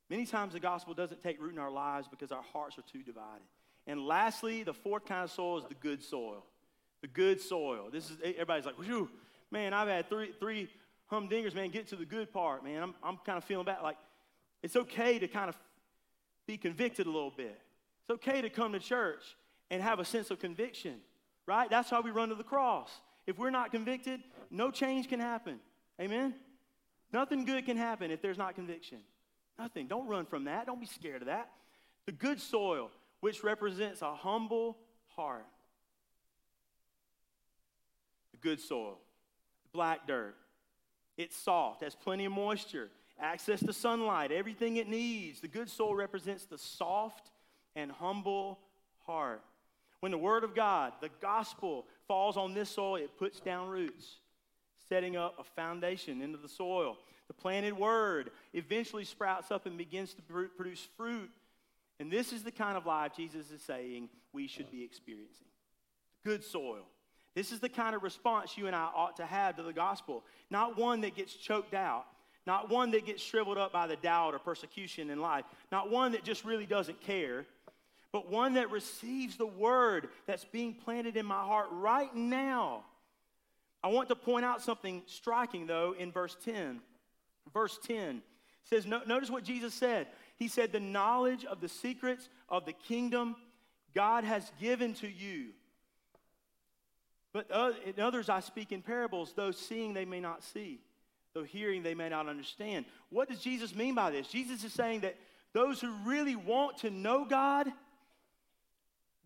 many 0.08 0.26
times 0.26 0.54
the 0.54 0.60
gospel 0.60 0.94
doesn't 0.94 1.22
take 1.22 1.40
root 1.40 1.52
in 1.52 1.58
our 1.58 1.70
lives 1.70 2.08
because 2.08 2.32
our 2.32 2.44
hearts 2.52 2.78
are 2.78 2.84
too 2.90 3.02
divided. 3.02 3.46
And 3.86 4.06
lastly, 4.06 4.62
the 4.62 4.74
fourth 4.74 5.06
kind 5.06 5.24
of 5.24 5.30
soil 5.30 5.58
is 5.58 5.64
the 5.64 5.74
good 5.74 6.02
soil. 6.02 6.44
The 7.00 7.08
good 7.08 7.40
soil. 7.40 7.88
This 7.90 8.10
is 8.10 8.16
everybody's 8.22 8.66
like, 8.66 8.76
Whew, 8.76 9.08
man, 9.50 9.72
I've 9.72 9.88
had 9.88 10.08
three 10.08 10.32
three 10.38 10.68
humdingers, 11.10 11.54
man. 11.54 11.70
Get 11.70 11.88
to 11.88 11.96
the 11.96 12.04
good 12.04 12.32
part, 12.32 12.64
man. 12.64 12.82
I'm 12.82 12.94
I'm 13.02 13.16
kind 13.18 13.38
of 13.38 13.44
feeling 13.44 13.64
bad. 13.64 13.82
Like, 13.82 13.96
it's 14.62 14.76
okay 14.76 15.18
to 15.18 15.28
kind 15.28 15.48
of 15.48 15.56
be 16.46 16.56
convicted 16.56 17.06
a 17.06 17.10
little 17.10 17.32
bit. 17.34 17.58
It's 18.02 18.10
okay 18.10 18.42
to 18.42 18.50
come 18.50 18.72
to 18.72 18.78
church 18.78 19.22
and 19.70 19.82
have 19.82 19.98
a 19.98 20.04
sense 20.04 20.30
of 20.30 20.38
conviction, 20.38 20.96
right? 21.46 21.68
That's 21.68 21.90
why 21.90 22.00
we 22.00 22.10
run 22.10 22.30
to 22.30 22.34
the 22.34 22.44
cross. 22.44 22.90
If 23.26 23.38
we're 23.38 23.50
not 23.50 23.70
convicted, 23.70 24.20
no 24.50 24.70
change 24.70 25.08
can 25.08 25.20
happen. 25.20 25.60
Amen? 26.00 26.34
Nothing 27.12 27.44
good 27.44 27.66
can 27.66 27.76
happen 27.76 28.10
if 28.10 28.22
there's 28.22 28.38
not 28.38 28.54
conviction. 28.54 28.98
Nothing. 29.58 29.86
Don't 29.86 30.06
run 30.06 30.24
from 30.26 30.44
that. 30.44 30.66
Don't 30.66 30.80
be 30.80 30.86
scared 30.86 31.22
of 31.22 31.26
that. 31.26 31.50
The 32.06 32.12
good 32.12 32.40
soil, 32.40 32.90
which 33.20 33.42
represents 33.42 34.02
a 34.02 34.14
humble 34.14 34.78
heart. 35.08 35.46
The 38.32 38.38
good 38.38 38.60
soil, 38.60 38.98
black 39.72 40.06
dirt. 40.06 40.36
It's 41.16 41.36
soft, 41.36 41.82
has 41.82 41.96
plenty 41.96 42.24
of 42.24 42.32
moisture, 42.32 42.90
access 43.20 43.58
to 43.60 43.72
sunlight, 43.72 44.30
everything 44.30 44.76
it 44.76 44.88
needs. 44.88 45.40
The 45.40 45.48
good 45.48 45.68
soil 45.68 45.94
represents 45.94 46.44
the 46.44 46.58
soft 46.58 47.32
and 47.74 47.90
humble 47.90 48.60
heart. 49.04 49.42
When 50.00 50.12
the 50.12 50.18
Word 50.18 50.44
of 50.44 50.54
God, 50.54 50.92
the 51.00 51.10
gospel, 51.20 51.86
falls 52.06 52.36
on 52.36 52.54
this 52.54 52.70
soil, 52.70 52.96
it 52.96 53.18
puts 53.18 53.40
down 53.40 53.68
roots 53.68 54.18
setting 54.88 55.16
up 55.16 55.34
a 55.38 55.44
foundation 55.44 56.22
into 56.22 56.38
the 56.38 56.48
soil. 56.48 56.96
The 57.26 57.34
planted 57.34 57.76
word 57.76 58.30
eventually 58.54 59.04
sprouts 59.04 59.50
up 59.50 59.66
and 59.66 59.76
begins 59.76 60.14
to 60.14 60.22
produce 60.22 60.88
fruit. 60.96 61.30
And 62.00 62.10
this 62.10 62.32
is 62.32 62.42
the 62.42 62.50
kind 62.50 62.76
of 62.76 62.86
life 62.86 63.12
Jesus 63.14 63.50
is 63.50 63.60
saying 63.60 64.08
we 64.32 64.46
should 64.46 64.70
be 64.70 64.82
experiencing 64.82 65.46
good 66.24 66.44
soil. 66.44 66.84
This 67.34 67.52
is 67.52 67.60
the 67.60 67.68
kind 67.68 67.94
of 67.94 68.02
response 68.02 68.58
you 68.58 68.66
and 68.66 68.74
I 68.74 68.88
ought 68.94 69.16
to 69.16 69.26
have 69.26 69.56
to 69.56 69.62
the 69.62 69.72
gospel. 69.72 70.24
Not 70.50 70.76
one 70.76 71.00
that 71.02 71.14
gets 71.14 71.34
choked 71.34 71.74
out, 71.74 72.04
not 72.46 72.70
one 72.70 72.90
that 72.92 73.06
gets 73.06 73.22
shriveled 73.22 73.58
up 73.58 73.72
by 73.72 73.86
the 73.86 73.96
doubt 73.96 74.34
or 74.34 74.38
persecution 74.38 75.10
in 75.10 75.20
life, 75.20 75.44
not 75.70 75.90
one 75.90 76.12
that 76.12 76.24
just 76.24 76.44
really 76.44 76.66
doesn't 76.66 77.00
care, 77.00 77.46
but 78.12 78.30
one 78.30 78.54
that 78.54 78.70
receives 78.70 79.36
the 79.36 79.46
word 79.46 80.08
that's 80.26 80.44
being 80.46 80.74
planted 80.74 81.16
in 81.16 81.26
my 81.26 81.42
heart 81.42 81.68
right 81.70 82.14
now 82.14 82.84
I 83.82 83.88
want 83.88 84.08
to 84.08 84.16
point 84.16 84.44
out 84.44 84.62
something 84.62 85.02
striking, 85.06 85.66
though, 85.66 85.94
in 85.96 86.10
verse 86.10 86.36
10. 86.44 86.80
Verse 87.52 87.78
10 87.86 88.22
says, 88.64 88.86
Notice 88.86 89.30
what 89.30 89.44
Jesus 89.44 89.72
said. 89.72 90.08
He 90.36 90.48
said, 90.48 90.72
The 90.72 90.80
knowledge 90.80 91.44
of 91.44 91.60
the 91.60 91.68
secrets 91.68 92.28
of 92.48 92.66
the 92.66 92.72
kingdom 92.72 93.36
God 93.94 94.24
has 94.24 94.50
given 94.60 94.94
to 94.94 95.08
you. 95.08 95.50
But 97.32 97.46
uh, 97.52 97.72
in 97.86 98.02
others 98.02 98.28
I 98.28 98.40
speak 98.40 98.72
in 98.72 98.82
parables, 98.82 99.32
though 99.36 99.52
seeing 99.52 99.94
they 99.94 100.04
may 100.04 100.20
not 100.20 100.42
see, 100.42 100.80
though 101.34 101.44
hearing 101.44 101.82
they 101.82 101.94
may 101.94 102.08
not 102.08 102.28
understand. 102.28 102.84
What 103.10 103.28
does 103.28 103.40
Jesus 103.40 103.74
mean 103.74 103.94
by 103.94 104.10
this? 104.10 104.26
Jesus 104.26 104.64
is 104.64 104.72
saying 104.72 105.00
that 105.00 105.16
those 105.52 105.80
who 105.80 105.92
really 106.04 106.36
want 106.36 106.78
to 106.78 106.90
know 106.90 107.24
God, 107.24 107.68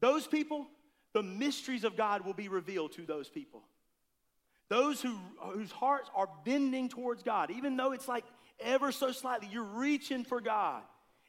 those 0.02 0.26
people, 0.26 0.66
the 1.12 1.22
mysteries 1.22 1.84
of 1.84 1.96
God 1.96 2.26
will 2.26 2.34
be 2.34 2.48
revealed 2.48 2.92
to 2.92 3.06
those 3.06 3.28
people. 3.28 3.62
Those 4.68 5.00
who, 5.00 5.16
whose 5.38 5.70
hearts 5.70 6.10
are 6.14 6.28
bending 6.44 6.88
towards 6.88 7.22
God, 7.22 7.52
even 7.52 7.76
though 7.76 7.92
it's 7.92 8.08
like 8.08 8.24
ever 8.60 8.90
so 8.90 9.12
slightly, 9.12 9.48
you're 9.50 9.62
reaching 9.62 10.24
for 10.24 10.40
God 10.40 10.82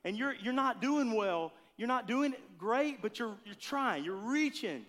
and 0.04 0.18
you're, 0.18 0.34
you're 0.42 0.54
not 0.54 0.82
doing 0.82 1.14
well. 1.14 1.54
You're 1.78 1.88
not 1.88 2.08
doing 2.08 2.34
great, 2.58 3.02
but 3.02 3.20
you're, 3.20 3.36
you're 3.46 3.56
trying, 3.56 4.04
you're 4.04 4.16
reaching. 4.16 4.86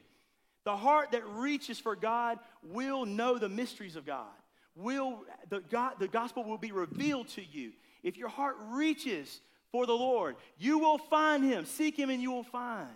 The 0.65 0.77
heart 0.77 1.13
that 1.13 1.27
reaches 1.29 1.79
for 1.79 1.95
God 1.95 2.39
will 2.63 3.05
know 3.05 3.39
the 3.39 3.51
mysteries 3.51 3.97
of 3.97 4.07
God. 4.07 4.33
Will, 4.75 5.25
the, 5.51 5.61
God, 5.61 5.95
the 5.99 6.09
gospel 6.09 6.43
will 6.45 6.59
be 6.59 6.73
revealed 6.73 7.29
to 7.31 7.43
you. 7.45 7.73
If 8.03 8.17
your 8.17 8.29
heart 8.29 8.57
reaches 8.71 9.41
for 9.73 9.85
the 9.85 9.93
Lord, 9.93 10.37
you 10.59 10.79
will 10.79 10.99
find 10.99 11.45
him. 11.45 11.67
Seek 11.67 11.99
him 11.99 12.09
and 12.09 12.23
you 12.23 12.31
will 12.31 12.45
find. 12.45 12.89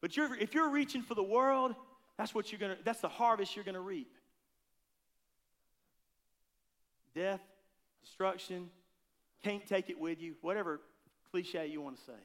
But 0.00 0.16
you're, 0.16 0.34
if 0.36 0.54
you're 0.54 0.70
reaching 0.70 1.02
for 1.02 1.14
the 1.14 1.22
world, 1.22 1.74
that's 2.16 2.34
what 2.34 2.52
you're 2.52 2.60
gonna, 2.60 2.76
that's 2.84 3.00
the 3.00 3.08
harvest 3.08 3.56
you're 3.56 3.64
gonna 3.64 3.80
reap 3.80 4.12
death, 7.18 7.40
destruction, 8.04 8.70
can't 9.42 9.66
take 9.66 9.90
it 9.90 9.98
with 9.98 10.20
you, 10.20 10.34
whatever 10.40 10.80
cliche 11.30 11.66
you 11.66 11.80
want 11.80 11.96
to 11.96 12.04
say. 12.04 12.20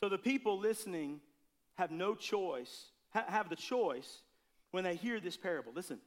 So 0.00 0.08
the 0.08 0.18
people 0.18 0.58
listening 0.58 1.20
have 1.76 1.90
no 1.90 2.14
choice, 2.14 2.86
ha- 3.14 3.24
have 3.26 3.48
the 3.48 3.56
choice 3.56 4.20
when 4.70 4.84
they 4.84 4.96
hear 4.96 5.18
this 5.18 5.36
parable. 5.36 5.72
Listen, 5.74 5.98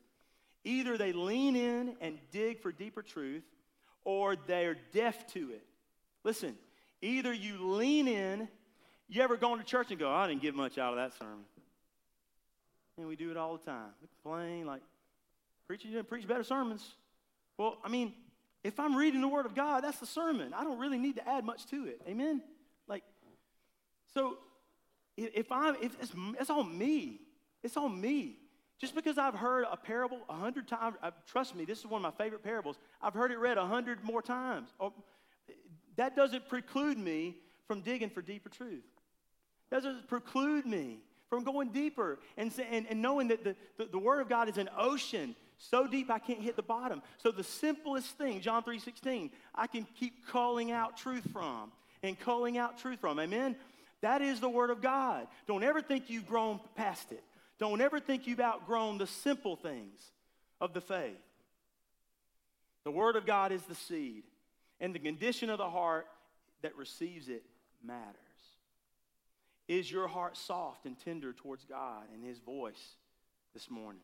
either 0.63 0.97
they 0.97 1.13
lean 1.13 1.55
in 1.55 1.95
and 1.99 2.19
dig 2.31 2.59
for 2.61 2.71
deeper 2.71 3.01
truth, 3.01 3.43
or 4.03 4.35
they're 4.35 4.77
deaf 4.93 5.25
to 5.33 5.51
it. 5.51 5.65
Listen, 6.23 6.55
either 7.01 7.33
you 7.33 7.71
lean 7.71 8.07
in, 8.07 8.47
you 9.07 9.21
ever 9.21 9.37
gone 9.37 9.57
to 9.57 9.63
church 9.63 9.87
and 9.89 9.99
go, 9.99 10.11
I 10.11 10.27
didn't 10.27 10.41
get 10.41 10.55
much 10.55 10.77
out 10.77 10.93
of 10.93 10.97
that 10.97 11.17
sermon. 11.17 11.45
And 12.97 13.07
we 13.07 13.15
do 13.15 13.31
it 13.31 13.37
all 13.37 13.57
the 13.57 13.63
time. 13.63 13.89
We 14.01 14.07
complain 14.21 14.65
like, 14.65 14.81
you 15.69 16.03
preach 16.03 16.27
better 16.27 16.43
sermons. 16.43 16.95
Well, 17.57 17.77
I 17.83 17.89
mean, 17.89 18.13
if 18.63 18.79
I'm 18.79 18.95
reading 18.95 19.21
the 19.21 19.27
Word 19.27 19.45
of 19.45 19.55
God, 19.55 19.83
that's 19.83 19.99
the 19.99 20.05
sermon. 20.05 20.53
I 20.53 20.63
don't 20.63 20.79
really 20.79 20.97
need 20.97 21.15
to 21.17 21.27
add 21.27 21.45
much 21.45 21.65
to 21.67 21.85
it. 21.85 22.01
Amen? 22.07 22.41
Like, 22.87 23.03
so 24.13 24.37
if 25.15 25.51
I'm, 25.51 25.75
if 25.81 25.95
it's, 26.01 26.11
it's 26.39 26.49
on 26.49 26.77
me. 26.77 27.21
It's 27.63 27.77
on 27.77 27.99
me. 27.99 28.37
Just 28.79 28.93
because 28.93 29.17
I've 29.17 29.33
heard 29.33 29.65
a 29.71 29.75
parable 29.75 30.19
a 30.29 30.33
hundred 30.33 30.67
times, 30.67 30.97
uh, 31.01 31.11
trust 31.25 31.55
me, 31.55 31.65
this 31.65 31.79
is 31.79 31.85
one 31.85 32.03
of 32.05 32.13
my 32.13 32.23
favorite 32.23 32.43
parables. 32.43 32.77
I've 33.01 33.13
heard 33.13 33.31
it 33.31 33.39
read 33.39 33.57
a 33.57 33.65
hundred 33.65 34.03
more 34.03 34.21
times. 34.21 34.69
Oh, 34.79 34.93
that 35.95 36.15
doesn't 36.15 36.47
preclude 36.47 36.97
me 36.97 37.37
from 37.67 37.81
digging 37.81 38.09
for 38.09 38.21
deeper 38.21 38.49
truth. 38.49 38.83
Doesn't 39.69 40.07
preclude 40.07 40.65
me 40.65 40.99
from 41.29 41.43
going 41.43 41.69
deeper 41.69 42.19
and, 42.37 42.51
and, 42.71 42.87
and 42.89 43.01
knowing 43.01 43.27
that 43.29 43.43
the, 43.43 43.55
the, 43.77 43.85
the 43.85 43.99
Word 43.99 44.21
of 44.21 44.29
God 44.29 44.49
is 44.49 44.57
an 44.57 44.69
ocean 44.77 45.35
so 45.57 45.87
deep 45.87 46.09
I 46.09 46.19
can't 46.19 46.41
hit 46.41 46.55
the 46.55 46.61
bottom. 46.61 47.01
So 47.17 47.31
the 47.31 47.43
simplest 47.43 48.17
thing, 48.17 48.41
John 48.41 48.63
3:16, 48.63 49.31
I 49.55 49.67
can 49.67 49.87
keep 49.99 50.27
calling 50.27 50.71
out 50.71 50.97
truth 50.97 51.27
from 51.31 51.71
and 52.03 52.19
calling 52.19 52.57
out 52.57 52.77
truth 52.77 52.99
from. 52.99 53.19
Amen. 53.19 53.55
That 54.01 54.21
is 54.21 54.39
the 54.39 54.49
word 54.49 54.69
of 54.69 54.81
God. 54.81 55.27
Don't 55.47 55.63
ever 55.63 55.81
think 55.81 56.09
you've 56.09 56.27
grown 56.27 56.59
past 56.75 57.11
it. 57.11 57.23
Don't 57.57 57.81
ever 57.81 57.99
think 57.99 58.27
you've 58.27 58.39
outgrown 58.39 58.99
the 58.99 59.07
simple 59.07 59.55
things 59.55 59.99
of 60.61 60.73
the 60.73 60.81
faith. 60.81 61.17
The 62.83 62.91
word 62.91 63.15
of 63.15 63.25
God 63.25 63.51
is 63.51 63.63
the 63.63 63.75
seed, 63.75 64.23
and 64.79 64.93
the 64.93 64.99
condition 64.99 65.49
of 65.49 65.57
the 65.57 65.69
heart 65.69 66.05
that 66.61 66.77
receives 66.77 67.27
it 67.27 67.43
matters. 67.83 68.26
Is 69.67 69.91
your 69.91 70.07
heart 70.07 70.37
soft 70.37 70.85
and 70.85 70.97
tender 70.97 71.33
towards 71.33 71.65
God 71.65 72.03
and 72.13 72.23
his 72.23 72.39
voice 72.39 72.95
this 73.53 73.69
morning? 73.69 74.01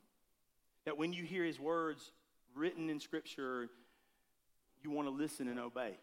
That 0.85 0.97
when 0.97 1.13
you 1.13 1.23
hear 1.23 1.43
his 1.43 1.59
words 1.59 2.11
written 2.55 2.89
in 2.89 2.99
Scripture, 2.99 3.69
you 4.83 4.91
want 4.91 5.07
to 5.07 5.13
listen 5.13 5.47
and 5.47 5.59
obey. 5.59 5.97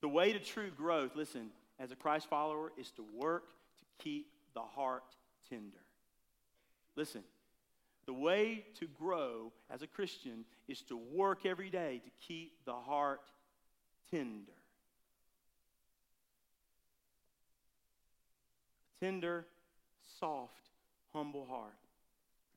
The 0.00 0.08
way 0.08 0.32
to 0.32 0.40
true 0.40 0.70
growth, 0.70 1.12
listen, 1.14 1.50
as 1.78 1.92
a 1.92 1.96
Christ 1.96 2.28
follower, 2.28 2.72
is 2.76 2.90
to 2.92 3.04
work 3.14 3.44
to 3.78 4.04
keep 4.04 4.26
the 4.54 4.60
heart 4.60 5.04
tender. 5.48 5.78
Listen, 6.96 7.22
the 8.06 8.12
way 8.12 8.64
to 8.80 8.86
grow 8.98 9.52
as 9.70 9.82
a 9.82 9.86
Christian 9.86 10.44
is 10.66 10.82
to 10.82 10.96
work 10.96 11.46
every 11.46 11.70
day 11.70 12.02
to 12.04 12.10
keep 12.26 12.52
the 12.64 12.74
heart 12.74 13.20
tender. 14.10 14.52
Tender, 19.02 19.46
soft, 20.20 20.68
humble 21.12 21.44
heart 21.44 21.74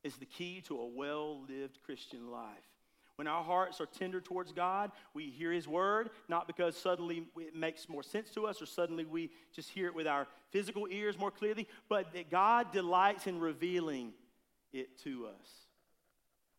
is 0.04 0.14
the 0.14 0.26
key 0.26 0.62
to 0.68 0.78
a 0.78 0.86
well 0.86 1.40
lived 1.48 1.80
Christian 1.84 2.30
life. 2.30 2.54
When 3.16 3.26
our 3.26 3.42
hearts 3.42 3.80
are 3.80 3.86
tender 3.86 4.20
towards 4.20 4.52
God, 4.52 4.92
we 5.12 5.24
hear 5.30 5.50
His 5.50 5.66
word, 5.66 6.10
not 6.28 6.46
because 6.46 6.76
suddenly 6.76 7.24
it 7.36 7.56
makes 7.56 7.88
more 7.88 8.04
sense 8.04 8.30
to 8.30 8.46
us 8.46 8.62
or 8.62 8.66
suddenly 8.66 9.04
we 9.04 9.30
just 9.56 9.70
hear 9.70 9.88
it 9.88 9.94
with 9.96 10.06
our 10.06 10.28
physical 10.52 10.86
ears 10.88 11.18
more 11.18 11.32
clearly, 11.32 11.66
but 11.88 12.12
that 12.12 12.30
God 12.30 12.70
delights 12.70 13.26
in 13.26 13.40
revealing 13.40 14.12
it 14.72 15.02
to 15.02 15.26
us. 15.26 15.48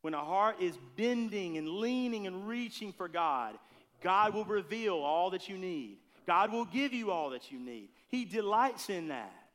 When 0.02 0.14
a 0.14 0.26
heart 0.26 0.58
is 0.62 0.78
bending 0.98 1.58
and 1.58 1.70
leaning 1.70 2.28
and 2.28 2.46
reaching 2.46 2.92
for 2.92 3.08
God, 3.08 3.56
God 4.04 4.34
will 4.34 4.44
reveal 4.44 4.96
all 4.96 5.30
that 5.30 5.48
you 5.48 5.58
need. 5.58 6.00
God 6.26 6.52
will 6.52 6.66
give 6.66 6.92
you 6.92 7.10
all 7.10 7.30
that 7.30 7.54
you 7.54 7.60
need. 7.60 7.88
He 8.10 8.26
delights 8.26 8.90
in 8.90 9.08
that. 9.08 9.47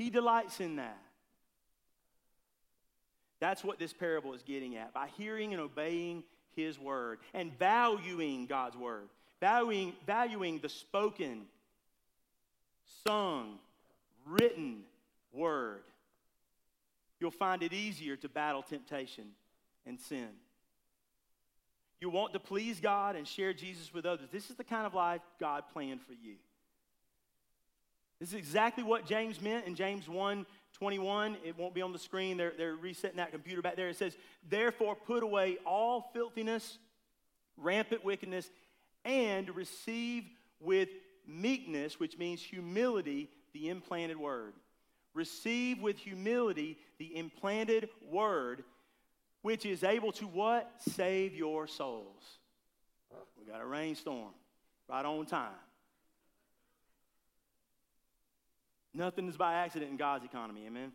He 0.00 0.08
delights 0.08 0.60
in 0.60 0.76
that. 0.76 0.96
That's 3.38 3.62
what 3.62 3.78
this 3.78 3.92
parable 3.92 4.32
is 4.32 4.40
getting 4.40 4.78
at. 4.78 4.94
By 4.94 5.08
hearing 5.18 5.52
and 5.52 5.60
obeying 5.60 6.24
his 6.56 6.78
word 6.78 7.18
and 7.34 7.52
valuing 7.58 8.46
God's 8.46 8.78
word, 8.78 9.10
valuing, 9.40 9.92
valuing 10.06 10.58
the 10.60 10.70
spoken, 10.70 11.42
sung, 13.06 13.58
written 14.24 14.84
word, 15.34 15.82
you'll 17.20 17.30
find 17.30 17.62
it 17.62 17.74
easier 17.74 18.16
to 18.16 18.28
battle 18.30 18.62
temptation 18.62 19.26
and 19.84 20.00
sin. 20.00 20.30
You 22.00 22.08
want 22.08 22.32
to 22.32 22.40
please 22.40 22.80
God 22.80 23.16
and 23.16 23.28
share 23.28 23.52
Jesus 23.52 23.92
with 23.92 24.06
others. 24.06 24.30
This 24.32 24.48
is 24.48 24.56
the 24.56 24.64
kind 24.64 24.86
of 24.86 24.94
life 24.94 25.20
God 25.38 25.64
planned 25.74 26.00
for 26.00 26.14
you. 26.14 26.36
This 28.20 28.28
is 28.30 28.34
exactly 28.34 28.84
what 28.84 29.06
James 29.06 29.40
meant 29.40 29.66
in 29.66 29.74
James 29.74 30.08
1 30.08 30.46
21. 30.74 31.36
It 31.44 31.58
won't 31.58 31.74
be 31.74 31.82
on 31.82 31.92
the 31.92 31.98
screen. 31.98 32.36
They're, 32.36 32.52
they're 32.56 32.76
resetting 32.76 33.16
that 33.16 33.32
computer 33.32 33.60
back 33.60 33.76
there. 33.76 33.88
It 33.88 33.96
says, 33.96 34.16
Therefore, 34.48 34.94
put 34.94 35.22
away 35.22 35.58
all 35.66 36.10
filthiness, 36.12 36.78
rampant 37.56 38.04
wickedness, 38.04 38.50
and 39.04 39.54
receive 39.56 40.24
with 40.60 40.88
meekness, 41.26 41.98
which 41.98 42.18
means 42.18 42.42
humility, 42.42 43.30
the 43.52 43.68
implanted 43.68 44.18
word. 44.18 44.54
Receive 45.12 45.80
with 45.80 45.98
humility 45.98 46.78
the 46.98 47.16
implanted 47.16 47.88
word, 48.10 48.62
which 49.42 49.66
is 49.66 49.82
able 49.82 50.12
to 50.12 50.26
what? 50.26 50.70
Save 50.90 51.34
your 51.34 51.66
souls. 51.66 52.38
We 53.38 53.50
got 53.50 53.60
a 53.60 53.66
rainstorm 53.66 54.30
right 54.88 55.04
on 55.04 55.26
time. 55.26 55.50
Nothing 58.92 59.28
is 59.28 59.36
by 59.36 59.54
accident 59.54 59.90
in 59.90 59.96
God's 59.96 60.24
economy, 60.24 60.66
amen? 60.66 60.92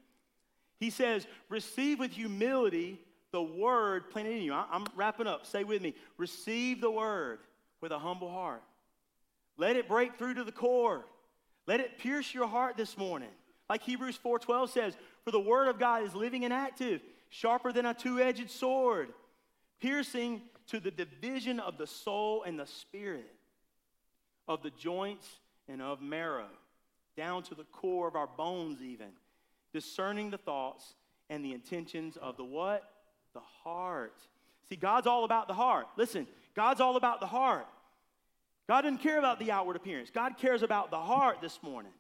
He 0.80 0.90
says, 0.90 1.26
receive 1.50 2.00
with 2.00 2.12
humility 2.12 3.00
the 3.32 3.42
word 3.42 4.10
planted 4.12 4.38
in 4.38 4.44
you. 4.44 4.54
I'm 4.54 4.86
wrapping 4.96 5.28
up. 5.28 5.46
Say 5.46 5.64
with 5.64 5.82
me. 5.82 5.94
Receive 6.18 6.82
the 6.82 6.92
word 6.92 7.40
with 7.82 7.92
a 7.92 8.00
humble 8.00 8.32
heart. 8.32 8.64
Let 9.58 9.76
it 9.76 9.88
break 9.88 10.18
through 10.18 10.36
to 10.36 10.44
the 10.44 10.52
core. 10.52 11.06
Let 11.68 11.80
it 11.80 11.98
pierce 11.98 12.34
your 12.34 12.48
heart 12.48 12.78
this 12.78 12.98
morning. 12.98 13.30
Like 13.70 13.82
Hebrews 13.82 14.18
4:12 14.18 14.70
says, 14.70 14.98
"For 15.24 15.32
the 15.32 15.40
word 15.40 15.68
of 15.68 15.80
God 15.80 16.04
is 16.04 16.14
living 16.14 16.46
and 16.46 16.54
active, 16.54 17.02
sharper 17.30 17.72
than 17.72 17.86
a 17.86 17.94
two-edged 17.94 18.50
sword, 18.50 19.14
piercing 19.80 20.48
to 20.68 20.80
the 20.80 20.92
division 20.92 21.60
of 21.60 21.78
the 21.78 21.88
soul 21.88 22.44
and 22.44 22.60
the 22.60 22.68
spirit, 22.68 23.34
of 24.48 24.62
the 24.62 24.72
joints 24.72 25.40
and 25.68 25.82
of 25.82 26.02
marrow, 26.02 26.50
down 27.16 27.44
to 27.44 27.56
the 27.56 27.64
core 27.66 28.08
of 28.08 28.16
our 28.16 28.28
bones 28.28 28.82
even, 28.82 29.12
discerning 29.74 30.30
the 30.30 30.38
thoughts 30.38 30.96
and 31.30 31.44
the 31.44 31.54
intentions 31.54 32.18
of 32.18 32.38
the 32.38 32.44
what? 32.44 32.90
The 33.34 33.42
heart." 33.64 34.28
See, 34.70 34.76
God's 34.76 35.08
all 35.08 35.24
about 35.24 35.48
the 35.48 35.54
heart. 35.54 35.88
Listen, 35.96 36.28
God's 36.56 36.82
all 36.82 36.96
about 36.96 37.20
the 37.20 37.28
heart. 37.28 37.68
God 38.68 38.82
doesn't 38.82 38.98
care 38.98 39.20
about 39.20 39.38
the 39.40 39.52
outward 39.52 39.76
appearance. 39.76 40.10
God 40.10 40.38
cares 40.38 40.64
about 40.64 40.90
the 40.90 41.00
heart 41.00 41.40
this 41.40 41.62
morning. 41.62 41.94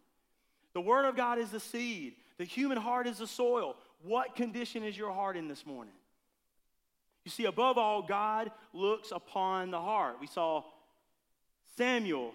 The 0.74 0.82
Word 0.82 1.06
of 1.06 1.16
God 1.16 1.38
is 1.38 1.52
the 1.52 1.60
seed, 1.60 2.16
the 2.38 2.44
human 2.44 2.78
heart 2.78 3.08
is 3.08 3.20
the 3.20 3.28
soil. 3.28 3.78
What 4.02 4.36
condition 4.36 4.84
is 4.84 4.98
your 4.98 5.12
heart 5.12 5.38
in 5.38 5.48
this 5.48 5.66
morning? 5.66 5.94
You 7.24 7.32
see, 7.32 7.46
above 7.46 7.78
all, 7.78 8.02
God 8.02 8.52
looks 8.74 9.12
upon 9.12 9.72
the 9.72 9.80
heart. 9.80 10.20
We 10.20 10.28
saw 10.28 10.64
Samuel 11.76 12.34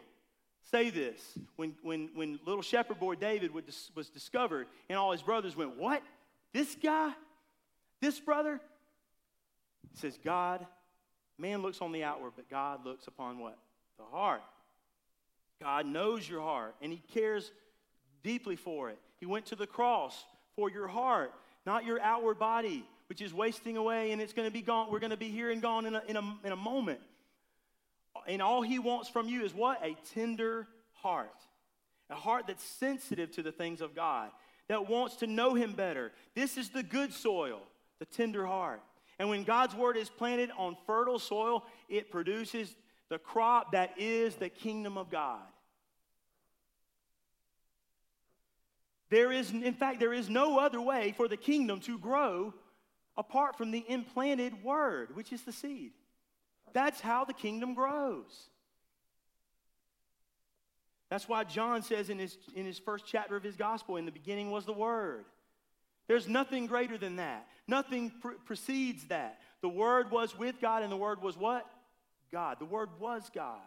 say 0.71 0.91
this 0.91 1.21
when, 1.57 1.75
when, 1.83 2.11
when 2.15 2.39
little 2.47 2.63
shepherd 2.63 2.99
boy 3.01 3.15
David 3.15 3.53
was 3.55 4.09
discovered, 4.11 4.67
and 4.89 4.99
all 4.99 5.13
his 5.13 5.23
brothers 5.23 5.57
went, 5.57 5.77
What? 5.77 6.03
This 6.53 6.77
guy? 6.83 7.13
This 8.01 8.19
brother? 8.19 8.61
He 9.93 9.99
says, 9.99 10.19
God, 10.25 10.67
man 11.39 11.63
looks 11.63 11.81
on 11.81 11.93
the 11.93 12.05
outward, 12.05 12.33
but 12.37 12.49
God 12.49 12.85
looks 12.85 13.07
upon 13.07 13.39
what? 13.39 13.59
The 13.99 14.05
heart. 14.05 14.43
God 15.61 15.87
knows 15.87 16.29
your 16.29 16.41
heart, 16.41 16.75
and 16.81 16.91
He 16.91 17.03
cares 17.13 17.53
deeply 18.23 18.57
for 18.57 18.91
it. 18.91 18.99
He 19.19 19.27
went 19.27 19.47
to 19.47 19.57
the 19.57 19.67
cross 19.67 20.25
for 20.57 20.71
your 20.71 20.89
heart, 20.89 21.33
not 21.67 21.85
your 21.85 22.01
outward 22.01 22.39
body, 22.39 22.85
which 23.09 23.21
is 23.21 23.35
wasting 23.35 23.77
away 23.77 24.13
and 24.13 24.23
it's 24.23 24.33
going 24.33 24.47
to 24.47 24.53
be 24.53 24.63
gone. 24.63 24.91
We're 24.91 25.01
going 25.01 25.11
to 25.11 25.17
be 25.17 25.31
here 25.31 25.51
and 25.51 25.61
gone 25.61 25.85
in 25.85 25.97
a, 25.97 26.03
in 26.07 26.17
a, 26.17 26.37
in 26.45 26.53
a 26.53 26.57
moment. 26.57 27.01
And 28.27 28.43
all 28.43 28.63
he 28.63 28.79
wants 28.79 29.09
from 29.09 29.29
you 29.29 29.45
is 29.45 29.55
what? 29.55 29.85
A 29.85 29.97
tender 30.15 30.67
heart. 30.93 31.31
A 32.11 32.15
heart 32.15 32.47
that's 32.47 32.65
sensitive 32.65 33.31
to 33.33 33.43
the 33.43 33.53
things 33.53 33.81
of 33.81 33.95
God, 33.95 34.31
that 34.69 34.89
wants 34.89 35.17
to 35.17 35.27
know 35.27 35.55
him 35.55 35.73
better. 35.73 36.13
This 36.35 36.57
is 36.57 36.71
the 36.71 36.83
good 36.83 37.13
soil, 37.13 37.61
the 38.01 38.05
tender 38.05 38.47
heart. 38.47 38.83
And 39.19 39.29
when 39.29 39.45
God's 39.45 39.75
word 39.75 39.97
is 39.97 40.09
planted 40.09 40.51
on 40.57 40.77
fertile 40.87 41.19
soil, 41.19 41.65
it 41.89 42.11
produces 42.11 42.75
the 43.11 43.19
crop 43.19 43.73
that 43.73 43.93
is 43.97 44.35
the 44.37 44.49
kingdom 44.49 44.97
of 44.97 45.11
God. 45.11 45.43
There 49.11 49.31
is, 49.33 49.51
in 49.51 49.75
fact, 49.75 50.01
there 50.01 50.13
is 50.13 50.31
no 50.31 50.59
other 50.59 50.81
way 50.81 51.13
for 51.17 51.29
the 51.29 51.37
kingdom 51.37 51.81
to 51.81 51.99
grow 51.99 52.55
apart 53.17 53.57
from 53.57 53.73
the 53.73 53.85
implanted 53.89 54.65
word, 54.65 55.15
which 55.15 55.33
is 55.33 55.43
the 55.43 55.53
seed. 55.53 55.93
That's 56.73 57.01
how 57.01 57.25
the 57.25 57.33
kingdom 57.33 57.75
grows. 57.75 58.49
That's 61.11 61.29
why 61.29 61.45
John 61.45 61.83
says 61.83 62.09
in 62.09 62.19
his, 62.19 62.39
in 62.55 62.65
his 62.65 62.79
first 62.79 63.05
chapter 63.07 63.37
of 63.37 63.43
his 63.43 63.57
gospel, 63.57 63.97
in 63.97 64.07
the 64.07 64.13
beginning 64.13 64.51
was 64.51 64.65
the 64.65 64.73
Word. 64.73 65.25
There's 66.07 66.29
nothing 66.29 66.67
greater 66.67 66.97
than 66.97 67.17
that. 67.17 67.47
Nothing 67.67 68.13
pre- 68.21 68.37
precedes 68.45 69.05
that. 69.09 69.41
The 69.61 69.69
Word 69.69 70.11
was 70.11 70.39
with 70.39 70.61
God, 70.61 70.83
and 70.83 70.91
the 70.91 70.97
Word 70.97 71.21
was 71.21 71.37
what? 71.37 71.67
God. 72.31 72.59
The 72.61 72.65
Word 72.65 72.91
was 73.01 73.29
God. 73.35 73.59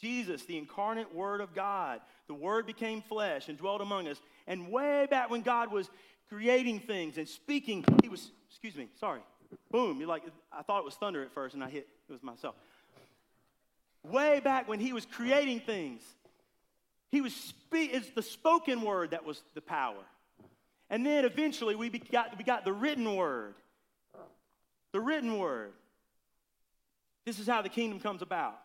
Jesus, 0.00 0.44
the 0.44 0.58
incarnate 0.58 1.14
Word 1.14 1.40
of 1.40 1.54
God. 1.54 2.00
The 2.26 2.34
Word 2.34 2.66
became 2.66 3.02
flesh 3.02 3.48
and 3.48 3.56
dwelt 3.56 3.80
among 3.80 4.08
us. 4.08 4.20
And 4.46 4.70
way 4.70 5.06
back 5.08 5.30
when 5.30 5.42
God 5.42 5.72
was 5.72 5.88
creating 6.28 6.80
things 6.80 7.18
and 7.18 7.28
speaking, 7.28 7.84
He 8.02 8.08
was, 8.08 8.30
excuse 8.50 8.76
me, 8.76 8.88
sorry, 8.98 9.20
boom. 9.70 9.98
You're 9.98 10.08
like, 10.08 10.22
I 10.52 10.62
thought 10.62 10.80
it 10.80 10.84
was 10.84 10.94
thunder 10.94 11.22
at 11.22 11.32
first, 11.32 11.54
and 11.54 11.62
I 11.62 11.68
hit, 11.68 11.88
it 12.08 12.12
was 12.12 12.22
myself. 12.22 12.54
Way 14.04 14.40
back 14.40 14.68
when 14.68 14.80
He 14.80 14.92
was 14.92 15.06
creating 15.06 15.60
things, 15.60 16.02
He 17.10 17.20
was, 17.20 17.34
spe- 17.34 17.92
it's 17.92 18.10
the 18.10 18.22
spoken 18.22 18.82
word 18.82 19.10
that 19.10 19.24
was 19.24 19.42
the 19.54 19.60
power. 19.60 20.04
And 20.90 21.04
then 21.04 21.24
eventually 21.24 21.74
we 21.74 21.90
got, 21.90 22.36
we 22.38 22.44
got 22.44 22.64
the 22.64 22.72
written 22.72 23.14
word. 23.14 23.54
The 24.92 25.00
written 25.00 25.38
word. 25.38 25.72
This 27.26 27.38
is 27.38 27.46
how 27.46 27.60
the 27.60 27.68
kingdom 27.68 28.00
comes 28.00 28.22
about. 28.22 28.58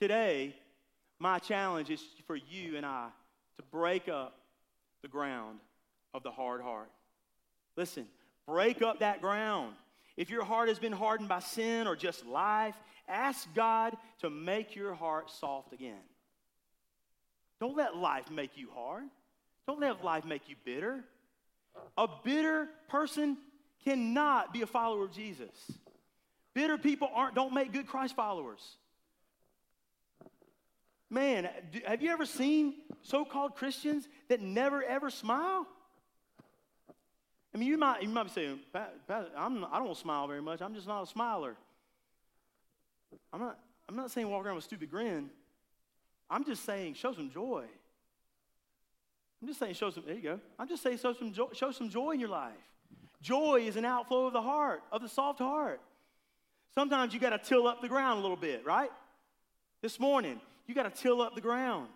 Today, 0.00 0.54
my 1.20 1.38
challenge 1.38 1.90
is 1.90 2.02
for 2.26 2.36
you 2.36 2.76
and 2.76 2.84
I 2.84 3.08
to 3.56 3.62
break 3.70 4.08
up 4.08 4.36
the 5.02 5.08
ground 5.08 5.58
of 6.12 6.22
the 6.24 6.30
hard 6.30 6.60
heart. 6.60 6.90
Listen, 7.76 8.06
break 8.46 8.82
up 8.82 8.98
that 9.00 9.20
ground. 9.20 9.74
If 10.18 10.30
your 10.30 10.42
heart 10.42 10.66
has 10.68 10.80
been 10.80 10.92
hardened 10.92 11.28
by 11.28 11.38
sin 11.38 11.86
or 11.86 11.94
just 11.94 12.26
life, 12.26 12.74
ask 13.06 13.46
God 13.54 13.96
to 14.18 14.28
make 14.28 14.74
your 14.74 14.92
heart 14.92 15.30
soft 15.30 15.72
again. 15.72 16.02
Don't 17.60 17.76
let 17.76 17.96
life 17.96 18.28
make 18.28 18.56
you 18.56 18.68
hard. 18.74 19.04
Don't 19.68 19.78
let 19.78 20.04
life 20.04 20.24
make 20.24 20.48
you 20.48 20.56
bitter. 20.64 21.04
A 21.96 22.08
bitter 22.24 22.68
person 22.88 23.36
cannot 23.84 24.52
be 24.52 24.62
a 24.62 24.66
follower 24.66 25.04
of 25.04 25.12
Jesus. 25.12 25.54
Bitter 26.52 26.78
people 26.78 27.08
aren't 27.14 27.36
don't 27.36 27.54
make 27.54 27.72
good 27.72 27.86
Christ 27.86 28.16
followers. 28.16 28.76
Man, 31.08 31.48
have 31.86 32.02
you 32.02 32.10
ever 32.10 32.26
seen 32.26 32.74
so 33.02 33.24
called 33.24 33.54
Christians 33.54 34.08
that 34.28 34.40
never 34.40 34.82
ever 34.82 35.10
smile? 35.10 35.64
I 37.54 37.58
mean, 37.58 37.68
you 37.68 37.78
might, 37.78 38.02
you 38.02 38.08
might 38.08 38.24
be 38.24 38.30
saying, 38.30 38.60
I'm, 39.36 39.64
I 39.64 39.78
don't 39.78 39.96
smile 39.96 40.26
very 40.26 40.42
much. 40.42 40.60
I'm 40.60 40.74
just 40.74 40.86
not 40.86 41.02
a 41.02 41.06
smiler. 41.06 41.56
I'm 43.32 43.40
not, 43.40 43.58
I'm 43.88 43.96
not 43.96 44.10
saying 44.10 44.28
walk 44.28 44.44
around 44.44 44.56
with 44.56 44.64
a 44.64 44.68
stupid 44.68 44.90
grin. 44.90 45.30
I'm 46.30 46.44
just 46.44 46.64
saying 46.64 46.94
show 46.94 47.12
some 47.14 47.30
joy. 47.30 47.64
I'm 49.40 49.48
just 49.48 49.60
saying 49.60 49.74
show 49.74 49.90
some, 49.90 50.04
there 50.04 50.14
you 50.14 50.22
go. 50.22 50.40
I'm 50.58 50.68
just 50.68 50.82
saying 50.82 50.98
show 50.98 51.12
some, 51.12 51.32
joy, 51.32 51.48
show 51.52 51.70
some 51.70 51.88
joy 51.88 52.12
in 52.12 52.20
your 52.20 52.28
life. 52.28 52.52
Joy 53.22 53.62
is 53.66 53.76
an 53.76 53.84
outflow 53.84 54.26
of 54.26 54.32
the 54.32 54.42
heart, 54.42 54.82
of 54.92 55.00
the 55.00 55.08
soft 55.08 55.38
heart. 55.38 55.80
Sometimes 56.74 57.14
you 57.14 57.20
got 57.20 57.30
to 57.30 57.38
till 57.38 57.66
up 57.66 57.80
the 57.80 57.88
ground 57.88 58.18
a 58.18 58.22
little 58.22 58.36
bit, 58.36 58.64
right? 58.66 58.90
This 59.80 59.98
morning, 59.98 60.40
you 60.66 60.74
got 60.74 60.92
to 60.92 61.02
till 61.02 61.22
up 61.22 61.34
the 61.34 61.40
ground. 61.40 61.88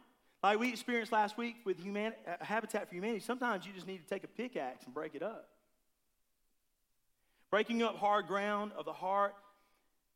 Like 0.42 0.58
we 0.58 0.70
experienced 0.70 1.12
last 1.12 1.38
week 1.38 1.56
with 1.64 1.78
human, 1.78 2.12
uh, 2.26 2.44
Habitat 2.44 2.88
for 2.88 2.94
Humanity, 2.94 3.20
sometimes 3.20 3.64
you 3.64 3.72
just 3.72 3.86
need 3.86 4.02
to 4.02 4.08
take 4.08 4.24
a 4.24 4.28
pickaxe 4.28 4.84
and 4.84 4.92
break 4.92 5.14
it 5.14 5.22
up. 5.22 5.48
Breaking 7.50 7.82
up 7.82 7.96
hard 7.96 8.26
ground 8.26 8.72
of 8.76 8.84
the 8.84 8.92
heart 8.92 9.34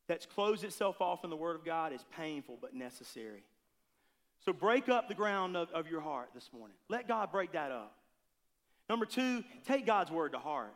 that's 0.09 0.27
closed 0.27 0.65
itself 0.65 1.01
off 1.01 1.23
in 1.23 1.31
the 1.31 1.37
Word 1.37 1.55
of 1.55 1.65
God 1.65 1.93
is 1.93 2.05
painful 2.17 2.59
but 2.61 2.75
necessary. 2.75 3.45
So 4.45 4.53
break 4.53 4.89
up 4.89 5.09
the 5.09 5.15
ground 5.15 5.57
of, 5.57 5.71
of 5.71 5.89
your 5.89 6.01
heart 6.01 6.31
this 6.35 6.51
morning. 6.53 6.77
Let 6.89 7.07
God 7.07 7.31
break 7.31 7.53
that 7.53 7.71
up. 7.71 7.95
Number 8.89 9.07
two, 9.07 9.45
take 9.65 9.87
God's 9.87 10.11
Word 10.11 10.33
to 10.33 10.39
heart. 10.39 10.75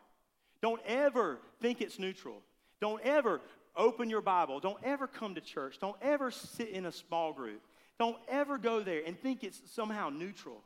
Don't 0.63 0.81
ever 0.87 1.39
think 1.61 1.81
it's 1.81 1.99
neutral. 1.99 2.43
Don't 2.81 3.03
ever 3.03 3.41
open 3.77 4.11
your 4.11 4.21
Bible. 4.21 4.61
Don't 4.61 4.83
ever 4.85 5.07
come 5.07 5.35
to 5.35 5.41
church. 5.41 5.79
Don't 5.81 5.97
ever 6.03 6.31
sit 6.31 6.69
in 6.69 6.87
a 6.87 6.93
small 6.93 7.33
group. 7.33 7.63
Don't 8.01 8.17
ever 8.29 8.57
go 8.57 8.83
there 8.83 9.03
and 9.07 9.21
think 9.21 9.45
it's 9.45 9.61
somehow 9.71 10.09
neutral. 10.09 10.63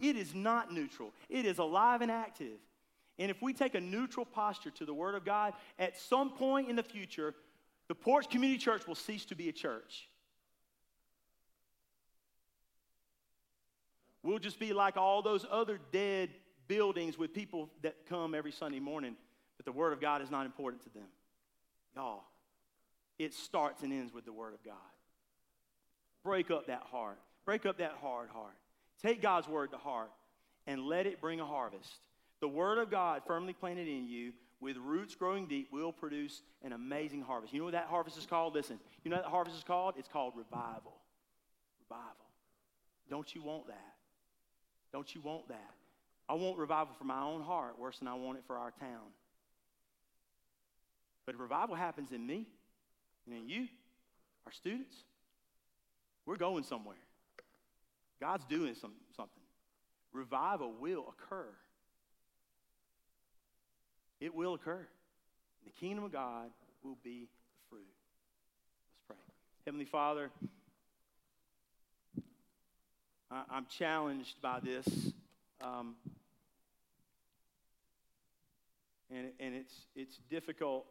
It 0.00 0.16
is 0.16 0.34
not 0.34 0.72
neutral, 0.72 1.12
it 1.30 1.46
is 1.46 1.58
alive 1.58 2.02
and 2.02 2.10
active. 2.10 2.58
And 3.16 3.30
if 3.30 3.40
we 3.40 3.52
take 3.52 3.76
a 3.76 3.80
neutral 3.80 4.26
posture 4.26 4.70
to 4.70 4.84
the 4.84 4.92
Word 4.92 5.14
of 5.14 5.24
God, 5.24 5.52
at 5.78 5.96
some 5.96 6.30
point 6.30 6.68
in 6.68 6.74
the 6.74 6.82
future, 6.82 7.32
The 7.86 7.94
Porch 7.94 8.28
Community 8.28 8.58
Church 8.58 8.88
will 8.88 8.96
cease 8.96 9.24
to 9.26 9.36
be 9.36 9.48
a 9.48 9.52
church. 9.52 10.08
We'll 14.24 14.40
just 14.40 14.58
be 14.58 14.72
like 14.72 14.96
all 14.96 15.22
those 15.22 15.46
other 15.48 15.78
dead 15.92 16.30
buildings 16.66 17.16
with 17.16 17.32
people 17.32 17.70
that 17.82 17.94
come 18.08 18.34
every 18.34 18.50
Sunday 18.50 18.80
morning, 18.80 19.14
but 19.58 19.64
the 19.64 19.70
Word 19.70 19.92
of 19.92 20.00
God 20.00 20.22
is 20.22 20.30
not 20.30 20.44
important 20.44 20.82
to 20.82 20.90
them. 20.90 21.06
Y'all, 21.94 22.24
it 23.16 23.32
starts 23.32 23.84
and 23.84 23.92
ends 23.92 24.12
with 24.12 24.24
the 24.24 24.32
Word 24.32 24.54
of 24.54 24.64
God. 24.64 24.93
Break 26.24 26.50
up 26.50 26.66
that 26.66 26.82
heart. 26.90 27.18
Break 27.44 27.66
up 27.66 27.78
that 27.78 27.92
hard 28.00 28.30
heart. 28.30 28.54
Take 29.02 29.20
God's 29.20 29.46
Word 29.46 29.70
to 29.72 29.76
heart 29.76 30.10
and 30.66 30.86
let 30.86 31.06
it 31.06 31.20
bring 31.20 31.40
a 31.40 31.46
harvest. 31.46 31.90
The 32.40 32.48
Word 32.48 32.78
of 32.78 32.90
God 32.90 33.22
firmly 33.26 33.52
planted 33.52 33.86
in 33.86 34.08
you 34.08 34.32
with 34.60 34.78
roots 34.78 35.14
growing 35.14 35.46
deep 35.46 35.68
will 35.70 35.92
produce 35.92 36.42
an 36.62 36.72
amazing 36.72 37.20
harvest. 37.20 37.52
You 37.52 37.58
know 37.58 37.66
what 37.66 37.72
that 37.72 37.86
harvest 37.86 38.16
is 38.16 38.24
called? 38.24 38.54
Listen, 38.54 38.80
you 39.04 39.10
know 39.10 39.18
what 39.18 39.24
that 39.24 39.30
harvest 39.30 39.56
is 39.56 39.62
called? 39.62 39.94
It's 39.98 40.08
called 40.08 40.32
revival. 40.36 40.94
Revival. 41.88 42.26
Don't 43.10 43.34
you 43.34 43.42
want 43.42 43.66
that? 43.66 43.92
Don't 44.92 45.14
you 45.14 45.20
want 45.20 45.48
that? 45.48 45.70
I 46.28 46.34
want 46.34 46.56
revival 46.56 46.94
for 46.96 47.04
my 47.04 47.20
own 47.20 47.42
heart 47.42 47.78
worse 47.78 47.98
than 47.98 48.08
I 48.08 48.14
want 48.14 48.38
it 48.38 48.44
for 48.46 48.56
our 48.56 48.70
town. 48.80 49.12
But 51.26 51.38
revival 51.38 51.74
happens 51.74 52.12
in 52.12 52.26
me 52.26 52.46
and 53.26 53.36
in 53.36 53.48
you, 53.48 53.68
our 54.46 54.52
students. 54.52 54.96
We're 56.26 56.36
going 56.36 56.64
somewhere. 56.64 56.96
God's 58.20 58.44
doing 58.46 58.74
some, 58.74 58.92
something. 59.16 59.42
Revival 60.12 60.72
will 60.80 61.04
occur. 61.08 61.48
It 64.20 64.34
will 64.34 64.54
occur. 64.54 64.86
The 65.64 65.70
kingdom 65.70 66.04
of 66.04 66.12
God 66.12 66.50
will 66.82 66.96
be 67.02 67.20
the 67.20 67.68
fruit. 67.68 67.86
Let's 67.88 69.00
pray. 69.08 69.16
Heavenly 69.66 69.84
Father, 69.84 70.30
I, 73.30 73.56
am 73.56 73.66
challenged 73.68 74.40
by 74.40 74.60
this. 74.60 74.86
Um, 75.60 75.96
and, 79.10 79.30
and 79.40 79.54
it's, 79.54 79.74
it's 79.96 80.18
difficult 80.30 80.86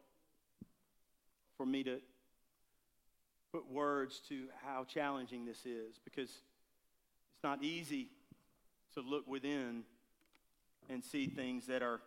for 1.58 1.66
me 1.66 1.84
to 1.84 2.00
put 3.54 3.72
words 3.72 4.20
to 4.28 4.48
how 4.66 4.84
challenging 4.84 5.46
this 5.46 5.64
is 5.64 6.00
because 6.04 6.30
it's 6.30 7.44
not 7.44 7.64
easy 7.64 8.08
to 8.96 9.02
look 9.02 9.28
within 9.28 9.84
and 10.90 11.04
see 11.04 11.28
things 11.28 11.68
that 11.68 11.84
are 11.84 12.02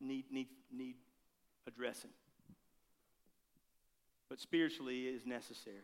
need, 0.00 0.24
need, 0.30 0.48
need 0.70 0.96
addressing. 1.66 2.10
But 4.28 4.38
spiritually, 4.38 5.08
it 5.08 5.14
is 5.14 5.24
necessary. 5.24 5.76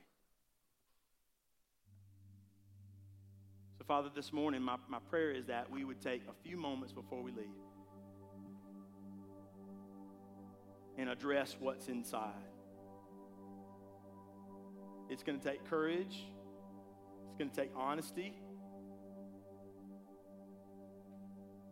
So, 3.79 3.85
Father, 3.85 4.11
this 4.15 4.31
morning, 4.31 4.63
my, 4.63 4.77
my 4.89 4.99
prayer 5.09 5.31
is 5.31 5.47
that 5.47 5.71
we 5.71 5.85
would 5.85 6.03
take 6.03 6.23
a 6.29 6.35
few 6.47 6.59
moments 6.59 6.93
before 6.93 7.23
we 7.23 7.33
leave 7.33 7.47
and 10.99 11.09
address 11.09 11.57
what's 11.59 11.89
inside. 11.89 12.52
It's 15.13 15.23
going 15.23 15.39
to 15.39 15.47
take 15.47 15.69
courage, 15.69 16.25
it's 17.29 17.39
going 17.39 17.51
to 17.51 17.57
take 17.57 17.71
honesty. 17.77 18.33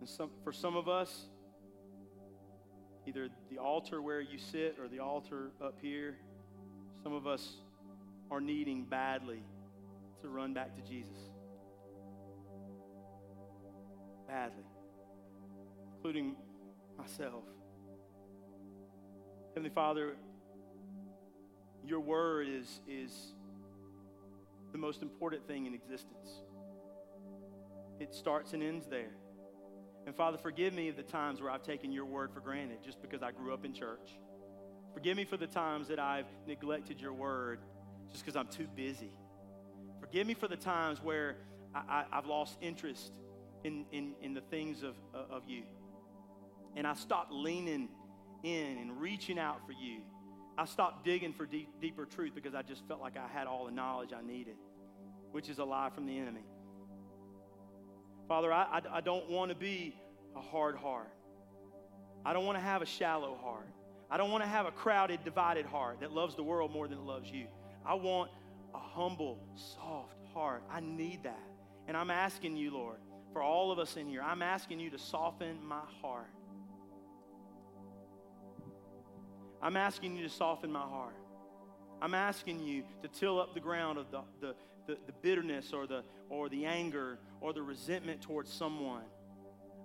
And 0.00 0.08
some, 0.08 0.30
for 0.44 0.52
some 0.52 0.76
of 0.76 0.88
us, 0.88 1.28
either 3.06 3.28
the 3.50 3.58
altar 3.58 4.02
where 4.02 4.20
you 4.20 4.38
sit 4.38 4.76
or 4.80 4.88
the 4.88 4.98
altar 4.98 5.52
up 5.64 5.78
here, 5.80 6.18
some 7.02 7.14
of 7.14 7.26
us 7.26 7.56
are 8.30 8.40
needing 8.40 8.84
badly 8.84 9.42
to 10.20 10.28
run 10.28 10.52
back 10.52 10.76
to 10.76 10.82
Jesus. 10.82 11.30
badly, 14.30 14.64
including 15.96 16.36
myself. 16.96 17.42
Heavenly 19.54 19.74
Father, 19.74 20.14
your 21.90 22.00
word 22.00 22.46
is, 22.48 22.80
is 22.88 23.34
the 24.70 24.78
most 24.78 25.02
important 25.02 25.46
thing 25.48 25.66
in 25.66 25.74
existence. 25.74 26.30
It 27.98 28.14
starts 28.14 28.52
and 28.52 28.62
ends 28.62 28.86
there. 28.86 29.10
And 30.06 30.14
Father, 30.14 30.38
forgive 30.38 30.72
me 30.72 30.88
of 30.88 30.96
the 30.96 31.02
times 31.02 31.42
where 31.42 31.50
I've 31.50 31.64
taken 31.64 31.90
your 31.90 32.04
word 32.04 32.30
for 32.32 32.40
granted 32.40 32.78
just 32.84 33.02
because 33.02 33.22
I 33.22 33.32
grew 33.32 33.52
up 33.52 33.64
in 33.64 33.74
church. 33.74 34.18
Forgive 34.94 35.16
me 35.16 35.24
for 35.24 35.36
the 35.36 35.48
times 35.48 35.88
that 35.88 35.98
I've 35.98 36.26
neglected 36.46 37.00
your 37.00 37.12
word 37.12 37.58
just 38.10 38.24
because 38.24 38.36
I'm 38.36 38.48
too 38.48 38.68
busy. 38.76 39.12
Forgive 40.00 40.26
me 40.26 40.34
for 40.34 40.48
the 40.48 40.56
times 40.56 41.02
where 41.02 41.38
I, 41.74 42.04
have 42.12 42.26
lost 42.26 42.56
interest 42.60 43.12
in, 43.64 43.84
in, 43.90 44.14
in 44.22 44.32
the 44.32 44.40
things 44.40 44.82
of, 44.84 44.94
of 45.12 45.42
you. 45.48 45.64
And 46.76 46.86
I 46.86 46.94
stopped 46.94 47.32
leaning 47.32 47.88
in 48.44 48.78
and 48.78 49.00
reaching 49.00 49.38
out 49.38 49.66
for 49.66 49.72
you. 49.72 50.00
I 50.60 50.66
stopped 50.66 51.06
digging 51.06 51.32
for 51.32 51.46
deep, 51.46 51.70
deeper 51.80 52.04
truth 52.04 52.32
because 52.34 52.54
I 52.54 52.60
just 52.60 52.86
felt 52.86 53.00
like 53.00 53.16
I 53.16 53.26
had 53.26 53.46
all 53.46 53.64
the 53.64 53.70
knowledge 53.70 54.10
I 54.14 54.20
needed, 54.20 54.56
which 55.32 55.48
is 55.48 55.58
a 55.58 55.64
lie 55.64 55.88
from 55.88 56.04
the 56.04 56.18
enemy. 56.18 56.44
Father, 58.28 58.52
I, 58.52 58.64
I, 58.64 58.98
I 58.98 59.00
don't 59.00 59.30
want 59.30 59.48
to 59.50 59.56
be 59.56 59.96
a 60.36 60.40
hard 60.40 60.76
heart. 60.76 61.10
I 62.26 62.34
don't 62.34 62.44
want 62.44 62.58
to 62.58 62.62
have 62.62 62.82
a 62.82 62.86
shallow 62.86 63.38
heart. 63.42 63.70
I 64.10 64.18
don't 64.18 64.30
want 64.30 64.44
to 64.44 64.50
have 64.50 64.66
a 64.66 64.70
crowded, 64.70 65.24
divided 65.24 65.64
heart 65.64 66.00
that 66.00 66.12
loves 66.12 66.34
the 66.34 66.42
world 66.42 66.70
more 66.70 66.86
than 66.86 66.98
it 66.98 67.04
loves 67.04 67.30
you. 67.30 67.46
I 67.86 67.94
want 67.94 68.30
a 68.74 68.78
humble, 68.78 69.38
soft 69.54 70.12
heart. 70.34 70.62
I 70.70 70.80
need 70.80 71.22
that. 71.22 71.40
And 71.88 71.96
I'm 71.96 72.10
asking 72.10 72.58
you, 72.58 72.70
Lord, 72.70 72.98
for 73.32 73.40
all 73.40 73.72
of 73.72 73.78
us 73.78 73.96
in 73.96 74.06
here, 74.06 74.20
I'm 74.20 74.42
asking 74.42 74.78
you 74.78 74.90
to 74.90 74.98
soften 74.98 75.64
my 75.64 75.80
heart. 76.02 76.28
I'm 79.62 79.76
asking 79.76 80.16
you 80.16 80.22
to 80.22 80.30
soften 80.30 80.72
my 80.72 80.80
heart. 80.80 81.16
I'm 82.02 82.14
asking 82.14 82.60
you 82.60 82.84
to 83.02 83.08
till 83.08 83.38
up 83.40 83.54
the 83.54 83.60
ground 83.60 83.98
of 83.98 84.10
the, 84.10 84.20
the, 84.40 84.54
the, 84.86 84.98
the, 85.06 85.12
bitterness 85.20 85.72
or 85.72 85.86
the, 85.86 86.02
or 86.30 86.48
the 86.48 86.64
anger 86.64 87.18
or 87.40 87.52
the 87.52 87.62
resentment 87.62 88.22
towards 88.22 88.50
someone. 88.50 89.02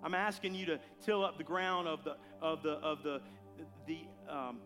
I'm 0.02 0.14
asking 0.14 0.54
you 0.54 0.66
to 0.66 0.80
till 1.04 1.24
up 1.24 1.36
the 1.36 1.44
ground 1.44 1.88
of 1.88 2.04
the, 2.04 2.16
of 2.40 2.62
the, 2.62 2.72
of 2.72 3.02
the, 3.02 3.20
the, 3.86 3.98
um, 4.28 4.58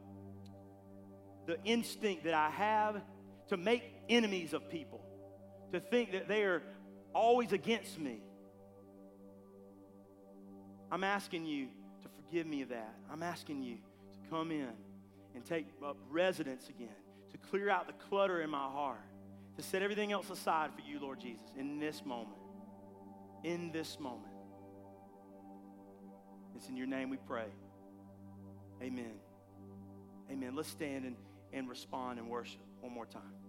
the 1.46 1.58
instinct 1.64 2.24
that 2.24 2.34
I 2.34 2.50
have 2.50 3.00
to 3.48 3.56
make 3.56 3.82
enemies 4.08 4.52
of 4.52 4.70
people, 4.70 5.00
to 5.72 5.80
think 5.80 6.12
that 6.12 6.28
they 6.28 6.44
are 6.44 6.62
always 7.12 7.52
against 7.52 7.98
me. 7.98 8.22
I'm 10.92 11.02
asking 11.02 11.46
you 11.46 11.66
to 12.02 12.08
forgive 12.16 12.46
me 12.46 12.62
of 12.62 12.68
that. 12.68 12.94
I'm 13.10 13.24
asking 13.24 13.64
you 13.64 13.76
to 13.76 14.30
come 14.30 14.52
in 14.52 14.68
and 15.34 15.44
take 15.44 15.66
up 15.84 15.96
residence 16.08 16.68
again, 16.68 16.88
to 17.32 17.38
clear 17.38 17.70
out 17.70 17.86
the 17.86 17.92
clutter 18.08 18.42
in 18.42 18.50
my 18.50 18.58
heart, 18.58 19.00
to 19.56 19.62
set 19.62 19.82
everything 19.82 20.12
else 20.12 20.30
aside 20.30 20.70
for 20.74 20.80
you, 20.82 21.00
Lord 21.00 21.20
Jesus, 21.20 21.46
in 21.58 21.78
this 21.78 22.04
moment. 22.04 22.38
In 23.44 23.72
this 23.72 23.98
moment. 23.98 24.32
It's 26.56 26.68
in 26.68 26.76
your 26.76 26.86
name 26.86 27.08
we 27.10 27.16
pray. 27.16 27.46
Amen. 28.82 29.12
Amen. 30.30 30.54
Let's 30.54 30.68
stand 30.68 31.04
and, 31.04 31.16
and 31.52 31.68
respond 31.68 32.18
and 32.18 32.28
worship 32.28 32.60
one 32.80 32.92
more 32.92 33.06
time. 33.06 33.39